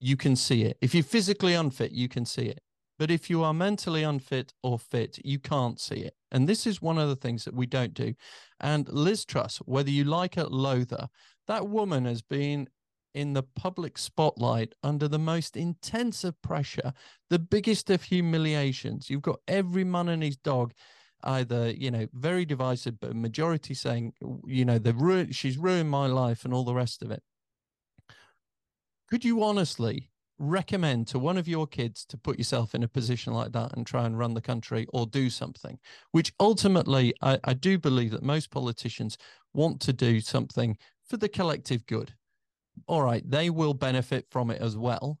you 0.00 0.16
can 0.16 0.34
see 0.34 0.62
it. 0.62 0.78
If 0.80 0.94
you're 0.94 1.04
physically 1.04 1.54
unfit, 1.54 1.92
you 1.92 2.08
can 2.08 2.24
see 2.24 2.46
it. 2.46 2.60
But 2.98 3.10
if 3.10 3.30
you 3.30 3.42
are 3.42 3.54
mentally 3.54 4.02
unfit 4.02 4.52
or 4.62 4.78
fit, 4.78 5.18
you 5.24 5.38
can't 5.38 5.80
see 5.80 6.00
it. 6.00 6.14
And 6.30 6.48
this 6.48 6.66
is 6.66 6.82
one 6.82 6.98
of 6.98 7.08
the 7.08 7.16
things 7.16 7.44
that 7.44 7.54
we 7.54 7.66
don't 7.66 7.94
do. 7.94 8.14
And 8.60 8.88
Liz 8.88 9.24
Truss, 9.24 9.56
whether 9.58 9.90
you 9.90 10.04
like 10.04 10.34
her, 10.34 10.44
loathe 10.44 10.90
her, 10.90 11.08
that 11.46 11.68
woman 11.68 12.04
has 12.04 12.20
been 12.20 12.68
in 13.14 13.32
the 13.32 13.42
public 13.42 13.98
spotlight 13.98 14.74
under 14.82 15.08
the 15.08 15.18
most 15.18 15.56
intensive 15.56 16.40
pressure, 16.42 16.92
the 17.28 17.38
biggest 17.38 17.90
of 17.90 18.02
humiliations. 18.02 19.10
You've 19.10 19.22
got 19.22 19.40
every 19.48 19.84
man 19.84 20.08
and 20.08 20.22
his 20.22 20.36
dog 20.36 20.72
either 21.22 21.70
you 21.70 21.90
know 21.90 22.06
very 22.12 22.44
divisive 22.44 22.98
but 23.00 23.14
majority 23.14 23.74
saying 23.74 24.12
you 24.46 24.64
know 24.64 24.78
they've 24.78 25.00
ruined 25.00 25.34
she's 25.34 25.58
ruined 25.58 25.90
my 25.90 26.06
life 26.06 26.44
and 26.44 26.54
all 26.54 26.64
the 26.64 26.74
rest 26.74 27.02
of 27.02 27.10
it. 27.10 27.22
Could 29.08 29.24
you 29.24 29.42
honestly 29.42 30.10
recommend 30.38 31.06
to 31.08 31.18
one 31.18 31.36
of 31.36 31.46
your 31.46 31.66
kids 31.66 32.04
to 32.06 32.16
put 32.16 32.38
yourself 32.38 32.74
in 32.74 32.82
a 32.82 32.88
position 32.88 33.34
like 33.34 33.52
that 33.52 33.76
and 33.76 33.86
try 33.86 34.06
and 34.06 34.18
run 34.18 34.34
the 34.34 34.40
country 34.40 34.86
or 34.92 35.06
do 35.06 35.28
something? 35.28 35.78
Which 36.12 36.32
ultimately 36.40 37.14
I, 37.20 37.38
I 37.44 37.54
do 37.54 37.78
believe 37.78 38.12
that 38.12 38.22
most 38.22 38.50
politicians 38.50 39.18
want 39.52 39.80
to 39.82 39.92
do 39.92 40.20
something 40.20 40.78
for 41.06 41.16
the 41.16 41.28
collective 41.28 41.84
good. 41.86 42.14
All 42.86 43.02
right, 43.02 43.28
they 43.28 43.50
will 43.50 43.74
benefit 43.74 44.26
from 44.30 44.50
it 44.50 44.62
as 44.62 44.76
well, 44.76 45.18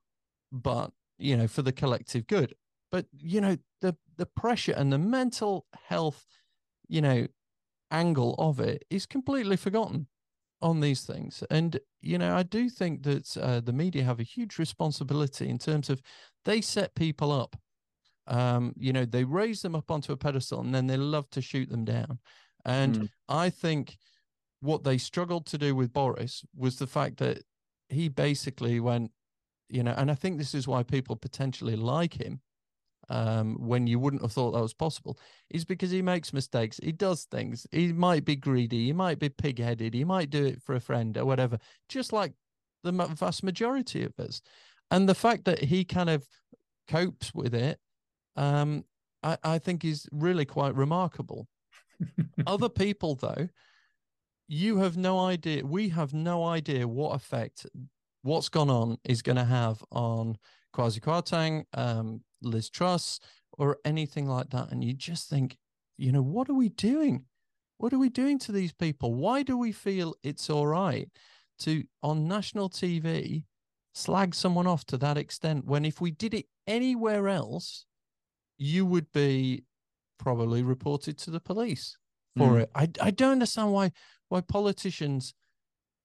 but 0.52 0.92
you 1.18 1.36
know, 1.36 1.46
for 1.46 1.62
the 1.62 1.72
collective 1.72 2.26
good. 2.26 2.54
But 2.90 3.06
you 3.18 3.40
know, 3.40 3.56
the 3.80 3.96
the 4.20 4.26
pressure 4.26 4.74
and 4.76 4.92
the 4.92 4.98
mental 4.98 5.64
health, 5.88 6.26
you 6.88 7.00
know, 7.00 7.26
angle 7.90 8.34
of 8.38 8.60
it 8.60 8.84
is 8.90 9.06
completely 9.06 9.56
forgotten 9.56 10.06
on 10.60 10.80
these 10.80 11.04
things. 11.04 11.42
And 11.50 11.80
you 12.02 12.18
know, 12.18 12.36
I 12.36 12.42
do 12.42 12.68
think 12.68 13.02
that 13.04 13.34
uh, 13.38 13.60
the 13.60 13.72
media 13.72 14.04
have 14.04 14.20
a 14.20 14.34
huge 14.34 14.58
responsibility 14.58 15.48
in 15.48 15.58
terms 15.58 15.88
of 15.88 16.02
they 16.44 16.60
set 16.60 16.94
people 16.94 17.32
up. 17.32 17.56
Um, 18.26 18.74
you 18.76 18.92
know, 18.92 19.06
they 19.06 19.24
raise 19.24 19.62
them 19.62 19.74
up 19.74 19.90
onto 19.90 20.12
a 20.12 20.18
pedestal 20.18 20.60
and 20.60 20.74
then 20.74 20.86
they 20.86 20.98
love 20.98 21.30
to 21.30 21.40
shoot 21.40 21.70
them 21.70 21.86
down. 21.86 22.18
And 22.66 22.94
mm. 22.94 23.08
I 23.26 23.48
think 23.48 23.96
what 24.60 24.84
they 24.84 24.98
struggled 24.98 25.46
to 25.46 25.58
do 25.58 25.74
with 25.74 25.94
Boris 25.94 26.44
was 26.54 26.78
the 26.78 26.86
fact 26.86 27.16
that 27.18 27.42
he 27.88 28.10
basically 28.10 28.80
went, 28.80 29.12
you 29.70 29.82
know, 29.82 29.94
and 29.96 30.10
I 30.10 30.14
think 30.14 30.36
this 30.36 30.54
is 30.54 30.68
why 30.68 30.82
people 30.82 31.16
potentially 31.16 31.74
like 31.74 32.20
him 32.20 32.42
um, 33.10 33.56
when 33.58 33.86
you 33.86 33.98
wouldn't 33.98 34.22
have 34.22 34.32
thought 34.32 34.52
that 34.52 34.62
was 34.62 34.72
possible, 34.72 35.18
is 35.50 35.64
because 35.64 35.90
he 35.90 36.00
makes 36.00 36.32
mistakes. 36.32 36.80
He 36.82 36.92
does 36.92 37.24
things. 37.24 37.66
He 37.70 37.92
might 37.92 38.24
be 38.24 38.36
greedy. 38.36 38.86
He 38.86 38.92
might 38.92 39.18
be 39.18 39.28
pig 39.28 39.58
headed. 39.58 39.92
He 39.92 40.04
might 40.04 40.30
do 40.30 40.44
it 40.46 40.62
for 40.62 40.74
a 40.74 40.80
friend 40.80 41.16
or 41.18 41.24
whatever, 41.24 41.58
just 41.88 42.12
like 42.12 42.32
the 42.82 42.92
vast 42.92 43.42
majority 43.42 44.04
of 44.04 44.18
us. 44.18 44.40
And 44.90 45.08
the 45.08 45.14
fact 45.14 45.44
that 45.44 45.58
he 45.58 45.84
kind 45.84 46.08
of 46.08 46.26
copes 46.88 47.34
with 47.34 47.54
it, 47.54 47.78
um, 48.36 48.84
I, 49.22 49.36
I 49.44 49.58
think 49.58 49.84
is 49.84 50.08
really 50.12 50.44
quite 50.44 50.74
remarkable. 50.74 51.46
Other 52.46 52.68
people, 52.84 53.16
though, 53.16 53.48
you 54.48 54.78
have 54.78 54.96
no 54.96 55.20
idea. 55.20 55.64
We 55.64 55.90
have 55.90 56.14
no 56.14 56.44
idea 56.44 56.88
what 56.88 57.14
effect 57.14 57.66
what's 58.22 58.48
gone 58.48 58.70
on 58.70 58.98
is 59.04 59.22
going 59.22 59.36
to 59.36 59.44
have 59.44 59.82
on 59.90 60.36
Kwasi 60.74 61.00
Kwarteng, 61.00 61.64
um, 61.74 62.20
Liz 62.42 62.70
Truss, 62.70 63.20
or 63.52 63.78
anything 63.84 64.26
like 64.26 64.50
that. 64.50 64.70
And 64.70 64.82
you 64.82 64.92
just 64.92 65.28
think, 65.28 65.56
you 65.98 66.12
know, 66.12 66.22
what 66.22 66.48
are 66.48 66.54
we 66.54 66.68
doing? 66.70 67.24
What 67.78 67.92
are 67.92 67.98
we 67.98 68.08
doing 68.08 68.38
to 68.40 68.52
these 68.52 68.72
people? 68.72 69.14
Why 69.14 69.42
do 69.42 69.56
we 69.56 69.72
feel 69.72 70.14
it's 70.22 70.50
all 70.50 70.66
right 70.66 71.08
to, 71.60 71.84
on 72.02 72.28
national 72.28 72.70
TV, 72.70 73.44
slag 73.94 74.34
someone 74.34 74.66
off 74.66 74.84
to 74.86 74.96
that 74.98 75.18
extent 75.18 75.66
when 75.66 75.84
if 75.84 76.00
we 76.00 76.10
did 76.10 76.34
it 76.34 76.46
anywhere 76.66 77.28
else, 77.28 77.84
you 78.58 78.84
would 78.86 79.10
be 79.12 79.64
probably 80.18 80.62
reported 80.62 81.18
to 81.18 81.30
the 81.30 81.40
police 81.40 81.96
for 82.36 82.50
mm. 82.50 82.60
it. 82.60 82.70
I, 82.74 82.88
I 83.00 83.10
don't 83.10 83.32
understand 83.32 83.72
why 83.72 83.92
why 84.28 84.42
politicians, 84.42 85.34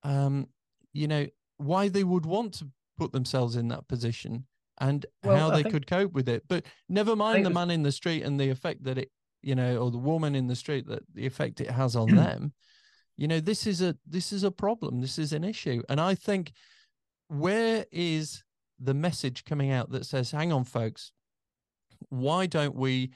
um, 0.03 0.47
you 0.93 1.07
know, 1.07 1.27
why 1.57 1.89
they 1.89 2.03
would 2.03 2.25
want 2.25 2.53
to 2.55 2.69
put 2.97 3.11
themselves 3.11 3.55
in 3.55 3.67
that 3.67 3.87
position 3.87 4.45
and 4.79 5.05
well, 5.23 5.37
how 5.37 5.47
I 5.51 5.57
they 5.57 5.63
think, 5.63 5.73
could 5.73 5.87
cope 5.87 6.13
with 6.13 6.27
it. 6.29 6.43
But 6.47 6.65
never 6.89 7.15
mind 7.15 7.45
the 7.45 7.49
man 7.49 7.71
in 7.71 7.83
the 7.83 7.91
street 7.91 8.23
and 8.23 8.39
the 8.39 8.49
effect 8.49 8.83
that 8.83 8.97
it, 8.97 9.11
you 9.41 9.55
know, 9.55 9.77
or 9.77 9.91
the 9.91 9.97
woman 9.97 10.35
in 10.35 10.47
the 10.47 10.55
street 10.55 10.87
that 10.87 11.03
the 11.13 11.25
effect 11.25 11.61
it 11.61 11.71
has 11.71 11.95
on 11.95 12.07
them. 12.15 12.53
You 13.17 13.27
know, 13.27 13.39
this 13.39 13.65
is 13.65 13.81
a 13.81 13.95
this 14.05 14.33
is 14.33 14.43
a 14.43 14.51
problem. 14.51 15.01
This 15.01 15.17
is 15.17 15.31
an 15.31 15.43
issue, 15.43 15.81
and 15.87 16.01
I 16.01 16.15
think 16.15 16.51
where 17.27 17.85
is 17.91 18.43
the 18.79 18.93
message 18.93 19.45
coming 19.45 19.71
out 19.71 19.91
that 19.91 20.05
says, 20.05 20.31
"Hang 20.31 20.51
on, 20.51 20.65
folks, 20.65 21.11
why 22.09 22.45
don't 22.45 22.75
we?" 22.75 23.11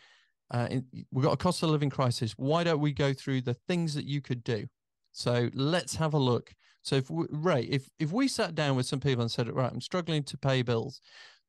Uh, 0.52 0.68
we've 1.12 1.26
got 1.26 1.34
a 1.34 1.38
cost 1.38 1.62
of 1.62 1.70
living 1.70 1.92
crisis. 1.92 2.32
Why 2.38 2.64
don't 2.64 2.80
we 2.80 2.92
go 2.92 3.14
through 3.14 3.42
the 3.42 3.54
things 3.54 3.94
that 3.94 4.06
you 4.06 4.20
could 4.20 4.44
do? 4.44 4.66
So 5.12 5.50
let's 5.54 5.96
have 5.98 6.14
a 6.14 6.18
look. 6.18 6.54
So 6.82 6.96
if 6.96 7.10
we, 7.10 7.26
Ray, 7.30 7.64
if 7.64 7.90
if 8.00 8.12
we 8.12 8.28
sat 8.28 8.56
down 8.56 8.76
with 8.76 8.86
some 8.86 9.00
people 9.00 9.22
and 9.22 9.32
said, 9.32 9.52
right, 9.54 9.72
I'm 9.72 9.82
struggling 9.82 10.24
to 10.24 10.38
pay 10.38 10.62
bills, 10.62 11.02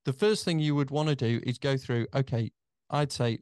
the 0.04 0.12
first 0.12 0.44
thing 0.44 0.58
you 0.58 0.74
would 0.74 0.90
want 0.90 1.08
to 1.08 1.16
do 1.16 1.40
is 1.44 1.58
go 1.58 1.76
through. 1.76 2.06
Okay, 2.14 2.50
I'd 2.88 3.12
say, 3.12 3.38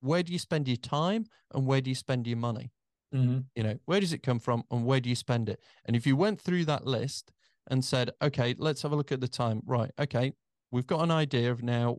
where 0.00 0.22
do 0.22 0.32
you 0.32 0.38
spend 0.38 0.66
your 0.66 0.76
time 0.76 1.26
and 1.54 1.66
where 1.66 1.80
do 1.80 1.90
you 1.90 1.94
spend 1.94 2.26
your 2.26 2.38
money? 2.38 2.70
Mm-hmm. 3.14 3.40
You 3.54 3.62
know, 3.62 3.78
where 3.86 4.00
does 4.00 4.12
it 4.12 4.22
come 4.22 4.38
from 4.38 4.62
and 4.70 4.84
where 4.84 5.00
do 5.00 5.08
you 5.08 5.16
spend 5.16 5.48
it? 5.48 5.60
And 5.84 5.96
if 5.96 6.06
you 6.06 6.16
went 6.16 6.40
through 6.40 6.64
that 6.66 6.86
list 6.86 7.32
and 7.70 7.84
said, 7.84 8.10
okay, 8.22 8.54
let's 8.58 8.82
have 8.82 8.92
a 8.92 8.96
look 8.96 9.12
at 9.12 9.20
the 9.20 9.28
time. 9.28 9.62
Right. 9.66 9.90
Okay, 9.98 10.32
we've 10.70 10.86
got 10.86 11.02
an 11.02 11.10
idea 11.10 11.50
of 11.50 11.62
now 11.62 11.98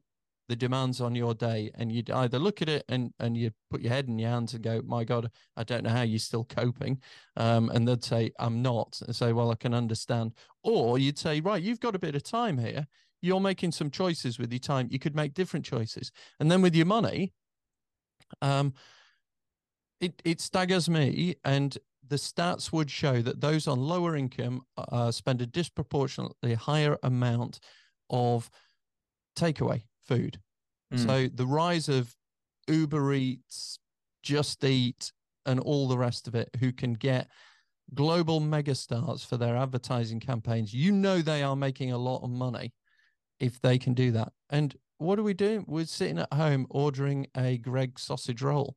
the 0.52 0.56
demands 0.58 1.00
on 1.00 1.16
your 1.16 1.34
day 1.34 1.72
and 1.76 1.92
you'd 1.94 2.10
either 2.10 2.38
look 2.38 2.62
at 2.62 2.68
it 2.68 2.84
and 2.90 3.14
and 3.20 3.38
you 3.38 3.52
put 3.70 3.80
your 3.80 3.94
head 3.94 4.10
in 4.10 4.20
your 4.20 4.30
hands 4.30 4.54
and 4.54 4.62
go 4.62 4.82
my 4.86 5.06
god 5.06 5.32
i 5.56 5.64
don't 5.64 5.84
know 5.84 5.90
how 5.90 6.02
you're 6.02 6.20
still 6.20 6.44
coping 6.44 7.00
um, 7.38 7.70
and 7.70 7.88
they'd 7.88 8.04
say 8.04 8.30
i'm 8.38 8.62
not 8.62 9.00
and 9.06 9.16
say 9.16 9.32
well 9.32 9.50
i 9.50 9.56
can 9.56 9.74
understand 9.74 10.34
or 10.62 11.00
you'd 11.00 11.18
say 11.18 11.40
right 11.40 11.64
you've 11.64 11.80
got 11.80 11.96
a 11.96 12.00
bit 12.00 12.16
of 12.16 12.24
time 12.24 12.58
here 12.58 12.86
you're 13.22 13.40
making 13.40 13.72
some 13.72 13.90
choices 13.90 14.40
with 14.40 14.52
your 14.52 14.60
time 14.60 14.88
you 14.92 15.00
could 15.00 15.16
make 15.16 15.34
different 15.34 15.66
choices 15.66 16.12
and 16.40 16.52
then 16.52 16.62
with 16.62 16.76
your 16.76 16.86
money 16.86 17.34
um 18.42 18.74
it 20.00 20.22
it 20.26 20.42
staggers 20.42 20.90
me 20.90 21.36
and 21.46 21.78
the 22.08 22.18
stats 22.18 22.74
would 22.74 22.92
show 22.92 23.22
that 23.22 23.40
those 23.40 23.68
on 23.68 23.80
lower 23.80 24.18
income 24.18 24.64
uh, 24.78 25.10
spend 25.12 25.42
a 25.42 25.46
disproportionately 25.46 26.54
higher 26.56 26.98
amount 27.04 27.62
of 28.10 28.50
takeaway 29.38 29.84
food. 30.06 30.38
Mm. 30.94 31.06
So 31.06 31.28
the 31.34 31.48
rise 31.48 31.88
of 31.88 32.14
Uber 32.68 33.14
Eats, 33.14 33.80
Just 34.24 34.62
Eat, 34.66 35.14
and 35.46 35.60
all 35.62 35.88
the 35.88 35.98
rest 35.98 36.28
of 36.28 36.36
it, 36.36 36.50
who 36.60 36.74
can 36.74 36.94
get 36.94 37.28
global 37.94 38.42
megastars 38.42 39.26
for 39.26 39.38
their 39.38 39.56
advertising 39.56 40.20
campaigns, 40.20 40.74
you 40.74 40.92
know 40.92 41.22
they 41.22 41.44
are 41.44 41.56
making 41.56 41.94
a 41.94 41.98
lot 41.98 42.24
of 42.24 42.30
money 42.30 42.74
if 43.42 43.60
they 43.60 43.78
can 43.78 43.94
do 43.94 44.12
that. 44.12 44.32
And 44.50 44.74
what 45.00 45.20
are 45.20 45.24
we 45.24 45.34
doing? 45.34 45.66
We're 45.68 45.86
sitting 45.86 46.20
at 46.20 46.32
home 46.32 46.68
ordering 46.70 47.28
a 47.36 47.58
Greggs 47.58 48.04
sausage 48.04 48.42
roll 48.42 48.76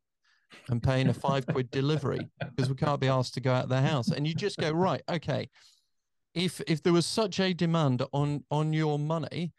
and 0.68 0.82
paying 0.82 1.08
a 1.08 1.14
five 1.14 1.46
quid 1.46 1.70
delivery 1.70 2.30
because 2.40 2.68
we 2.68 2.76
can't 2.76 3.00
be 3.00 3.08
asked 3.08 3.34
to 3.34 3.40
go 3.40 3.52
out 3.52 3.64
of 3.64 3.68
the 3.68 3.82
house. 3.82 4.08
And 4.08 4.26
you 4.26 4.34
just 4.34 4.56
go, 4.58 4.72
right, 4.72 5.02
okay. 5.08 5.48
If 6.34 6.60
if 6.66 6.82
there 6.82 6.92
was 6.92 7.06
such 7.06 7.38
a 7.38 7.52
demand 7.52 8.02
on 8.12 8.44
on 8.50 8.72
your 8.72 8.98
money, 8.98 9.52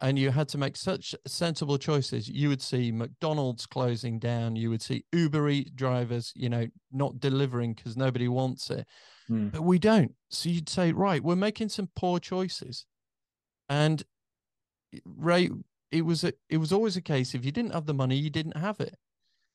and 0.00 0.18
you 0.18 0.30
had 0.30 0.48
to 0.48 0.58
make 0.58 0.76
such 0.76 1.14
sensible 1.26 1.76
choices 1.76 2.28
you 2.28 2.48
would 2.48 2.62
see 2.62 2.92
mcdonald's 2.92 3.66
closing 3.66 4.18
down 4.18 4.54
you 4.54 4.70
would 4.70 4.80
see 4.80 5.04
uber 5.12 5.52
drivers 5.74 6.32
you 6.36 6.48
know 6.48 6.66
not 6.92 7.18
delivering 7.18 7.74
because 7.74 7.96
nobody 7.96 8.28
wants 8.28 8.70
it 8.70 8.86
mm. 9.28 9.50
but 9.50 9.62
we 9.62 9.76
don't 9.76 10.14
so 10.30 10.48
you'd 10.48 10.68
say 10.68 10.92
right 10.92 11.22
we're 11.24 11.34
making 11.34 11.68
some 11.68 11.88
poor 11.96 12.20
choices 12.20 12.86
and 13.68 14.04
right 15.04 15.50
it 15.90 16.02
was 16.02 16.24
a, 16.24 16.32
it 16.48 16.58
was 16.58 16.72
always 16.72 16.96
a 16.96 17.02
case 17.02 17.34
if 17.34 17.44
you 17.44 17.52
didn't 17.52 17.72
have 17.72 17.86
the 17.86 17.94
money 17.94 18.16
you 18.16 18.30
didn't 18.30 18.56
have 18.56 18.80
it 18.80 18.96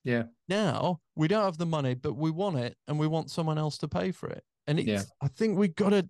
yeah 0.04 0.24
now 0.50 1.00
we 1.16 1.28
don't 1.28 1.46
have 1.46 1.58
the 1.58 1.66
money 1.66 1.94
but 1.94 2.16
we 2.16 2.32
want 2.32 2.58
it 2.58 2.76
and 2.88 3.00
we 3.00 3.08
want 3.08 3.32
someone 3.32 3.58
else 3.58 3.78
to 3.78 3.88
pay 3.88 4.12
for 4.12 4.30
it 4.30 4.44
and 4.68 4.80
it's 4.80 4.88
yeah. 4.88 5.02
i 5.22 5.28
think 5.28 5.58
we 5.58 5.68
got 5.68 5.90
to 5.90 6.08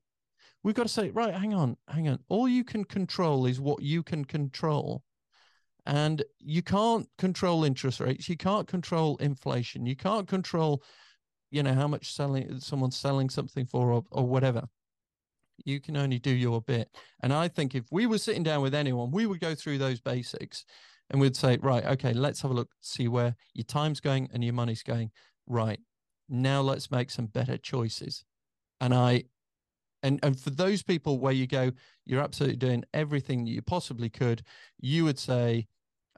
we've 0.63 0.75
got 0.75 0.83
to 0.83 0.89
say, 0.89 1.09
right, 1.11 1.33
hang 1.33 1.53
on, 1.53 1.77
hang 1.87 2.07
on. 2.07 2.19
All 2.29 2.47
you 2.47 2.63
can 2.63 2.83
control 2.85 3.45
is 3.45 3.59
what 3.59 3.81
you 3.81 4.01
can 4.01 4.25
control. 4.25 5.03
And 5.85 6.23
you 6.39 6.61
can't 6.61 7.07
control 7.17 7.65
interest 7.65 7.99
rates. 7.99 8.29
You 8.29 8.37
can't 8.37 8.67
control 8.67 9.17
inflation. 9.17 9.85
You 9.85 9.97
can't 9.97 10.27
control, 10.27 10.81
you 11.51 11.61
know, 11.61 11.73
how 11.73 11.89
much 11.89 12.13
selling 12.13 12.59
someone's 12.61 12.95
selling 12.95 13.29
something 13.29 13.65
for 13.65 13.91
or, 13.91 14.03
or 14.09 14.25
whatever. 14.25 14.63
You 15.65 15.79
can 15.79 15.97
only 15.97 16.19
do 16.19 16.31
your 16.31 16.61
bit. 16.61 16.89
And 17.21 17.33
I 17.33 17.47
think 17.47 17.75
if 17.75 17.85
we 17.91 18.05
were 18.05 18.17
sitting 18.17 18.43
down 18.43 18.61
with 18.61 18.75
anyone, 18.75 19.11
we 19.11 19.25
would 19.25 19.39
go 19.39 19.55
through 19.55 19.77
those 19.77 19.99
basics 19.99 20.65
and 21.09 21.21
we'd 21.21 21.35
say, 21.35 21.57
right, 21.61 21.85
okay, 21.85 22.13
let's 22.13 22.41
have 22.41 22.51
a 22.51 22.53
look, 22.53 22.69
see 22.81 23.07
where 23.07 23.35
your 23.53 23.65
time's 23.65 23.99
going 23.99 24.29
and 24.33 24.43
your 24.43 24.53
money's 24.53 24.83
going. 24.83 25.11
Right. 25.47 25.79
Now 26.29 26.61
let's 26.61 26.89
make 26.89 27.11
some 27.11 27.27
better 27.27 27.57
choices. 27.57 28.23
And 28.81 28.93
I 28.93 29.23
and 30.01 30.19
and 30.23 30.39
for 30.39 30.49
those 30.49 30.83
people 30.83 31.19
where 31.19 31.31
you 31.31 31.47
go 31.47 31.71
you're 32.05 32.21
absolutely 32.21 32.57
doing 32.57 32.83
everything 32.93 33.45
that 33.45 33.51
you 33.51 33.61
possibly 33.61 34.09
could 34.09 34.43
you 34.77 35.05
would 35.05 35.17
say 35.17 35.65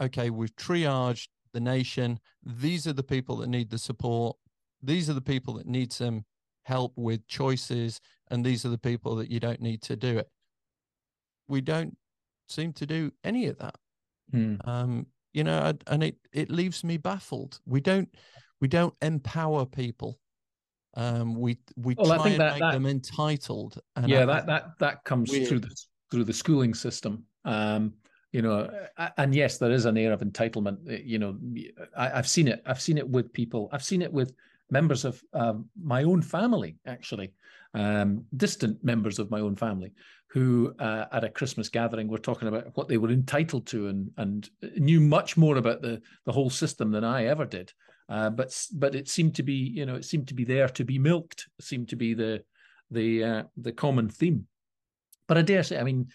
okay, 0.01 0.29
we've 0.29 0.55
triaged 0.55 1.27
the 1.53 1.59
nation. 1.59 2.19
These 2.43 2.85
are 2.87 2.93
the 2.93 3.03
people 3.03 3.37
that 3.37 3.47
need 3.47 3.69
the 3.69 3.77
support. 3.77 4.37
These 4.81 5.09
are 5.09 5.13
the 5.13 5.21
people 5.21 5.53
that 5.55 5.65
need 5.65 5.93
some 5.93 6.25
help 6.63 6.93
with 6.95 7.27
choices. 7.27 8.01
And 8.31 8.43
these 8.43 8.65
are 8.65 8.69
the 8.69 8.77
people 8.77 9.15
that 9.17 9.29
you 9.29 9.39
don't 9.39 9.61
need 9.61 9.81
to 9.83 9.95
do 9.95 10.17
it. 10.17 10.29
We 11.47 11.61
don't 11.61 11.95
seem 12.47 12.73
to 12.73 12.85
do 12.85 13.11
any 13.23 13.47
of 13.47 13.57
that. 13.59 13.75
Hmm. 14.31 14.55
Um, 14.65 15.07
you 15.33 15.43
know, 15.43 15.73
and 15.87 16.03
it, 16.03 16.17
it 16.31 16.49
leaves 16.49 16.83
me 16.83 16.97
baffled. 16.97 17.59
We 17.65 17.81
don't, 17.81 18.09
we 18.61 18.67
don't 18.67 18.93
empower 19.01 19.65
people. 19.65 20.19
Um, 20.95 21.35
we 21.35 21.57
we 21.75 21.93
well, 21.97 22.15
try 22.15 22.29
and 22.29 22.39
that, 22.39 22.53
make 22.53 22.61
that, 22.61 22.71
them 22.71 22.85
entitled. 22.85 23.79
yeah, 24.05 24.23
I, 24.23 24.25
that 24.25 24.47
that 24.47 24.65
that 24.79 25.03
comes 25.03 25.29
weird. 25.29 25.49
through 25.49 25.59
the 25.59 25.75
through 26.09 26.23
the 26.23 26.33
schooling 26.33 26.73
system. 26.73 27.25
Um, 27.43 27.95
you 28.31 28.41
know, 28.41 28.69
and 29.17 29.33
yes, 29.35 29.57
there 29.57 29.71
is 29.71 29.85
an 29.85 29.97
air 29.97 30.11
of 30.11 30.21
entitlement. 30.21 30.77
Eh, 30.89 31.01
you 31.03 31.19
know, 31.19 31.37
I, 31.97 32.09
have 32.09 32.27
seen 32.27 32.47
it. 32.47 32.61
I've 32.65 32.81
seen 32.81 32.97
it 32.97 33.07
with 33.07 33.31
people. 33.33 33.69
I've 33.71 33.83
seen 33.83 34.01
it 34.01 34.11
with 34.11 34.33
members 34.69 35.05
of 35.05 35.21
um, 35.33 35.69
my 35.81 36.03
own 36.03 36.21
family, 36.21 36.77
actually, 36.85 37.31
um, 37.75 38.25
distant 38.35 38.83
members 38.83 39.19
of 39.19 39.29
my 39.29 39.41
own 39.41 39.55
family, 39.55 39.93
who 40.31 40.73
uh, 40.79 41.05
at 41.11 41.23
a 41.23 41.29
Christmas 41.29 41.69
gathering 41.69 42.07
were 42.07 42.17
talking 42.17 42.47
about 42.47 42.75
what 42.75 42.87
they 42.87 42.97
were 42.97 43.11
entitled 43.11 43.67
to 43.67 43.87
and 43.87 44.09
and 44.17 44.49
knew 44.77 44.99
much 44.99 45.37
more 45.37 45.57
about 45.57 45.81
the 45.81 46.01
the 46.25 46.31
whole 46.31 46.49
system 46.49 46.91
than 46.91 47.03
I 47.03 47.25
ever 47.25 47.45
did. 47.45 47.71
Uh, 48.07 48.29
but 48.29 48.55
but 48.73 48.95
it 48.95 49.09
seemed 49.09 49.35
to 49.35 49.43
be 49.43 49.53
you 49.53 49.85
know 49.85 49.95
it 49.95 50.05
seemed 50.05 50.27
to 50.29 50.33
be 50.33 50.45
there 50.45 50.69
to 50.69 50.83
be 50.83 50.97
milked. 50.97 51.45
It 51.59 51.65
seemed 51.65 51.89
to 51.89 51.95
be 51.95 52.13
the 52.13 52.43
the 52.91 53.23
uh, 53.23 53.43
the 53.57 53.71
common 53.71 54.09
theme. 54.09 54.47
But 55.27 55.37
I 55.37 55.41
dare 55.41 55.63
say, 55.63 55.79
I 55.79 55.83
mean, 55.83 56.07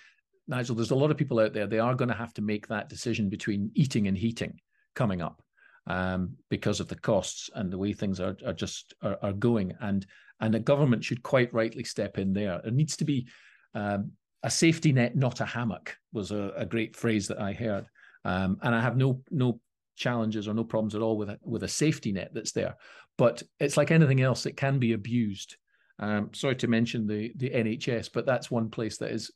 Nigel, 0.46 0.76
there's 0.76 0.92
a 0.92 0.96
lot 0.96 1.10
of 1.10 1.16
people 1.16 1.40
out 1.40 1.52
there. 1.52 1.66
They 1.66 1.80
are 1.80 1.94
going 1.94 2.08
to 2.08 2.14
have 2.14 2.32
to 2.34 2.42
make 2.42 2.68
that 2.68 2.88
decision 2.88 3.28
between 3.28 3.70
eating 3.74 4.06
and 4.06 4.16
heating 4.16 4.60
coming 4.94 5.20
up 5.20 5.42
um, 5.86 6.36
because 6.48 6.80
of 6.80 6.88
the 6.88 6.96
costs 6.96 7.50
and 7.54 7.70
the 7.70 7.78
way 7.78 7.92
things 7.92 8.20
are 8.20 8.36
are 8.46 8.52
just 8.52 8.94
are, 9.02 9.18
are, 9.22 9.32
going. 9.32 9.74
And 9.80 10.06
and 10.40 10.54
the 10.54 10.60
government 10.60 11.04
should 11.04 11.22
quite 11.22 11.52
rightly 11.52 11.84
step 11.84 12.18
in 12.18 12.32
there. 12.32 12.60
It 12.64 12.72
needs 12.72 12.96
to 12.98 13.04
be 13.04 13.28
um, 13.74 14.12
a 14.42 14.50
safety 14.50 14.92
net, 14.92 15.16
not 15.16 15.40
a 15.40 15.44
hammock, 15.44 15.96
was 16.12 16.30
a, 16.30 16.52
a 16.56 16.66
great 16.66 16.96
phrase 16.96 17.28
that 17.28 17.40
I 17.40 17.52
heard. 17.52 17.86
Um, 18.24 18.58
and 18.62 18.74
I 18.74 18.80
have 18.80 18.96
no 18.96 19.22
no 19.30 19.60
challenges 19.96 20.48
or 20.48 20.54
no 20.54 20.64
problems 20.64 20.94
at 20.94 21.02
all 21.02 21.16
with 21.16 21.30
a, 21.30 21.38
with 21.42 21.62
a 21.62 21.68
safety 21.68 22.12
net 22.12 22.30
that's 22.32 22.52
there. 22.52 22.76
But 23.18 23.42
it's 23.58 23.76
like 23.76 23.90
anything 23.90 24.20
else; 24.20 24.46
it 24.46 24.56
can 24.56 24.78
be 24.78 24.92
abused. 24.92 25.56
Um, 25.98 26.30
sorry 26.32 26.56
to 26.56 26.68
mention 26.68 27.06
the 27.06 27.32
the 27.36 27.50
NHS, 27.50 28.10
but 28.12 28.26
that's 28.26 28.50
one 28.50 28.70
place 28.70 28.98
that 28.98 29.12
is 29.12 29.30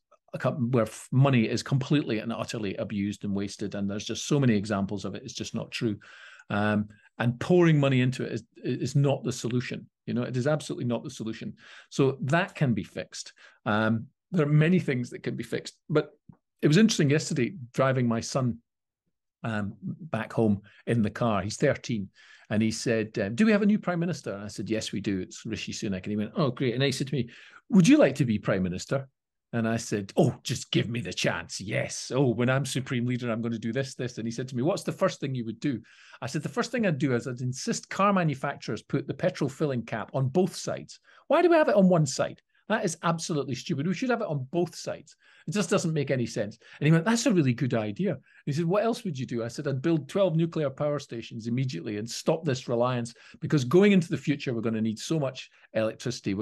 where 0.59 0.89
money 1.13 1.49
is 1.49 1.63
completely 1.63 2.19
and 2.19 2.33
utterly 2.33 2.75
abused 2.77 3.25
and 3.25 3.35
wasted. 3.35 3.75
And 3.75 3.89
there's 3.89 4.05
just 4.05 4.27
so 4.27 4.41
many 4.41 4.57
examples 4.57 5.05
of 5.05 5.15
it. 5.15 5.23
It's 5.23 5.35
just 5.35 5.55
not 5.55 5.71
true. 5.71 5.97
Um, 6.51 6.89
and 7.19 7.39
pouring 7.39 7.79
money 7.79 8.01
into 8.01 8.25
it 8.25 8.33
is, 8.33 8.43
is 8.57 8.97
not 8.97 9.23
the 9.25 9.33
solution. 9.33 9.87
You 10.07 10.15
know, 10.15 10.23
it 10.23 10.37
is 10.37 10.47
absolutely 10.47 10.85
not 10.85 11.05
the 11.05 11.11
solution. 11.11 11.55
So 11.91 12.19
that 12.23 12.55
can 12.55 12.75
be 12.75 12.85
fixed. 12.85 13.33
Um, 13.65 14.07
there 14.33 14.47
are 14.47 14.51
many 14.51 14.79
things 14.79 15.11
that 15.11 15.23
can 15.23 15.37
be 15.37 15.45
fixed. 15.45 15.75
But 15.89 16.11
it 16.61 16.69
was 16.69 16.77
interesting 16.77 17.11
yesterday 17.11 17.55
driving 17.73 18.09
my 18.09 18.21
son 18.21 18.59
um, 19.45 19.75
back 19.83 20.33
home 20.33 20.63
in 20.87 21.03
the 21.03 21.11
car. 21.11 21.43
He's 21.43 21.57
13. 21.57 22.09
And 22.51 22.63
he 22.63 22.71
said, 22.71 23.19
um, 23.19 23.35
Do 23.35 23.47
we 23.47 23.53
have 23.53 23.63
a 23.63 23.67
new 23.67 23.79
prime 23.79 24.01
minister? 24.01 24.33
And 24.33 24.45
I 24.45 24.49
said, 24.49 24.69
Yes, 24.69 24.93
we 24.93 25.01
do. 25.01 25.21
It's 25.21 25.47
Rishi 25.47 25.73
Sunak. 25.73 26.03
And 26.03 26.11
he 26.11 26.17
went, 26.17 26.33
Oh, 26.37 26.51
great. 26.51 26.75
And 26.75 26.83
he 26.83 26.93
said 26.93 27.09
to 27.09 27.15
me, 27.15 27.31
Would 27.71 27.89
you 27.89 27.97
like 27.97 28.15
to 28.17 28.25
be 28.25 28.39
prime 28.39 28.63
minister? 28.63 29.09
And 29.55 29.69
I 29.69 29.77
said, 29.77 30.13
Oh, 30.17 30.35
just 30.43 30.73
give 30.73 30.89
me 30.89 31.01
the 31.01 31.13
chance. 31.13 31.61
Yes. 31.61 32.11
Oh, 32.13 32.27
when 32.31 32.51
I'm 32.51 32.67
supreme 32.67 33.07
leader, 33.07 33.31
I'm 33.31 33.41
going 33.41 33.53
to 33.53 33.59
do 33.59 33.73
this, 33.73 33.95
this. 33.95 34.19
And 34.19 34.27
he 34.27 34.33
said 34.33 34.49
to 34.49 34.57
me, 34.57 34.65
What's 34.65 34.83
the 34.83 34.91
first 34.91 35.21
thing 35.21 35.33
you 35.33 35.45
would 35.45 35.61
do? 35.61 35.81
I 36.21 36.27
said, 36.27 36.43
The 36.43 36.49
first 36.49 36.73
thing 36.73 36.85
I'd 36.85 36.99
do 36.99 37.15
is 37.15 37.29
I'd 37.29 37.41
insist 37.41 37.89
car 37.89 38.13
manufacturers 38.13 38.83
put 38.83 39.07
the 39.07 39.15
petrol 39.15 39.49
filling 39.49 39.83
cap 39.83 40.11
on 40.13 40.27
both 40.27 40.57
sides. 40.57 40.99
Why 41.29 41.41
do 41.41 41.49
we 41.49 41.55
have 41.55 41.69
it 41.69 41.77
on 41.77 41.89
one 41.89 42.05
side? 42.05 42.43
That 42.69 42.85
is 42.85 42.99
absolutely 43.05 43.55
stupid. 43.55 43.87
We 43.87 43.95
should 43.95 44.11
have 44.11 44.23
it 44.23 44.27
on 44.27 44.49
both 44.51 44.75
sides. 44.75 45.15
It 45.47 45.53
just 45.53 45.71
doesn't 45.71 45.93
make 45.93 46.11
any 46.11 46.27
sense. 46.27 46.59
And 46.81 46.87
he 46.87 46.93
went, 46.93 47.05
That's 47.05 47.27
a 47.27 47.33
really 47.33 47.55
good 47.55 47.75
idea. 47.75 48.15
And 48.15 48.23
he 48.47 48.53
said, 48.53 48.65
What 48.65 48.83
else 48.83 49.05
would 49.05 49.17
you 49.17 49.25
do? 49.25 49.45
I 49.45 49.49
said, 49.49 49.69
I'd 49.69 49.83
build 49.83 50.09
12 50.09 50.35
nuclear 50.35 50.69
power 50.69 50.99
stations 50.99 51.47
immediately 51.47 51.99
and 51.99 52.11
stop 52.11 52.45
this 52.45 52.69
reliance 52.69 53.15
because 53.39 53.65
going 53.65 53.93
into 53.93 54.09
the 54.09 54.17
future, 54.17 54.53
we're 54.53 54.63
going 54.63 54.75
to 54.75 54.81
need 54.81 54.99
so 54.99 55.21
much 55.21 55.49
electricity 55.75 56.35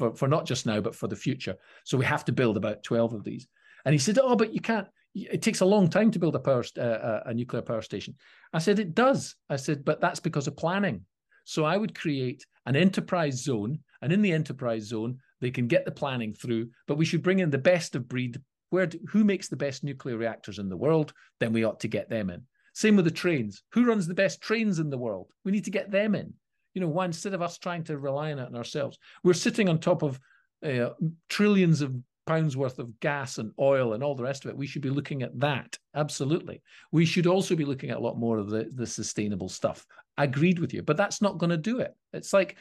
for, 0.00 0.14
for 0.14 0.28
not 0.28 0.46
just 0.46 0.64
now, 0.64 0.80
but 0.80 0.94
for 0.94 1.08
the 1.08 1.14
future. 1.14 1.56
So 1.84 1.98
we 1.98 2.06
have 2.06 2.24
to 2.24 2.32
build 2.32 2.56
about 2.56 2.82
12 2.82 3.12
of 3.12 3.22
these. 3.22 3.46
And 3.84 3.92
he 3.92 3.98
said, 3.98 4.18
Oh, 4.18 4.34
but 4.34 4.54
you 4.54 4.60
can't. 4.60 4.88
It 5.14 5.42
takes 5.42 5.60
a 5.60 5.66
long 5.66 5.90
time 5.90 6.10
to 6.12 6.18
build 6.18 6.36
a 6.36 6.38
power 6.38 6.64
uh, 6.78 7.20
a 7.26 7.34
nuclear 7.34 7.62
power 7.62 7.82
station. 7.82 8.14
I 8.54 8.60
said 8.60 8.78
it 8.78 8.94
does. 8.94 9.34
I 9.50 9.56
said, 9.56 9.84
but 9.84 10.00
that's 10.00 10.20
because 10.20 10.46
of 10.46 10.56
planning. 10.56 11.04
So 11.44 11.64
I 11.64 11.76
would 11.76 11.98
create 11.98 12.46
an 12.64 12.76
enterprise 12.76 13.42
zone, 13.42 13.80
and 14.00 14.12
in 14.12 14.22
the 14.22 14.32
enterprise 14.32 14.84
zone, 14.84 15.18
they 15.40 15.50
can 15.50 15.66
get 15.66 15.84
the 15.84 15.90
planning 15.90 16.32
through, 16.32 16.70
but 16.86 16.96
we 16.96 17.04
should 17.04 17.22
bring 17.22 17.40
in 17.40 17.50
the 17.50 17.58
best 17.58 17.94
of 17.96 18.08
breed. 18.08 18.40
Where 18.70 18.86
do, 18.86 19.00
who 19.08 19.24
makes 19.24 19.48
the 19.48 19.56
best 19.56 19.82
nuclear 19.82 20.16
reactors 20.16 20.60
in 20.60 20.68
the 20.68 20.76
world? 20.76 21.12
Then 21.40 21.52
we 21.52 21.64
ought 21.64 21.80
to 21.80 21.88
get 21.88 22.08
them 22.08 22.30
in. 22.30 22.42
Same 22.72 22.94
with 22.94 23.04
the 23.04 23.10
trains. 23.10 23.62
Who 23.72 23.84
runs 23.84 24.06
the 24.06 24.14
best 24.14 24.40
trains 24.40 24.78
in 24.78 24.90
the 24.90 24.98
world? 24.98 25.32
We 25.44 25.50
need 25.50 25.64
to 25.64 25.70
get 25.72 25.90
them 25.90 26.14
in. 26.14 26.34
You 26.74 26.80
know, 26.80 26.88
why 26.88 27.04
instead 27.04 27.34
of 27.34 27.42
us 27.42 27.58
trying 27.58 27.84
to 27.84 27.98
rely 27.98 28.32
on 28.32 28.38
it 28.38 28.54
ourselves, 28.54 28.98
we're 29.24 29.32
sitting 29.34 29.68
on 29.68 29.78
top 29.78 30.02
of 30.02 30.20
uh, 30.64 30.90
trillions 31.28 31.80
of 31.80 31.94
pounds 32.26 32.56
worth 32.56 32.78
of 32.78 33.00
gas 33.00 33.38
and 33.38 33.50
oil 33.58 33.94
and 33.94 34.04
all 34.04 34.14
the 34.14 34.22
rest 34.22 34.44
of 34.44 34.50
it. 34.50 34.56
We 34.56 34.66
should 34.66 34.82
be 34.82 34.90
looking 34.90 35.22
at 35.22 35.38
that. 35.40 35.76
Absolutely. 35.96 36.62
We 36.92 37.04
should 37.04 37.26
also 37.26 37.56
be 37.56 37.64
looking 37.64 37.90
at 37.90 37.96
a 37.96 38.00
lot 38.00 38.18
more 38.18 38.38
of 38.38 38.50
the, 38.50 38.70
the 38.74 38.86
sustainable 38.86 39.48
stuff. 39.48 39.84
Agreed 40.16 40.58
with 40.58 40.72
you, 40.72 40.82
but 40.82 40.96
that's 40.96 41.20
not 41.20 41.38
going 41.38 41.50
to 41.50 41.56
do 41.56 41.80
it. 41.80 41.92
It's 42.12 42.32
like 42.32 42.56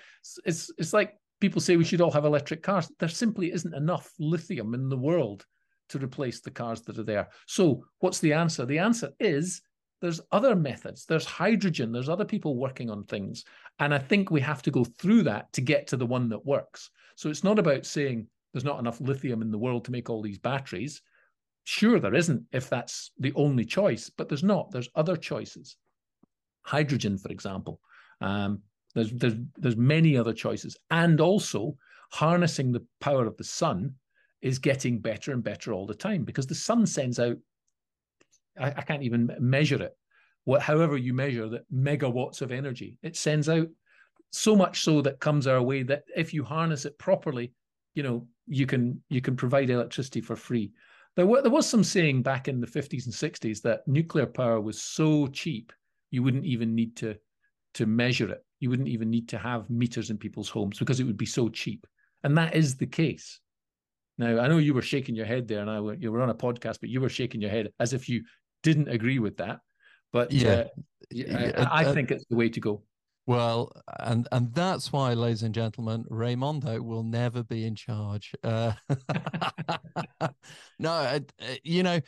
it's 0.45 0.71
it's 0.77 0.93
like 0.93 1.15
people 1.39 1.61
say 1.61 1.77
we 1.77 1.83
should 1.83 2.01
all 2.01 2.11
have 2.11 2.25
electric 2.25 2.63
cars. 2.63 2.91
There 2.99 3.09
simply 3.09 3.51
isn't 3.51 3.75
enough 3.75 4.11
lithium 4.17 4.73
in 4.73 4.89
the 4.89 4.97
world 4.97 5.45
to 5.89 5.99
replace 5.99 6.39
the 6.39 6.51
cars 6.51 6.81
that 6.83 6.97
are 6.97 7.03
there. 7.03 7.29
So, 7.47 7.83
what's 7.99 8.19
the 8.19 8.33
answer? 8.33 8.65
The 8.65 8.79
answer 8.79 9.11
is 9.19 9.61
there's 10.01 10.21
other 10.31 10.55
methods. 10.55 11.05
There's 11.05 11.25
hydrogen. 11.25 11.91
There's 11.91 12.09
other 12.09 12.25
people 12.25 12.55
working 12.55 12.89
on 12.89 13.03
things. 13.03 13.43
And 13.79 13.93
I 13.93 13.97
think 13.97 14.29
we 14.29 14.41
have 14.41 14.61
to 14.63 14.71
go 14.71 14.83
through 14.83 15.23
that 15.23 15.51
to 15.53 15.61
get 15.61 15.87
to 15.87 15.97
the 15.97 16.05
one 16.05 16.29
that 16.29 16.45
works. 16.45 16.89
So, 17.15 17.29
it's 17.29 17.43
not 17.43 17.59
about 17.59 17.85
saying 17.85 18.27
there's 18.53 18.65
not 18.65 18.79
enough 18.79 19.01
lithium 19.01 19.41
in 19.41 19.51
the 19.51 19.57
world 19.57 19.85
to 19.85 19.91
make 19.91 20.09
all 20.09 20.21
these 20.21 20.39
batteries. 20.39 21.01
Sure, 21.63 21.99
there 21.99 22.15
isn't 22.15 22.43
if 22.51 22.69
that's 22.69 23.11
the 23.19 23.33
only 23.35 23.65
choice, 23.65 24.09
but 24.09 24.27
there's 24.27 24.43
not. 24.43 24.71
There's 24.71 24.89
other 24.95 25.15
choices. 25.15 25.77
Hydrogen, 26.63 27.17
for 27.17 27.29
example. 27.29 27.79
Um, 28.21 28.61
there's 28.95 29.11
there's 29.11 29.35
there's 29.57 29.77
many 29.77 30.17
other 30.17 30.33
choices, 30.33 30.77
and 30.89 31.21
also 31.21 31.77
harnessing 32.11 32.71
the 32.71 32.85
power 32.99 33.27
of 33.27 33.37
the 33.37 33.43
sun 33.43 33.93
is 34.41 34.57
getting 34.57 34.99
better 34.99 35.31
and 35.31 35.43
better 35.43 35.73
all 35.73 35.85
the 35.85 35.93
time 35.93 36.23
because 36.23 36.47
the 36.47 36.55
sun 36.55 36.85
sends 36.85 37.19
out. 37.19 37.37
I, 38.59 38.67
I 38.69 38.81
can't 38.81 39.03
even 39.03 39.35
measure 39.39 39.81
it. 39.81 39.95
What, 40.49 40.61
however 40.61 40.97
you 40.97 41.13
measure 41.13 41.47
that 41.49 41.71
megawatts 41.71 42.41
of 42.41 42.51
energy, 42.51 42.97
it 43.03 43.15
sends 43.15 43.49
out 43.49 43.67
so 44.31 44.55
much 44.55 44.81
so 44.81 45.01
that 45.01 45.19
comes 45.19 45.47
our 45.47 45.61
way 45.61 45.83
that 45.83 46.03
if 46.15 46.33
you 46.33 46.43
harness 46.43 46.85
it 46.85 46.97
properly, 46.97 47.53
you 47.93 48.03
know 48.03 48.27
you 48.47 48.65
can 48.65 49.01
you 49.09 49.21
can 49.21 49.35
provide 49.35 49.69
electricity 49.69 50.21
for 50.21 50.35
free. 50.35 50.71
There, 51.15 51.25
were, 51.25 51.41
there 51.41 51.51
was 51.51 51.67
some 51.67 51.83
saying 51.83 52.21
back 52.21 52.47
in 52.47 52.61
the 52.61 52.67
50s 52.67 53.05
and 53.05 53.13
60s 53.13 53.61
that 53.63 53.87
nuclear 53.87 54.25
power 54.25 54.61
was 54.61 54.81
so 54.81 55.27
cheap 55.27 55.73
you 56.11 56.23
wouldn't 56.23 56.45
even 56.45 56.75
need 56.75 56.95
to 56.97 57.15
to 57.73 57.85
measure 57.85 58.29
it 58.31 58.43
you 58.59 58.69
wouldn't 58.69 58.89
even 58.89 59.09
need 59.09 59.29
to 59.29 59.37
have 59.37 59.69
meters 59.69 60.09
in 60.09 60.17
people's 60.17 60.49
homes 60.49 60.79
because 60.79 60.99
it 60.99 61.05
would 61.05 61.17
be 61.17 61.25
so 61.25 61.49
cheap. 61.49 61.87
And 62.23 62.37
that 62.37 62.55
is 62.55 62.75
the 62.75 62.87
case. 62.87 63.39
Now, 64.17 64.39
I 64.39 64.47
know 64.47 64.57
you 64.57 64.73
were 64.73 64.81
shaking 64.81 65.15
your 65.15 65.25
head 65.25 65.47
there, 65.47 65.61
and 65.61 65.69
I 65.69 65.79
you 65.97 66.11
were 66.11 66.21
on 66.21 66.29
a 66.29 66.35
podcast, 66.35 66.79
but 66.81 66.89
you 66.89 66.99
were 66.99 67.09
shaking 67.09 67.39
your 67.39 67.49
head 67.49 67.71
as 67.79 67.93
if 67.93 68.09
you 68.09 68.23
didn't 68.63 68.89
agree 68.89 69.19
with 69.19 69.37
that. 69.37 69.59
But 70.11 70.31
yeah, 70.31 70.51
uh, 70.51 70.67
yeah 71.11 71.51
I, 71.57 71.81
I 71.81 71.85
uh, 71.85 71.93
think 71.93 72.11
it's 72.11 72.25
the 72.29 72.35
way 72.35 72.49
to 72.49 72.59
go. 72.59 72.81
Well, 73.27 73.71
and 73.99 74.27
and 74.31 74.53
that's 74.53 74.91
why, 74.91 75.13
ladies 75.13 75.43
and 75.43 75.53
gentlemen, 75.53 76.05
Raymondo 76.09 76.79
will 76.79 77.03
never 77.03 77.43
be 77.43 77.65
in 77.65 77.75
charge. 77.75 78.33
Uh, 78.43 78.73
no, 80.79 80.91
uh, 80.91 81.19
you 81.63 81.83
know, 81.83 81.99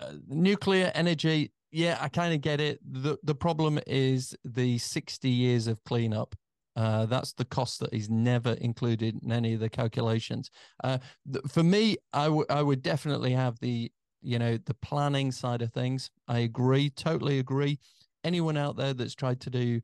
uh, 0.00 0.12
nuclear 0.26 0.90
energy 0.94 1.52
yeah, 1.74 1.98
I 2.00 2.08
kind 2.08 2.32
of 2.32 2.40
get 2.40 2.60
it. 2.60 2.78
the 2.84 3.18
The 3.24 3.34
problem 3.34 3.80
is 3.84 4.36
the 4.44 4.78
sixty 4.78 5.28
years 5.30 5.66
of 5.66 5.82
cleanup. 5.82 6.36
Uh, 6.76 7.06
that's 7.06 7.32
the 7.32 7.44
cost 7.44 7.80
that 7.80 7.92
is 7.92 8.08
never 8.08 8.52
included 8.52 9.20
in 9.22 9.32
any 9.32 9.54
of 9.54 9.60
the 9.60 9.68
calculations. 9.68 10.50
Uh, 10.82 10.98
th- 11.32 11.44
for 11.48 11.62
me, 11.64 11.96
I, 12.12 12.24
w- 12.24 12.46
I 12.50 12.62
would 12.62 12.82
definitely 12.82 13.32
have 13.32 13.58
the 13.60 13.90
you 14.24 14.38
know 14.38 14.56
the 14.56 14.74
planning 14.74 15.30
side 15.32 15.62
of 15.62 15.72
things. 15.72 16.10
I 16.26 16.40
agree, 16.40 16.90
totally 16.90 17.38
agree. 17.38 17.78
Anyone 18.24 18.56
out 18.56 18.76
there 18.76 18.94
that's 18.94 19.14
tried 19.14 19.40
to 19.42 19.50
do 19.50 19.80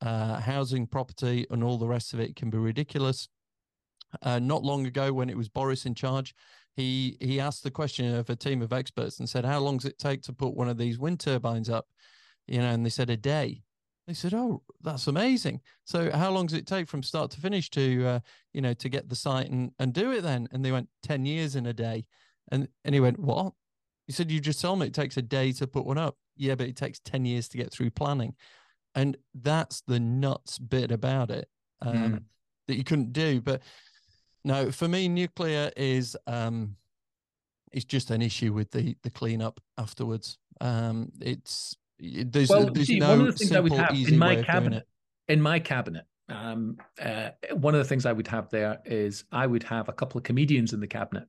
uh, 0.00 0.40
housing, 0.40 0.86
property, 0.86 1.46
and 1.50 1.64
all 1.64 1.78
the 1.78 1.88
rest 1.88 2.12
of 2.14 2.20
it 2.20 2.36
can 2.36 2.50
be 2.50 2.58
ridiculous. 2.58 3.28
Uh, 4.22 4.38
not 4.38 4.62
long 4.62 4.86
ago, 4.86 5.12
when 5.12 5.28
it 5.28 5.36
was 5.36 5.48
Boris 5.48 5.84
in 5.84 5.94
charge, 5.94 6.34
he 6.76 7.16
he 7.20 7.40
asked 7.40 7.62
the 7.62 7.70
question 7.70 8.14
of 8.14 8.30
a 8.30 8.36
team 8.36 8.62
of 8.62 8.72
experts 8.72 9.18
and 9.18 9.28
said, 9.28 9.44
"How 9.44 9.58
long 9.58 9.78
does 9.78 9.86
it 9.86 9.98
take 9.98 10.22
to 10.22 10.32
put 10.32 10.54
one 10.54 10.68
of 10.68 10.78
these 10.78 10.98
wind 10.98 11.20
turbines 11.20 11.68
up?" 11.68 11.88
You 12.46 12.58
know, 12.58 12.68
and 12.70 12.84
they 12.84 12.90
said 12.90 13.10
a 13.10 13.16
day. 13.16 13.62
They 14.06 14.14
said, 14.14 14.32
"Oh, 14.32 14.62
that's 14.80 15.06
amazing." 15.06 15.60
So, 15.84 16.10
how 16.10 16.30
long 16.30 16.46
does 16.46 16.58
it 16.58 16.66
take 16.66 16.88
from 16.88 17.02
start 17.02 17.30
to 17.32 17.40
finish 17.40 17.68
to, 17.70 18.06
uh, 18.06 18.20
you 18.54 18.62
know, 18.62 18.72
to 18.74 18.88
get 18.88 19.08
the 19.08 19.16
site 19.16 19.50
and 19.50 19.72
and 19.78 19.92
do 19.92 20.12
it 20.12 20.22
then? 20.22 20.48
And 20.52 20.64
they 20.64 20.72
went 20.72 20.88
ten 21.02 21.26
years 21.26 21.56
in 21.56 21.66
a 21.66 21.74
day, 21.74 22.06
and 22.50 22.68
and 22.84 22.94
he 22.94 23.00
went, 23.00 23.18
"What?" 23.18 23.52
He 24.08 24.12
said, 24.12 24.30
"You 24.30 24.40
just 24.40 24.60
told 24.60 24.80
me 24.80 24.86
it 24.86 24.94
takes 24.94 25.16
a 25.16 25.22
day 25.22 25.52
to 25.52 25.66
put 25.68 25.84
one 25.84 25.98
up." 25.98 26.16
Yeah, 26.36 26.56
but 26.56 26.66
it 26.66 26.76
takes 26.76 26.98
ten 26.98 27.24
years 27.24 27.46
to 27.50 27.58
get 27.58 27.70
through 27.70 27.90
planning, 27.90 28.34
and 28.94 29.16
that's 29.34 29.82
the 29.82 30.00
nuts 30.00 30.58
bit 30.58 30.90
about 30.90 31.30
it 31.30 31.48
um, 31.82 31.94
mm. 31.94 32.22
that 32.66 32.76
you 32.76 32.84
couldn't 32.84 33.12
do. 33.12 33.40
But 33.40 33.62
no, 34.44 34.72
for 34.72 34.88
me, 34.88 35.08
nuclear 35.08 35.70
is 35.76 36.16
um, 36.26 36.76
it's 37.70 37.84
just 37.84 38.10
an 38.10 38.22
issue 38.22 38.52
with 38.52 38.70
the 38.70 38.96
the 39.02 39.10
cleanup 39.10 39.60
afterwards. 39.76 40.38
Um, 40.60 41.12
it's 41.20 41.76
there's, 42.00 42.48
well, 42.48 42.70
there's 42.72 42.86
see, 42.86 42.98
no 42.98 43.10
one 43.10 43.20
of 43.20 43.26
the 43.26 43.32
things 43.32 43.52
I 43.52 43.60
would 43.60 43.72
simple, 43.72 43.86
have 43.86 43.96
easy 43.96 44.14
in 44.14 44.18
my 44.18 44.42
cabinet, 44.42 44.86
in 45.28 45.42
my 45.42 45.58
cabinet, 45.58 46.06
um, 46.28 46.78
uh, 47.00 47.30
one 47.52 47.74
of 47.74 47.78
the 47.78 47.84
things 47.84 48.06
I 48.06 48.12
would 48.12 48.28
have 48.28 48.48
there 48.50 48.78
is 48.84 49.24
I 49.32 49.46
would 49.46 49.62
have 49.64 49.88
a 49.88 49.92
couple 49.92 50.18
of 50.18 50.24
comedians 50.24 50.72
in 50.72 50.80
the 50.80 50.86
cabinet, 50.86 51.26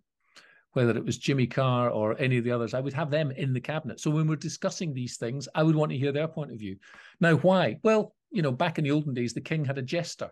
whether 0.74 0.95
it 0.95 1.05
was 1.05 1.17
Jimmy 1.17 1.47
Carr 1.47 1.89
or 1.89 2.20
any 2.20 2.38
of 2.38 2.43
the 2.43 2.51
others. 2.51 2.74
I 2.74 2.80
would 2.80 2.93
have 2.93 3.09
them 3.09 3.32
in 3.32 3.53
the 3.53 3.61
cabinet. 3.61 3.99
So 3.99 4.11
when 4.11 4.28
we're 4.28 4.36
discussing 4.36 4.93
these 4.93 5.17
things, 5.17 5.47
I 5.55 5.63
would 5.63 5.76
want 5.76 5.91
to 5.91 5.97
hear 5.97 6.11
their 6.11 6.28
point 6.28 6.51
of 6.51 6.59
view. 6.59 6.78
Now, 7.20 7.36
why? 7.36 7.80
Well, 7.84 8.15
you 8.32 8.41
know, 8.41 8.51
back 8.51 8.78
in 8.78 8.84
the 8.84 8.91
olden 8.91 9.13
days, 9.13 9.34
the 9.34 9.41
king 9.41 9.65
had 9.65 9.78
a 9.78 9.84
jester. 9.84 10.30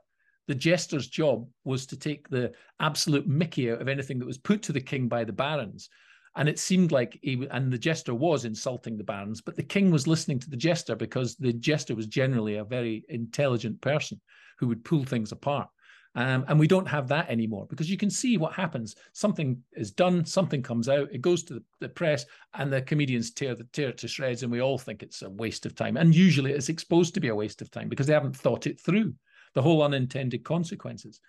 The 0.48 0.56
jester's 0.56 1.08
job 1.08 1.48
was 1.66 1.86
to 1.88 1.98
take 1.98 2.30
the 2.30 2.54
absolute 2.80 3.28
mickey 3.28 3.72
out 3.72 3.82
of 3.82 3.88
anything 3.88 4.20
that 4.20 4.28
was 4.28 4.38
put 4.38 4.62
to 4.64 4.72
the 4.72 4.80
king 4.80 5.08
by 5.08 5.24
the 5.24 5.34
barons 5.34 5.90
and 6.38 6.48
it 6.48 6.60
seemed 6.60 6.92
like 6.92 7.18
he 7.24 7.48
and 7.50 7.74
the 7.74 7.80
jester 7.80 8.14
was 8.14 8.46
insulting 8.46 8.96
the 8.96 9.04
barons, 9.04 9.42
but 9.42 9.56
the 9.56 9.64
king 9.64 9.90
was 9.90 10.08
listening 10.08 10.40
to 10.40 10.50
the 10.50 10.56
jester 10.56 10.96
because 10.96 11.36
the 11.36 11.52
jester 11.52 11.96
was 11.96 12.06
generally 12.06 12.58
a 12.58 12.64
very 12.64 13.04
intelligent 13.10 13.82
person 13.82 14.22
who 14.60 14.68
would 14.68 14.86
pull 14.86 15.04
things 15.04 15.32
apart. 15.32 15.68
Um, 16.16 16.46
and 16.48 16.60
we 16.60 16.68
don't 16.68 16.88
have 16.88 17.08
that 17.10 17.30
anymore 17.30 17.68
because 17.70 17.90
you 17.90 17.98
can 17.98 18.10
see 18.10 18.38
what 18.38 18.54
happens. 18.54 18.96
Something 19.14 19.62
is 19.74 19.92
done, 19.92 20.26
something 20.26 20.64
comes 20.64 20.90
out, 20.90 21.10
it 21.12 21.22
goes 21.22 21.44
to 21.44 21.56
the, 21.56 21.64
the 21.80 21.90
press, 21.90 22.26
and 22.56 22.74
the 22.74 22.82
comedians 22.82 23.32
tear 23.32 23.54
the 23.54 23.66
tear 23.66 23.90
it 23.90 23.98
to 24.00 24.08
shreds, 24.08 24.42
and 24.42 24.52
we 24.52 24.62
all 24.62 24.80
think 24.80 25.04
it's 25.04 25.22
a 25.22 25.30
waste 25.30 25.66
of 25.66 25.76
time. 25.76 25.96
And 25.96 26.16
usually 26.16 26.54
it's 26.54 26.70
exposed 26.70 27.14
to 27.14 27.20
be 27.20 27.28
a 27.28 27.36
waste 27.36 27.62
of 27.62 27.70
time 27.70 27.88
because 27.88 28.08
they 28.08 28.14
haven't 28.14 28.36
thought 28.36 28.66
it 28.66 28.82
through, 28.82 29.14
the 29.54 29.62
whole 29.62 29.84
unintended 29.84 30.44
consequences. 30.44 31.20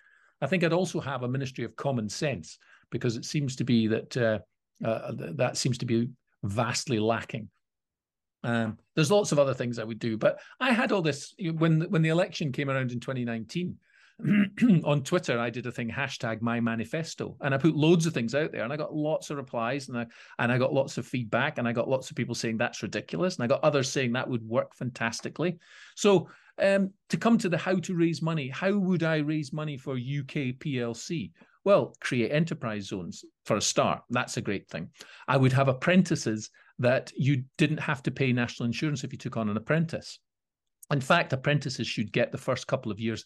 I 0.41 0.47
think 0.47 0.63
I'd 0.63 0.73
also 0.73 0.99
have 0.99 1.23
a 1.23 1.27
ministry 1.27 1.65
of 1.65 1.75
common 1.75 2.09
sense 2.09 2.57
because 2.89 3.17
it 3.17 3.25
seems 3.25 3.55
to 3.57 3.63
be 3.63 3.87
that 3.87 4.17
uh, 4.17 4.39
uh, 4.83 5.11
that 5.15 5.57
seems 5.57 5.77
to 5.79 5.85
be 5.85 6.09
vastly 6.43 6.99
lacking. 6.99 7.49
Um, 8.43 8.77
there's 8.95 9.11
lots 9.11 9.31
of 9.31 9.39
other 9.39 9.53
things 9.53 9.79
I 9.79 9.83
would 9.83 9.99
do, 9.99 10.17
but 10.17 10.39
I 10.59 10.71
had 10.71 10.91
all 10.91 11.01
this 11.01 11.33
when 11.37 11.81
when 11.89 12.01
the 12.01 12.09
election 12.09 12.51
came 12.51 12.69
around 12.69 12.91
in 12.91 12.99
2019. 12.99 13.77
on 14.83 15.03
Twitter, 15.03 15.39
I 15.39 15.49
did 15.49 15.65
a 15.65 15.71
thing 15.71 15.89
hashtag 15.89 16.41
my 16.41 16.59
manifesto, 16.59 17.37
and 17.41 17.53
I 17.53 17.57
put 17.57 17.75
loads 17.75 18.05
of 18.05 18.13
things 18.13 18.35
out 18.35 18.51
there, 18.51 18.63
and 18.63 18.73
I 18.73 18.77
got 18.77 18.93
lots 18.93 19.29
of 19.29 19.37
replies, 19.37 19.87
and 19.87 19.97
I 19.97 20.05
and 20.39 20.51
I 20.51 20.57
got 20.57 20.73
lots 20.73 20.97
of 20.97 21.05
feedback, 21.05 21.57
and 21.57 21.67
I 21.67 21.71
got 21.71 21.89
lots 21.89 22.09
of 22.09 22.17
people 22.17 22.35
saying 22.35 22.57
that's 22.57 22.83
ridiculous, 22.83 23.35
and 23.35 23.43
I 23.43 23.47
got 23.47 23.63
others 23.63 23.89
saying 23.89 24.13
that 24.13 24.29
would 24.29 24.43
work 24.43 24.75
fantastically. 24.75 25.57
So 25.95 26.29
um, 26.61 26.91
to 27.09 27.17
come 27.17 27.37
to 27.37 27.49
the 27.49 27.57
how 27.57 27.75
to 27.75 27.95
raise 27.95 28.21
money, 28.21 28.49
how 28.49 28.77
would 28.77 29.03
I 29.03 29.17
raise 29.17 29.53
money 29.53 29.77
for 29.77 29.93
UK 29.93 30.57
PLC? 30.59 31.31
Well, 31.63 31.95
create 32.01 32.31
enterprise 32.31 32.87
zones 32.87 33.23
for 33.45 33.57
a 33.57 33.61
start. 33.61 34.01
That's 34.09 34.37
a 34.37 34.41
great 34.41 34.69
thing. 34.69 34.89
I 35.27 35.37
would 35.37 35.53
have 35.53 35.67
apprentices 35.67 36.49
that 36.79 37.11
you 37.15 37.43
didn't 37.57 37.79
have 37.79 38.01
to 38.03 38.11
pay 38.11 38.31
national 38.31 38.65
insurance 38.65 39.03
if 39.03 39.11
you 39.11 39.17
took 39.17 39.37
on 39.37 39.49
an 39.49 39.57
apprentice. 39.57 40.19
In 40.91 41.01
fact, 41.01 41.33
apprentices 41.33 41.85
should 41.85 42.11
get 42.11 42.31
the 42.31 42.37
first 42.37 42.65
couple 42.65 42.91
of 42.91 42.99
years 42.99 43.23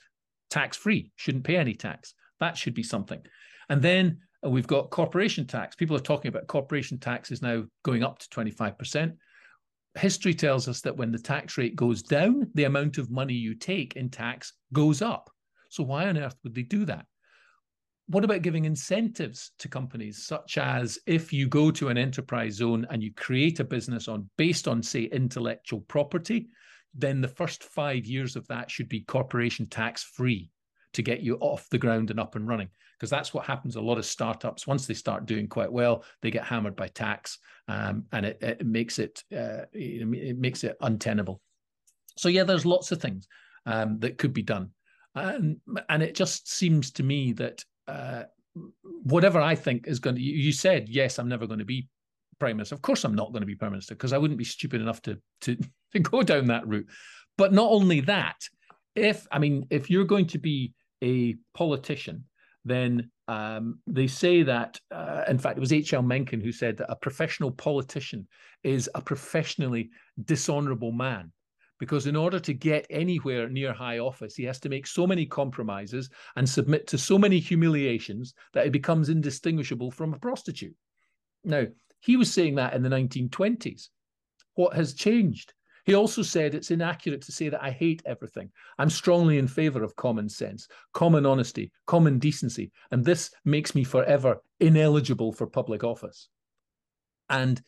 tax 0.53 0.77
free, 0.77 1.11
shouldn't 1.15 1.43
pay 1.43 1.57
any 1.57 1.73
tax. 1.73 2.13
That 2.39 2.55
should 2.55 2.75
be 2.75 2.83
something. 2.83 3.21
And 3.69 3.81
then 3.81 4.19
uh, 4.45 4.49
we've 4.49 4.67
got 4.67 4.91
corporation 4.91 5.47
tax. 5.47 5.75
People 5.75 5.95
are 5.95 6.01
talking 6.01 6.29
about 6.29 6.47
corporation 6.47 6.99
tax 6.99 7.31
is 7.31 7.41
now 7.41 7.63
going 7.83 8.03
up 8.03 8.19
to 8.19 8.29
25%. 8.29 9.13
History 9.95 10.33
tells 10.33 10.67
us 10.67 10.81
that 10.81 10.95
when 10.95 11.11
the 11.11 11.19
tax 11.19 11.57
rate 11.57 11.75
goes 11.75 12.03
down, 12.03 12.49
the 12.53 12.65
amount 12.65 12.99
of 12.99 13.09
money 13.09 13.33
you 13.33 13.55
take 13.55 13.95
in 13.95 14.09
tax 14.09 14.53
goes 14.71 15.01
up. 15.01 15.29
So, 15.69 15.83
why 15.83 16.07
on 16.07 16.17
earth 16.17 16.35
would 16.43 16.53
they 16.53 16.63
do 16.63 16.85
that? 16.85 17.05
what 18.07 18.25
about 18.25 18.41
giving 18.41 18.65
incentives 18.65 19.51
to 19.59 19.69
companies 19.69 20.25
such 20.25 20.57
as 20.57 20.99
if 21.07 21.31
you 21.31 21.47
go 21.47 21.71
to 21.71 21.87
an 21.87 21.97
enterprise 21.97 22.55
zone 22.55 22.85
and 22.89 23.01
you 23.01 23.13
create 23.13 23.59
a 23.59 23.63
business 23.63 24.07
on 24.07 24.29
based 24.37 24.67
on 24.67 24.83
say 24.83 25.03
intellectual 25.03 25.81
property 25.87 26.49
then 26.93 27.21
the 27.21 27.27
first 27.27 27.63
5 27.63 28.05
years 28.05 28.35
of 28.35 28.47
that 28.47 28.69
should 28.69 28.89
be 28.89 29.01
corporation 29.01 29.65
tax 29.65 30.03
free 30.03 30.49
to 30.93 31.01
get 31.01 31.21
you 31.21 31.37
off 31.37 31.69
the 31.69 31.77
ground 31.77 32.11
and 32.11 32.19
up 32.19 32.35
and 32.35 32.47
running 32.47 32.69
because 32.97 33.09
that's 33.09 33.33
what 33.33 33.45
happens 33.45 33.75
a 33.75 33.81
lot 33.81 33.97
of 33.97 34.05
startups. 34.05 34.67
Once 34.67 34.85
they 34.85 34.93
start 34.93 35.25
doing 35.25 35.47
quite 35.47 35.71
well 35.71 36.03
they 36.21 36.31
get 36.31 36.45
hammered 36.45 36.75
by 36.75 36.87
tax 36.87 37.39
um, 37.67 38.05
and 38.11 38.25
it, 38.25 38.37
it, 38.41 38.65
makes 38.65 38.99
it 38.99 39.23
uh, 39.35 39.65
it 39.73 40.37
makes 40.37 40.63
it 40.63 40.77
untenable. 40.81 41.41
So 42.17 42.29
yeah 42.29 42.43
there's 42.43 42.65
lots 42.65 42.91
of 42.91 43.01
things 43.01 43.27
um, 43.65 43.99
that 43.99 44.17
could 44.17 44.33
be 44.33 44.43
done. 44.43 44.69
And 45.15 45.57
and 45.89 46.01
it 46.01 46.15
just 46.15 46.51
seems 46.51 46.91
to 46.91 47.03
me 47.03 47.33
that 47.33 47.63
uh, 47.87 48.23
whatever 49.03 49.39
I 49.39 49.55
think 49.55 49.87
is 49.87 49.99
going 49.99 50.15
to, 50.15 50.21
you 50.21 50.51
said, 50.51 50.89
yes, 50.89 51.19
I'm 51.19 51.29
never 51.29 51.47
going 51.47 51.59
to 51.59 51.65
be 51.65 51.87
prime 52.39 52.57
minister. 52.57 52.75
Of 52.75 52.81
course, 52.81 53.03
I'm 53.03 53.15
not 53.15 53.31
going 53.31 53.41
to 53.41 53.47
be 53.47 53.55
prime 53.55 53.71
minister 53.71 53.95
because 53.95 54.13
I 54.13 54.17
wouldn't 54.17 54.37
be 54.37 54.43
stupid 54.43 54.81
enough 54.81 55.01
to, 55.03 55.19
to, 55.41 55.57
to 55.93 55.99
go 55.99 56.23
down 56.23 56.47
that 56.47 56.67
route. 56.67 56.87
But 57.37 57.53
not 57.53 57.71
only 57.71 58.01
that, 58.01 58.37
if, 58.95 59.27
I 59.31 59.39
mean, 59.39 59.65
if 59.69 59.89
you're 59.89 60.05
going 60.05 60.27
to 60.27 60.37
be 60.37 60.73
a 61.03 61.35
politician, 61.53 62.25
then 62.65 63.09
um, 63.27 63.79
they 63.87 64.07
say 64.07 64.43
that, 64.43 64.79
uh, 64.91 65.23
in 65.27 65.37
fact, 65.37 65.57
it 65.57 65.61
was 65.61 65.73
H.L. 65.73 66.01
Mencken 66.01 66.41
who 66.41 66.51
said 66.51 66.77
that 66.77 66.91
a 66.91 66.95
professional 66.95 67.51
politician 67.51 68.27
is 68.63 68.89
a 68.95 69.01
professionally 69.01 69.89
dishonorable 70.25 70.91
man 70.91 71.31
because 71.79 72.07
in 72.07 72.15
order 72.15 72.39
to 72.39 72.53
get 72.53 72.85
anywhere 72.89 73.49
near 73.49 73.73
high 73.73 73.99
office, 73.99 74.35
he 74.35 74.43
has 74.43 74.59
to 74.61 74.69
make 74.69 74.87
so 74.87 75.05
many 75.05 75.25
compromises 75.25 76.09
and 76.37 76.47
submit 76.47 76.87
to 76.87 76.97
so 76.97 77.17
many 77.17 77.39
humiliations 77.39 78.33
that 78.53 78.63
he 78.63 78.69
becomes 78.69 79.09
indistinguishable 79.09 79.91
from 79.91 80.13
a 80.13 80.19
prostitute. 80.19 80.75
Now, 81.43 81.65
he 82.03 82.17
was 82.17 82.31
saying 82.31 82.55
that 82.55 82.73
in 82.73 82.83
the 82.83 82.89
1920s. 82.89 83.87
What 84.55 84.75
has 84.75 84.93
changed? 84.93 85.53
He 85.85 85.93
also 85.93 86.21
said 86.21 86.53
it's 86.53 86.71
inaccurate 86.71 87.21
to 87.23 87.31
say 87.31 87.49
that 87.49 87.63
I 87.63 87.71
hate 87.71 88.01
everything. 88.05 88.51
I'm 88.77 88.89
strongly 88.89 89.37
in 89.37 89.47
favor 89.47 89.83
of 89.83 89.95
common 89.95 90.27
sense, 90.29 90.67
common 90.93 91.25
honesty, 91.25 91.71
common 91.87 92.19
decency, 92.19 92.71
and 92.91 93.03
this 93.03 93.31
makes 93.45 93.73
me 93.73 93.83
forever 93.83 94.41
ineligible 94.59 95.31
for 95.31 95.47
public 95.47 95.83
office. 95.83 96.27
And 97.29 97.61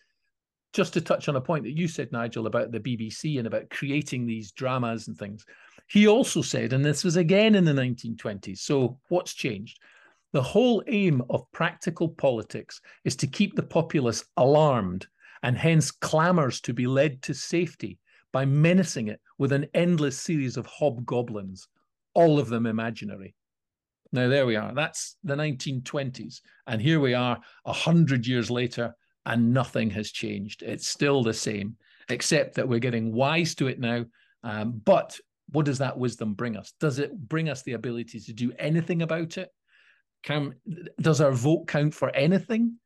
just 0.74 0.94
to 0.94 1.02
touch 1.02 1.30
on 1.30 1.38
a 1.38 1.42
point 1.42 1.64
that 1.64 1.78
you 1.78 1.88
said, 1.88 2.12
Nigel, 2.12 2.48
about 2.48 2.72
the 2.72 2.80
BBC 2.80 3.38
and 3.38 3.48
about 3.48 3.70
creating 3.70 4.26
these 4.26 4.52
dramas 4.52 5.08
and 5.08 5.18
things, 5.18 5.46
he 5.88 6.08
also 6.08 6.42
said, 6.42 6.74
and 6.74 6.84
this 6.84 7.06
was 7.06 7.16
again 7.16 7.56
in 7.56 7.64
the 7.64 7.72
1920s. 7.72 8.58
So, 8.60 9.00
what's 9.08 9.34
changed? 9.34 9.80
The 10.36 10.44
whole 10.44 10.84
aim 10.88 11.24
of 11.30 11.50
practical 11.54 12.10
politics 12.10 12.82
is 13.06 13.16
to 13.16 13.26
keep 13.26 13.56
the 13.56 13.64
populace 13.64 14.26
alarmed 14.36 15.08
and 15.44 15.58
hence 15.58 15.92
clamors 15.92 16.60
to 16.64 16.74
be 16.74 16.88
led 16.88 17.22
to 17.22 17.34
safety 17.34 18.00
by 18.34 18.44
menacing 18.44 19.08
it 19.08 19.22
with 19.38 19.54
an 19.54 19.68
endless 19.74 20.20
series 20.20 20.58
of 20.58 20.66
hobgoblins, 20.66 21.70
all 22.16 22.38
of 22.38 22.50
them 22.50 22.66
imaginary. 22.66 23.34
Now, 24.12 24.28
there 24.28 24.46
we 24.46 24.58
are. 24.58 24.76
That's 24.76 25.16
the 25.24 25.36
1920s. 25.36 26.42
And 26.68 26.82
here 26.82 27.00
we 27.00 27.14
are, 27.14 27.40
a 27.64 27.72
hundred 27.72 28.28
years 28.28 28.52
later, 28.52 28.94
and 29.26 29.54
nothing 29.54 29.90
has 29.92 30.12
changed. 30.12 30.64
It's 30.64 30.90
still 30.90 31.24
the 31.24 31.34
same, 31.34 31.78
except 32.10 32.56
that 32.56 32.68
we're 32.68 32.80
getting 32.80 33.14
wise 33.14 33.56
to 33.56 33.68
it 33.68 33.80
now. 33.80 34.04
Um, 34.44 34.82
but 34.84 35.18
what 35.48 35.66
does 35.66 35.78
that 35.78 35.98
wisdom 35.98 36.34
bring 36.34 36.58
us? 36.58 36.74
Does 36.82 37.00
it 37.00 37.18
bring 37.18 37.48
us 37.48 37.64
the 37.64 37.72
ability 37.72 38.20
to 38.20 38.34
do 38.34 38.52
anything 38.60 39.02
about 39.02 39.38
it? 39.38 39.50
Can, 40.26 40.56
does 41.00 41.22
our 41.22 41.32
vote 41.32 41.68
count 41.68 41.94
for 41.94 42.10
anything? 42.10 42.78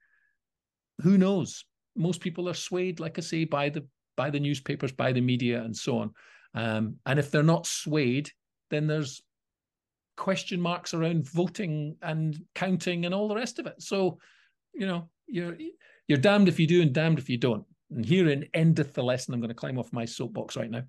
Who 1.02 1.18
knows? 1.18 1.64
Most 1.96 2.20
people 2.20 2.50
are 2.50 2.54
swayed, 2.54 3.00
like 3.00 3.18
I 3.18 3.22
say, 3.22 3.46
by 3.46 3.70
the 3.70 3.88
by 4.18 4.30
the 4.30 4.40
newspapers, 4.40 4.92
by 4.92 5.14
the 5.14 5.22
media, 5.22 5.64
and 5.64 5.76
so 5.76 6.00
on. 6.00 6.12
Um, 6.54 6.98
and 7.06 7.18
if 7.18 7.32
they're 7.32 7.42
not 7.42 7.66
swayed, 7.66 8.30
then 8.70 8.86
there's 8.86 9.22
question 10.18 10.60
marks 10.60 10.94
around 10.94 11.30
voting 11.30 11.96
and 12.02 12.38
counting 12.54 13.06
and 13.06 13.16
all 13.16 13.30
the 13.30 13.36
rest 13.36 13.58
of 13.58 13.66
it. 13.66 13.82
So, 13.82 14.20
you 14.74 14.86
know, 14.86 15.10
you're 15.26 15.56
you're 16.10 16.18
damned 16.18 16.50
if 16.50 16.60
you 16.60 16.68
do 16.68 16.82
and 16.82 16.92
damned 16.94 17.20
if 17.20 17.30
you 17.30 17.38
don't. 17.38 17.64
And 17.90 18.06
herein 18.06 18.46
endeth 18.54 18.94
the 18.94 19.04
lesson. 19.04 19.34
I'm 19.34 19.40
going 19.40 19.48
to 19.48 19.56
climb 19.56 19.80
off 19.80 19.94
my 19.94 20.04
soapbox 20.04 20.58
right 20.58 20.70
now. 20.70 20.84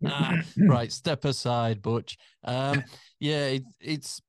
right, 0.58 0.92
step 0.92 1.24
aside, 1.24 1.82
Butch. 1.82 2.16
Um, 2.44 2.84
yeah, 3.18 3.46
it, 3.46 3.64
it's 3.80 4.22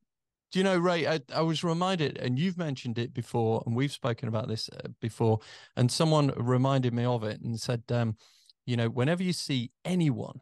Do 0.54 0.60
you 0.60 0.64
know, 0.66 0.78
Ray? 0.78 1.08
I, 1.08 1.20
I, 1.34 1.42
was 1.42 1.64
reminded, 1.64 2.20
and 2.20 2.38
you've 2.38 2.60
mentioned 2.60 3.00
it 3.00 3.12
before, 3.12 3.64
and 3.66 3.76
we've 3.76 3.92
spoken 3.92 4.28
about 4.28 4.48
this 4.48 4.70
uh, 4.70 4.90
before, 5.02 5.40
and 5.76 5.92
someone 5.92 6.32
reminded 6.38 6.94
me 6.94 7.06
of 7.06 7.24
it 7.24 7.42
and 7.42 7.60
said, 7.60 7.82
um, 7.90 8.18
you 8.68 8.78
know, 8.78 8.88
whenever 8.88 9.24
you 9.24 9.34
see 9.34 9.72
anyone, 9.84 10.42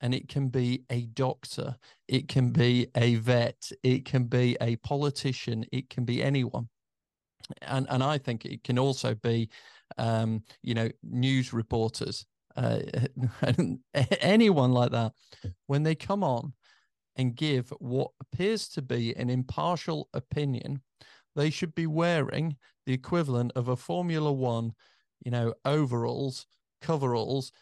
and 0.00 0.14
it 0.14 0.26
can 0.26 0.48
be 0.48 0.84
a 0.88 1.02
doctor, 1.02 1.76
it 2.08 2.28
can 2.28 2.48
be 2.48 2.86
a 2.96 3.16
vet, 3.16 3.70
it 3.82 4.06
can 4.06 4.24
be 4.24 4.56
a 4.62 4.76
politician, 4.76 5.66
it 5.70 5.90
can 5.90 6.06
be 6.06 6.22
anyone, 6.22 6.70
and 7.60 7.86
and 7.90 8.02
I 8.02 8.16
think 8.16 8.46
it 8.46 8.64
can 8.64 8.78
also 8.78 9.14
be, 9.14 9.50
um, 9.98 10.44
you 10.62 10.72
know, 10.72 10.88
news 11.02 11.52
reporters, 11.52 12.24
uh, 12.56 12.78
anyone 14.22 14.72
like 14.72 14.92
that, 14.92 15.12
when 15.66 15.82
they 15.82 15.94
come 15.94 16.24
on 16.24 16.54
and 17.16 17.36
give 17.36 17.70
what 17.78 18.10
appears 18.20 18.68
to 18.68 18.82
be 18.82 19.14
an 19.16 19.30
impartial 19.30 20.08
opinion, 20.14 20.82
they 21.34 21.50
should 21.50 21.74
be 21.74 21.86
wearing 21.86 22.56
the 22.86 22.92
equivalent 22.92 23.52
of 23.54 23.68
a 23.68 23.76
Formula 23.76 24.32
One, 24.32 24.72
you 25.24 25.30
know, 25.30 25.54
overalls, 25.64 26.46
coveralls, 26.80 27.52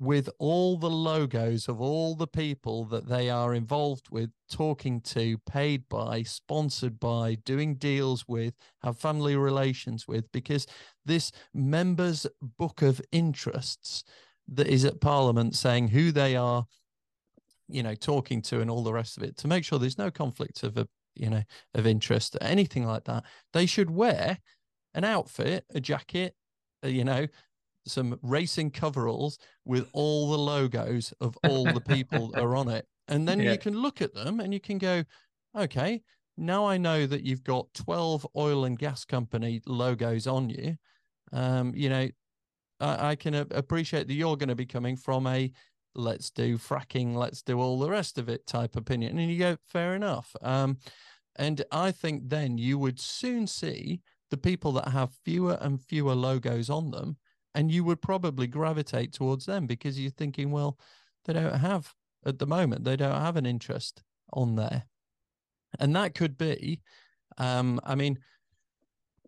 with 0.00 0.30
all 0.38 0.78
the 0.78 0.88
logos 0.90 1.68
of 1.68 1.78
all 1.78 2.14
the 2.14 2.26
people 2.26 2.86
that 2.86 3.06
they 3.06 3.28
are 3.28 3.54
involved 3.54 4.06
with, 4.10 4.30
talking 4.50 4.98
to, 5.02 5.36
paid 5.46 5.86
by, 5.90 6.22
sponsored 6.22 6.98
by, 6.98 7.34
doing 7.44 7.74
deals 7.74 8.24
with, 8.26 8.54
have 8.82 8.96
family 8.96 9.36
relations 9.36 10.08
with, 10.08 10.24
because 10.32 10.66
this 11.04 11.30
members' 11.52 12.26
book 12.40 12.80
of 12.80 13.02
interests 13.12 14.02
that 14.48 14.68
is 14.68 14.86
at 14.86 15.02
Parliament 15.02 15.54
saying 15.54 15.88
who 15.88 16.10
they 16.10 16.34
are, 16.34 16.66
you 17.70 17.82
know, 17.82 17.94
talking 17.94 18.42
to 18.42 18.60
and 18.60 18.70
all 18.70 18.82
the 18.82 18.92
rest 18.92 19.16
of 19.16 19.22
it 19.22 19.36
to 19.38 19.48
make 19.48 19.64
sure 19.64 19.78
there's 19.78 19.98
no 19.98 20.10
conflict 20.10 20.62
of, 20.62 20.76
a, 20.76 20.86
you 21.14 21.30
know, 21.30 21.42
of 21.74 21.86
interest, 21.86 22.36
or 22.36 22.42
anything 22.42 22.86
like 22.86 23.04
that. 23.04 23.24
They 23.52 23.66
should 23.66 23.90
wear 23.90 24.38
an 24.94 25.04
outfit, 25.04 25.64
a 25.74 25.80
jacket, 25.80 26.34
uh, 26.84 26.88
you 26.88 27.04
know, 27.04 27.26
some 27.86 28.18
racing 28.22 28.70
coveralls 28.70 29.38
with 29.64 29.88
all 29.92 30.30
the 30.30 30.38
logos 30.38 31.12
of 31.20 31.36
all 31.44 31.64
the 31.64 31.80
people 31.80 32.30
that 32.30 32.42
are 32.42 32.56
on 32.56 32.68
it. 32.68 32.86
And 33.08 33.26
then 33.26 33.40
yeah. 33.40 33.52
you 33.52 33.58
can 33.58 33.74
look 33.74 34.02
at 34.02 34.14
them 34.14 34.40
and 34.40 34.52
you 34.52 34.60
can 34.60 34.78
go, 34.78 35.02
okay, 35.58 36.02
now 36.36 36.66
I 36.66 36.78
know 36.78 37.06
that 37.06 37.24
you've 37.24 37.44
got 37.44 37.72
12 37.74 38.26
oil 38.36 38.64
and 38.64 38.78
gas 38.78 39.04
company 39.04 39.60
logos 39.66 40.26
on 40.26 40.48
you. 40.48 40.76
Um, 41.32 41.72
you 41.74 41.88
know, 41.88 42.08
I, 42.80 43.10
I 43.10 43.14
can 43.16 43.34
appreciate 43.34 44.06
that 44.08 44.14
you're 44.14 44.36
going 44.36 44.48
to 44.48 44.54
be 44.54 44.66
coming 44.66 44.96
from 44.96 45.26
a 45.26 45.50
let's 45.94 46.30
do 46.30 46.58
fracking, 46.58 47.14
let's 47.14 47.42
do 47.42 47.60
all 47.60 47.78
the 47.78 47.90
rest 47.90 48.18
of 48.18 48.28
it 48.28 48.46
type 48.46 48.76
opinion. 48.76 49.18
And 49.18 49.30
you 49.30 49.38
go, 49.38 49.56
fair 49.66 49.94
enough. 49.94 50.34
Um, 50.42 50.78
and 51.36 51.64
I 51.72 51.90
think 51.90 52.28
then 52.28 52.58
you 52.58 52.78
would 52.78 53.00
soon 53.00 53.46
see 53.46 54.00
the 54.30 54.36
people 54.36 54.72
that 54.72 54.88
have 54.88 55.10
fewer 55.24 55.58
and 55.60 55.82
fewer 55.82 56.14
logos 56.14 56.70
on 56.70 56.90
them, 56.90 57.16
and 57.54 57.70
you 57.70 57.82
would 57.84 58.00
probably 58.00 58.46
gravitate 58.46 59.12
towards 59.12 59.46
them 59.46 59.66
because 59.66 59.98
you're 59.98 60.10
thinking, 60.10 60.50
well, 60.50 60.78
they 61.24 61.32
don't 61.32 61.54
have 61.54 61.92
at 62.24 62.38
the 62.38 62.46
moment, 62.46 62.84
they 62.84 62.96
don't 62.96 63.20
have 63.20 63.36
an 63.36 63.46
interest 63.46 64.02
on 64.32 64.56
there. 64.56 64.84
And 65.78 65.94
that 65.96 66.14
could 66.14 66.36
be, 66.36 66.80
um, 67.38 67.80
I 67.84 67.94
mean, 67.94 68.18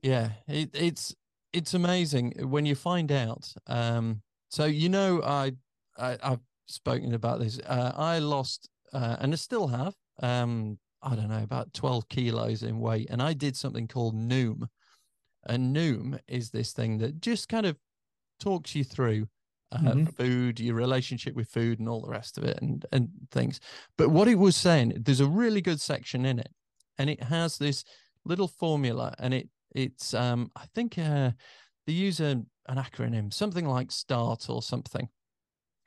yeah, 0.02 0.30
it, 0.48 0.70
it's 0.74 1.14
it's 1.52 1.74
amazing 1.74 2.34
when 2.48 2.66
you 2.66 2.74
find 2.74 3.12
out. 3.12 3.52
Um, 3.66 4.22
so 4.50 4.64
you 4.64 4.88
know, 4.88 5.22
I, 5.22 5.52
I 5.98 6.18
have 6.22 6.40
spoken 6.72 7.14
about 7.14 7.40
this. 7.40 7.58
Uh, 7.66 7.92
I 7.94 8.18
lost, 8.18 8.68
uh, 8.92 9.16
and 9.20 9.32
I 9.32 9.36
still 9.36 9.68
have, 9.68 9.94
um, 10.22 10.78
I 11.02 11.14
don't 11.14 11.28
know, 11.28 11.42
about 11.42 11.72
12 11.72 12.08
kilos 12.08 12.62
in 12.62 12.78
weight. 12.78 13.08
And 13.10 13.22
I 13.22 13.32
did 13.32 13.56
something 13.56 13.88
called 13.88 14.14
Noom. 14.14 14.66
And 15.46 15.74
Noom 15.74 16.18
is 16.28 16.50
this 16.50 16.72
thing 16.72 16.98
that 16.98 17.20
just 17.20 17.48
kind 17.48 17.66
of 17.66 17.76
talks 18.40 18.74
you 18.74 18.84
through 18.84 19.26
uh, 19.72 19.78
mm-hmm. 19.78 20.04
food, 20.04 20.60
your 20.60 20.74
relationship 20.74 21.34
with 21.34 21.48
food, 21.48 21.78
and 21.78 21.88
all 21.88 22.02
the 22.02 22.10
rest 22.10 22.38
of 22.38 22.44
it, 22.44 22.58
and, 22.60 22.84
and 22.92 23.08
things. 23.30 23.58
But 23.96 24.10
what 24.10 24.28
it 24.28 24.36
was 24.36 24.56
saying, 24.56 24.94
there's 25.00 25.20
a 25.20 25.26
really 25.26 25.60
good 25.60 25.80
section 25.80 26.24
in 26.26 26.38
it. 26.38 26.50
And 26.98 27.08
it 27.08 27.22
has 27.22 27.56
this 27.56 27.84
little 28.24 28.48
formula, 28.48 29.14
and 29.18 29.32
it 29.32 29.48
it's 29.74 30.12
um 30.12 30.50
I 30.54 30.66
think 30.74 30.98
uh, 30.98 31.30
they 31.86 31.94
use 31.94 32.20
a, 32.20 32.42
an 32.68 32.76
acronym, 32.76 33.32
something 33.32 33.66
like 33.66 33.90
START 33.90 34.48
or 34.50 34.62
something 34.62 35.08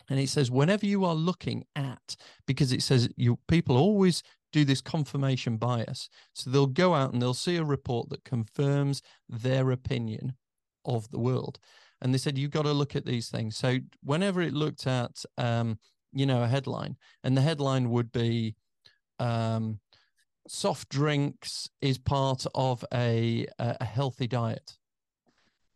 and 0.10 0.20
it 0.20 0.30
says 0.30 0.52
whenever 0.52 0.86
you 0.86 1.06
are 1.06 1.16
looking 1.16 1.66
at 1.76 2.16
because 2.46 2.72
it 2.72 2.82
says 2.82 3.10
you 3.16 3.40
people 3.48 3.78
always 3.78 4.24
do 4.56 4.64
this 4.64 4.80
confirmation 4.80 5.58
bias. 5.58 6.08
So 6.32 6.50
they'll 6.50 6.66
go 6.66 6.94
out 6.94 7.12
and 7.12 7.22
they'll 7.22 7.34
see 7.34 7.58
a 7.58 7.64
report 7.66 8.08
that 8.10 8.24
confirms 8.24 9.02
their 9.28 9.70
opinion 9.72 10.36
of 10.86 11.12
the 11.12 11.20
world. 11.20 11.60
And 12.02 12.14
they 12.14 12.18
said 12.18 12.38
you've 12.38 12.52
got 12.52 12.62
to 12.64 12.72
look 12.72 12.96
at 12.96 13.06
these 13.06 13.28
things. 13.28 13.58
So 13.58 13.80
whenever 14.02 14.42
it 14.42 14.54
looked 14.54 14.88
at 14.88 15.26
um, 15.38 15.78
you 16.14 16.26
know 16.26 16.42
a 16.42 16.48
headline 16.48 16.96
and 17.24 17.36
the 17.36 17.42
headline 17.42 17.90
would 17.90 18.12
be 18.12 18.56
um, 19.20 19.80
soft 20.48 20.88
drinks 20.88 21.70
is 21.82 21.98
part 21.98 22.46
of 22.56 22.86
a 22.94 23.46
a 23.60 23.84
healthy 23.84 24.28
diet 24.28 24.78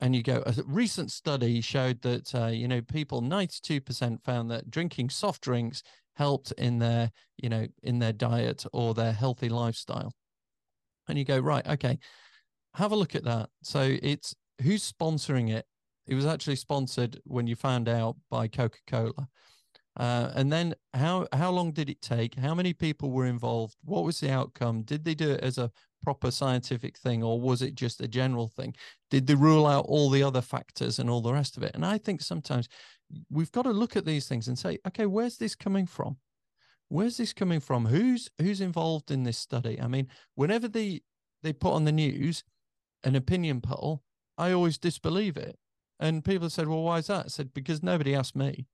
and 0.02 0.16
you 0.16 0.24
go 0.24 0.44
a 0.46 0.54
recent 0.66 1.12
study 1.12 1.62
showed 1.62 2.02
that 2.02 2.34
uh, 2.34 2.48
you 2.48 2.68
know 2.68 2.82
people 2.82 3.22
92% 3.22 4.24
found 4.24 4.50
that 4.52 4.70
drinking 4.70 5.10
soft 5.10 5.42
drinks 5.42 5.84
helped 6.16 6.52
in 6.54 6.80
their 6.80 7.12
you 7.38 7.50
know 7.50 7.68
in 7.84 8.00
their 8.00 8.14
diet 8.14 8.66
or 8.74 8.94
their 8.94 9.14
healthy 9.14 9.50
lifestyle. 9.50 10.14
And 11.08 11.18
you 11.18 11.26
go 11.26 11.40
right 11.40 11.68
okay 11.68 12.00
have 12.76 12.92
a 12.92 12.96
look 12.96 13.16
at 13.16 13.24
that. 13.24 13.50
So 13.64 13.98
it's 14.02 14.36
who's 14.62 14.90
sponsoring 14.90 15.50
it? 15.50 15.66
It 16.08 16.16
was 16.16 16.26
actually 16.26 16.56
sponsored 16.56 17.20
when 17.26 17.48
you 17.48 17.56
found 17.56 17.88
out 17.88 18.16
by 18.30 18.48
coca-cola. 18.48 19.28
Uh, 19.98 20.32
and 20.36 20.52
then 20.52 20.74
how 20.94 21.28
how 21.34 21.52
long 21.52 21.72
did 21.72 21.90
it 21.90 22.02
take? 22.02 22.36
How 22.36 22.56
many 22.56 22.74
people 22.74 23.12
were 23.12 23.26
involved? 23.26 23.76
What 23.84 24.04
was 24.06 24.20
the 24.20 24.32
outcome? 24.32 24.84
Did 24.84 25.04
they 25.04 25.14
do 25.14 25.32
it 25.32 25.42
as 25.42 25.58
a 25.58 25.72
proper 26.04 26.32
scientific 26.32 26.98
thing 26.98 27.24
or 27.24 27.40
was 27.40 27.62
it 27.62 27.76
just 27.76 28.02
a 28.02 28.08
general 28.08 28.48
thing? 28.48 28.76
Did 29.10 29.28
they 29.28 29.36
rule 29.36 29.66
out 29.66 29.86
all 29.88 30.10
the 30.10 30.24
other 30.24 30.42
factors 30.42 31.00
and 31.00 31.10
all 31.10 31.22
the 31.22 31.34
rest 31.34 31.58
of 31.58 31.64
it? 31.64 31.72
And 31.76 31.86
i 31.86 31.98
think 31.98 32.22
sometimes 32.22 32.68
we've 33.30 33.52
got 33.52 33.64
to 33.64 33.72
look 33.72 33.96
at 33.96 34.06
these 34.06 34.28
things 34.28 34.48
and 34.48 34.58
say 34.58 34.78
okay 34.88 35.06
where's 35.06 35.38
this 35.38 35.56
coming 35.56 35.86
from? 35.86 36.18
Where's 36.88 37.18
this 37.18 37.34
coming 37.34 37.60
from? 37.60 37.86
Who's 37.86 38.30
who's 38.40 38.62
involved 38.62 39.12
in 39.12 39.24
this 39.24 39.38
study? 39.38 39.80
I 39.80 39.88
mean 39.88 40.08
whenever 40.36 40.68
they 40.68 41.02
they 41.44 41.54
put 41.54 41.74
on 41.74 41.86
the 41.86 41.92
news 41.92 42.44
an 43.06 43.16
opinion 43.16 43.62
poll 43.62 44.04
i 44.38 44.52
always 44.52 44.78
disbelieve 44.78 45.38
it. 45.38 45.58
And 46.00 46.24
people 46.24 46.50
said 46.50 46.68
well 46.68 46.84
why 46.84 47.00
is 47.00 47.08
that? 47.08 47.26
I 47.26 47.30
said 47.30 47.54
because 47.54 47.84
nobody 47.84 48.16
asked 48.16 48.36
me. 48.36 48.68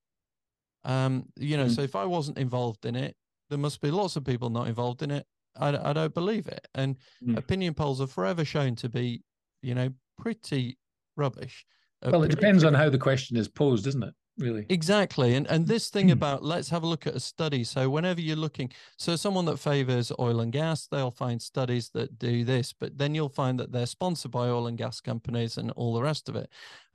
Um 0.83 1.25
you 1.37 1.57
know 1.57 1.65
mm. 1.65 1.75
so 1.75 1.81
if 1.81 1.95
i 1.95 2.05
wasn't 2.05 2.37
involved 2.37 2.85
in 2.85 2.95
it 2.95 3.15
there 3.49 3.57
must 3.57 3.81
be 3.81 3.91
lots 3.91 4.15
of 4.15 4.23
people 4.23 4.49
not 4.49 4.67
involved 4.67 5.01
in 5.01 5.11
it 5.11 5.25
I, 5.57 5.89
I 5.89 5.93
don't 5.93 6.13
believe 6.13 6.47
it. 6.47 6.67
And 6.75 6.97
mm. 7.23 7.37
opinion 7.37 7.73
polls 7.73 8.01
are 8.01 8.07
forever 8.07 8.45
shown 8.45 8.75
to 8.77 8.89
be, 8.89 9.23
you 9.61 9.75
know, 9.75 9.89
pretty 10.17 10.77
rubbish. 11.15 11.65
Well, 12.03 12.23
it 12.23 12.29
depends 12.29 12.63
on 12.63 12.73
how 12.73 12.89
the 12.89 12.97
question 12.97 13.37
is 13.37 13.47
posed, 13.47 13.87
isn't 13.87 14.03
it? 14.03 14.13
Really, 14.37 14.65
exactly. 14.67 15.35
And 15.35 15.47
and 15.47 15.65
this 15.65 15.89
thing 15.89 16.07
hmm. 16.07 16.13
about 16.13 16.43
let's 16.43 16.69
have 16.69 16.83
a 16.83 16.87
look 16.87 17.07
at 17.07 17.15
a 17.15 17.21
study. 17.21 17.63
So 17.63 17.89
whenever 17.89 18.19
you're 18.19 18.35
looking, 18.35 18.69
so 18.97 19.15
someone 19.15 19.45
that 19.45 19.59
favors 19.59 20.11
oil 20.19 20.41
and 20.41 20.51
gas, 20.51 20.87
they'll 20.87 21.09
find 21.09 21.41
studies 21.41 21.89
that 21.93 22.19
do 22.19 22.43
this, 22.43 22.73
but 22.73 22.97
then 22.97 23.15
you'll 23.15 23.29
find 23.29 23.57
that 23.61 23.71
they're 23.71 23.85
sponsored 23.85 24.31
by 24.31 24.49
oil 24.49 24.67
and 24.67 24.77
gas 24.77 24.99
companies 24.99 25.57
and 25.57 25.71
all 25.71 25.93
the 25.93 26.01
rest 26.01 26.27
of 26.27 26.35
it. 26.35 26.49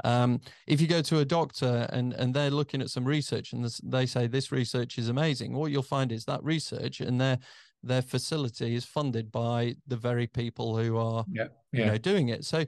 Um, 0.05 0.43
if 0.67 0.83
you 0.83 0.87
go 0.87 1.01
to 1.01 1.21
a 1.21 1.25
doctor 1.25 1.89
and 1.91 2.13
and 2.13 2.35
they're 2.35 2.51
looking 2.51 2.83
at 2.83 2.91
some 2.91 3.07
research 3.07 3.55
and 3.55 3.65
this, 3.65 3.81
they 3.83 4.05
say 4.05 4.27
this 4.27 4.53
research 4.53 4.99
is 4.99 5.09
amazing, 5.09 5.55
what 5.55 5.71
you'll 5.71 5.83
find 5.83 6.13
is 6.13 6.27
that 6.27 6.45
research 6.45 7.01
and 7.01 7.19
they're 7.19 7.39
their 7.83 8.03
facility 8.03 8.75
is 8.75 8.85
funded 8.85 9.33
by 9.33 9.75
the 9.87 9.97
very 9.97 10.27
people 10.27 10.77
who 10.77 10.97
are 10.97 11.25
yeah, 11.31 11.45
yeah. 11.73 11.81
you 11.81 11.87
know 11.87 11.99
doing 11.99 12.29
it. 12.29 12.45
So 12.45 12.65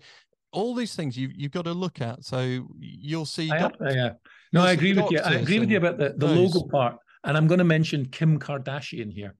all 0.53 0.75
these 0.75 0.95
things 0.95 1.17
you 1.17 1.31
you've 1.35 1.53
got 1.53 1.65
to 1.65 1.73
look 1.73 2.01
at. 2.01 2.25
So 2.25 2.69
you'll 2.79 3.27
see 3.27 3.51
I, 3.51 3.71
yeah. 3.91 4.13
No 4.53 4.63
i 4.63 4.73
agree 4.73 4.93
with 4.93 5.11
you. 5.11 5.19
I 5.19 5.35
agree 5.35 5.59
with 5.59 5.71
you 5.71 5.79
about 5.79 5.99
the, 5.99 6.15
the 6.17 6.27
logo 6.27 6.67
part. 6.69 6.97
And 7.25 7.37
i'm 7.37 7.47
going 7.47 7.59
to 7.59 7.65
mention 7.65 8.07
kim 8.07 8.39
kardashian 8.39 9.13
here 9.13 9.35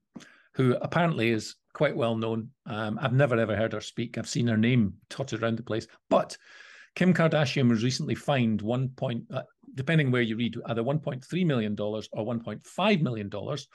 who 0.55 0.75
apparently 0.81 1.31
is 1.31 1.55
quite 1.73 1.95
well 1.95 2.15
known. 2.15 2.49
Um, 2.65 2.99
i've 3.01 3.13
never 3.13 3.37
ever 3.37 3.55
heard 3.55 3.73
her 3.73 3.81
speak. 3.81 4.17
I've 4.17 4.29
seen 4.29 4.47
her 4.47 4.57
name 4.57 4.93
touted 5.09 5.41
around 5.41 5.57
the 5.57 5.63
place. 5.63 5.87
But 6.09 6.37
kim 6.95 7.13
kardashian 7.13 7.69
was 7.69 7.83
recently 7.83 8.15
fined 8.15 8.61
one 8.61 8.89
point 8.89 9.23
uh, 9.33 9.41
depending 9.75 10.11
where 10.11 10.21
you 10.21 10.35
read 10.35 10.55
either 10.67 10.83
1.3 10.83 11.45
million 11.45 11.73
dollars 11.75 12.07
or 12.11 12.25
1.5 12.25 13.01
million 13.01 13.29
dollars 13.29 13.67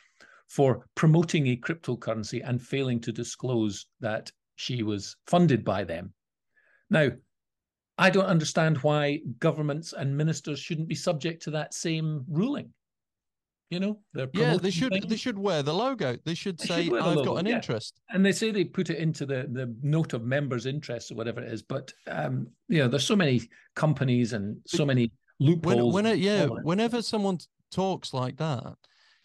for 0.49 0.87
promoting 0.95 1.49
a 1.49 1.57
cryptocurrency 1.57 2.41
and 2.45 2.61
failing 2.61 3.01
to 3.01 3.13
disclose 3.13 3.87
that 4.01 4.33
she 4.57 4.83
was 4.83 5.17
funded 5.27 5.65
by 5.65 5.85
them. 5.85 6.13
Now, 6.91 7.11
I 7.99 8.11
don't 8.11 8.27
understand 8.27 8.79
why 8.79 9.21
governments 9.39 9.93
and 9.93 10.17
ministers 10.17 10.61
shouldn't 10.61 10.89
be 10.89 10.95
subject 10.95 11.43
to 11.43 11.51
that 11.53 11.75
same 11.75 12.25
ruling. 12.29 12.73
You 13.71 13.81
know, 13.81 14.01
they're 14.15 14.29
yeah. 14.33 14.57
They 14.57 14.71
should 14.71 14.93
things. 14.93 15.07
they 15.07 15.17
should 15.17 15.39
wear 15.39 15.63
the 15.63 15.75
logo. 15.75 16.17
They 16.25 16.35
should 16.35 16.59
say, 16.59 16.87
should 16.87 16.97
"I've 16.97 17.17
logo, 17.17 17.35
got 17.35 17.41
an 17.41 17.47
yeah. 17.47 17.57
interest." 17.57 18.01
And 18.09 18.25
they 18.25 18.33
say 18.33 18.51
they 18.51 18.65
put 18.65 18.89
it 18.89 18.97
into 18.97 19.27
the 19.27 19.47
the 19.53 19.75
note 19.83 20.15
of 20.15 20.25
members' 20.25 20.65
interest 20.65 21.11
or 21.11 21.17
whatever 21.17 21.43
it 21.43 21.53
is. 21.53 21.63
But 21.63 21.93
um, 22.07 22.47
you 22.69 22.79
know, 22.79 22.89
there's 22.89 23.07
so 23.07 23.17
many 23.17 23.43
companies 23.75 24.33
and 24.33 24.57
so 24.67 24.87
many 24.87 25.13
loopholes. 25.39 25.93
When, 25.93 26.05
when 26.05 26.07
it, 26.07 26.19
yeah, 26.19 26.47
whenever 26.47 27.03
someone 27.03 27.41
talks 27.71 28.15
like 28.15 28.39
that, 28.39 28.75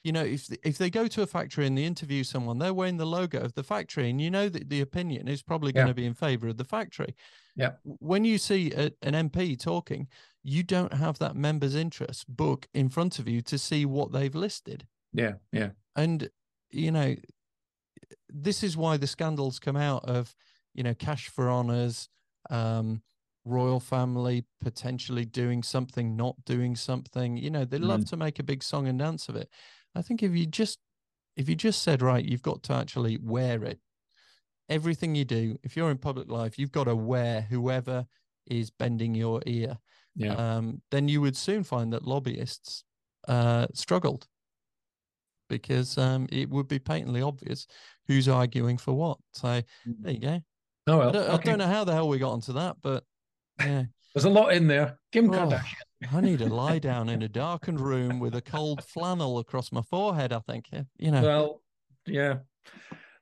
you 0.04 0.12
know, 0.12 0.24
if 0.24 0.50
if 0.64 0.78
they 0.78 0.90
go 0.90 1.08
to 1.08 1.22
a 1.22 1.28
factory 1.28 1.66
and 1.66 1.78
they 1.78 1.86
interview 1.86 2.24
someone, 2.24 2.60
they're 2.60 2.74
wearing 2.74 2.98
the 2.98 3.06
logo 3.06 3.40
of 3.40 3.54
the 3.54 3.64
factory, 3.64 4.10
and 4.10 4.20
you 4.20 4.30
know 4.30 4.50
that 4.50 4.70
the 4.70 4.82
opinion 4.82 5.28
is 5.28 5.42
probably 5.42 5.72
going 5.72 5.88
to 5.88 5.94
be 5.94 6.06
in 6.06 6.14
favour 6.14 6.50
of 6.50 6.58
the 6.58 6.66
factory. 6.66 7.16
Yeah. 7.56 7.72
When 7.84 8.26
you 8.26 8.38
see 8.38 8.72
a, 8.74 8.92
an 9.02 9.30
MP 9.30 9.58
talking, 9.58 10.08
you 10.44 10.62
don't 10.62 10.94
have 10.94 11.20
that 11.20 11.36
member's 11.36 11.76
interest 11.76 12.26
book 12.28 12.68
in 12.74 12.90
front 12.90 13.18
of 13.18 13.30
you 13.30 13.42
to 13.44 13.58
see 13.58 13.86
what 13.86 14.12
they've 14.12 14.36
listed. 14.36 14.86
Yeah, 15.14 15.34
yeah. 15.54 15.70
And 15.96 16.30
you 16.70 16.92
know, 16.92 17.16
this 18.30 18.62
is 18.62 18.76
why 18.76 18.98
the 18.98 19.08
scandals 19.08 19.60
come 19.60 19.78
out 19.78 20.04
of, 20.04 20.36
you 20.74 20.84
know, 20.84 20.94
cash 20.94 21.30
for 21.30 21.50
honors, 21.50 22.10
um, 22.50 23.02
royal 23.46 23.80
family 23.80 24.46
potentially 24.62 25.26
doing 25.26 25.64
something, 25.64 26.16
not 26.16 26.36
doing 26.46 26.76
something. 26.76 27.38
You 27.38 27.52
know, 27.52 27.66
they 27.66 27.78
love 27.78 28.02
mm. 28.02 28.10
to 28.10 28.18
make 28.18 28.40
a 28.40 28.44
big 28.44 28.64
song 28.64 28.88
and 28.88 29.00
dance 29.00 29.30
of 29.30 29.36
it. 29.36 29.50
I 29.96 30.02
think 30.02 30.24
if 30.24 30.36
you 30.36 30.46
just 30.46 30.80
if 31.36 31.50
you 31.50 31.56
just 31.56 31.82
said 31.82 32.02
right, 32.02 32.24
you've 32.24 32.44
got 32.44 32.64
to 32.64 32.74
actually 32.74 33.18
wear 33.22 33.64
it. 33.64 33.80
Everything 34.70 35.16
you 35.16 35.26
do, 35.26 35.58
if 35.64 35.76
you're 35.76 35.92
in 35.92 35.98
public 35.98 36.30
life, 36.30 36.58
you've 36.58 36.72
got 36.72 36.86
to 36.86 36.96
wear 36.96 37.42
whoever 37.42 38.06
is 38.48 38.70
bending 38.70 39.16
your 39.16 39.42
ear. 39.46 39.78
Yeah. 40.16 40.36
Um, 40.36 40.82
then 40.92 41.08
you 41.08 41.22
would 41.22 41.36
soon 41.36 41.64
find 41.64 41.92
that 41.94 42.08
lobbyists 42.08 42.84
uh, 43.28 43.68
struggled 43.74 44.28
because 45.50 45.98
um, 45.98 46.28
it 46.32 46.50
would 46.50 46.68
be 46.68 46.80
patently 46.80 47.22
obvious 47.22 47.68
who's 48.08 48.28
arguing 48.28 48.78
for 48.78 48.94
what. 48.94 49.18
So 49.34 49.48
mm. 49.48 49.64
there 50.00 50.14
you 50.14 50.20
go. 50.20 50.42
Oh 50.88 50.98
well, 50.98 51.10
I 51.10 51.12
don't, 51.12 51.24
okay. 51.24 51.34
I 51.34 51.38
don't 51.38 51.58
know 51.60 51.68
how 51.68 51.84
the 51.84 51.94
hell 51.94 52.10
we 52.10 52.20
got 52.20 52.32
onto 52.32 52.54
that, 52.54 52.78
but 52.82 53.04
yeah. 53.60 53.84
There's 54.14 54.26
a 54.26 54.30
lot 54.30 54.54
in 54.54 54.68
there. 54.68 55.00
Kim 55.12 55.30
oh, 55.30 55.34
Kardashian. 55.34 55.74
I 56.12 56.22
need 56.22 56.40
to 56.40 56.54
lie 56.54 56.80
down 56.80 57.10
in 57.10 57.22
a 57.22 57.30
darkened 57.30 57.80
room 57.80 58.20
with 58.20 58.36
a 58.36 58.42
cold 58.42 58.84
flannel 58.84 59.40
across 59.40 59.72
my 59.72 59.82
forehead. 59.82 60.34
I 60.34 60.40
think 60.40 60.70
you 60.98 61.12
know. 61.12 61.22
Well, 61.22 61.62
yeah, 62.06 62.38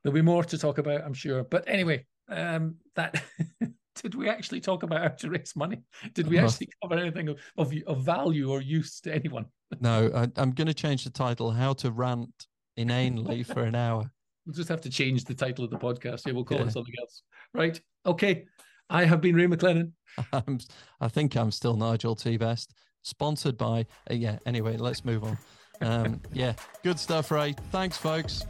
there'll 0.03 0.15
be 0.15 0.21
more 0.21 0.43
to 0.43 0.57
talk 0.57 0.77
about, 0.77 1.01
I'm 1.03 1.13
sure. 1.13 1.43
But 1.43 1.63
anyway, 1.67 2.05
um, 2.29 2.75
that 2.95 3.23
did 4.01 4.15
we 4.15 4.29
actually 4.29 4.61
talk 4.61 4.83
about 4.83 5.01
how 5.01 5.07
to 5.09 5.29
raise 5.29 5.55
money? 5.55 5.81
Did 6.13 6.27
we 6.27 6.39
actually 6.39 6.69
cover 6.81 6.95
anything 6.95 7.29
of, 7.29 7.39
of, 7.57 7.73
of 7.87 8.03
value 8.03 8.49
or 8.49 8.61
use 8.61 8.99
to 9.01 9.13
anyone? 9.13 9.45
No, 9.79 10.11
I, 10.13 10.27
I'm 10.35 10.51
going 10.51 10.67
to 10.67 10.73
change 10.73 11.05
the 11.05 11.09
title: 11.09 11.49
"How 11.49 11.71
to 11.75 11.91
Rant 11.91 12.47
Inanely 12.77 13.45
for 13.45 13.63
an 13.63 13.73
Hour." 13.73 14.11
We'll 14.45 14.53
just 14.53 14.67
have 14.67 14.81
to 14.81 14.89
change 14.89 15.23
the 15.23 15.33
title 15.33 15.63
of 15.63 15.71
the 15.71 15.77
podcast. 15.77 16.27
Yeah, 16.27 16.33
we'll 16.33 16.43
call 16.43 16.57
yeah. 16.57 16.65
it 16.65 16.73
something 16.73 16.93
else. 16.99 17.23
Right? 17.53 17.79
Okay. 18.05 18.47
I 18.89 19.05
have 19.05 19.21
been 19.21 19.33
Ray 19.33 19.47
McLennan. 19.47 19.93
I'm, 20.33 20.59
I 20.99 21.07
think 21.07 21.35
I'm 21.35 21.51
still 21.51 21.75
Nigel 21.75 22.15
T. 22.15 22.37
Best, 22.37 22.73
sponsored 23.01 23.57
by. 23.57 23.85
Uh, 24.09 24.13
yeah. 24.13 24.39
Anyway, 24.45 24.77
let's 24.77 25.05
move 25.05 25.23
on. 25.23 25.37
Um, 25.81 26.21
yeah, 26.33 26.53
good 26.83 26.99
stuff, 26.99 27.31
Ray. 27.31 27.55
Thanks, 27.71 27.97
folks. 27.97 28.45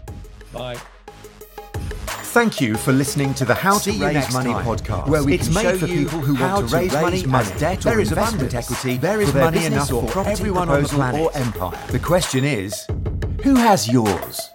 Bye. 0.54 0.78
Thank 2.34 2.62
you 2.62 2.78
for 2.78 2.94
listening 2.94 3.34
to 3.36 3.46
the 3.46 3.54
How 3.54 3.78
to 3.80 3.92
Raise 3.92 4.32
Money 4.32 4.54
time, 4.54 4.66
podcast, 4.66 5.10
where 5.10 5.22
we 5.22 5.34
it's 5.34 5.54
made 5.54 5.78
for 5.78 5.86
people 5.86 6.20
who 6.20 6.36
want 6.36 6.70
to 6.70 6.76
raise, 6.76 6.94
raise 6.94 7.02
money, 7.02 7.26
money 7.26 7.60
debt 7.60 7.82
there 7.82 8.00
is 8.00 8.14
abundant 8.14 8.56
equity, 8.56 8.96
there 8.96 9.20
is 9.20 9.34
money 9.34 9.66
enough 9.66 9.90
for 9.90 10.26
everyone 10.26 10.70
on 10.70 10.84
the 10.84 10.88
planet 10.88 11.20
or 11.20 11.36
empire. 11.36 11.78
The 11.92 12.00
question 12.00 12.46
is, 12.46 12.88
who 13.44 13.56
has 13.56 13.90
yours? 13.90 14.50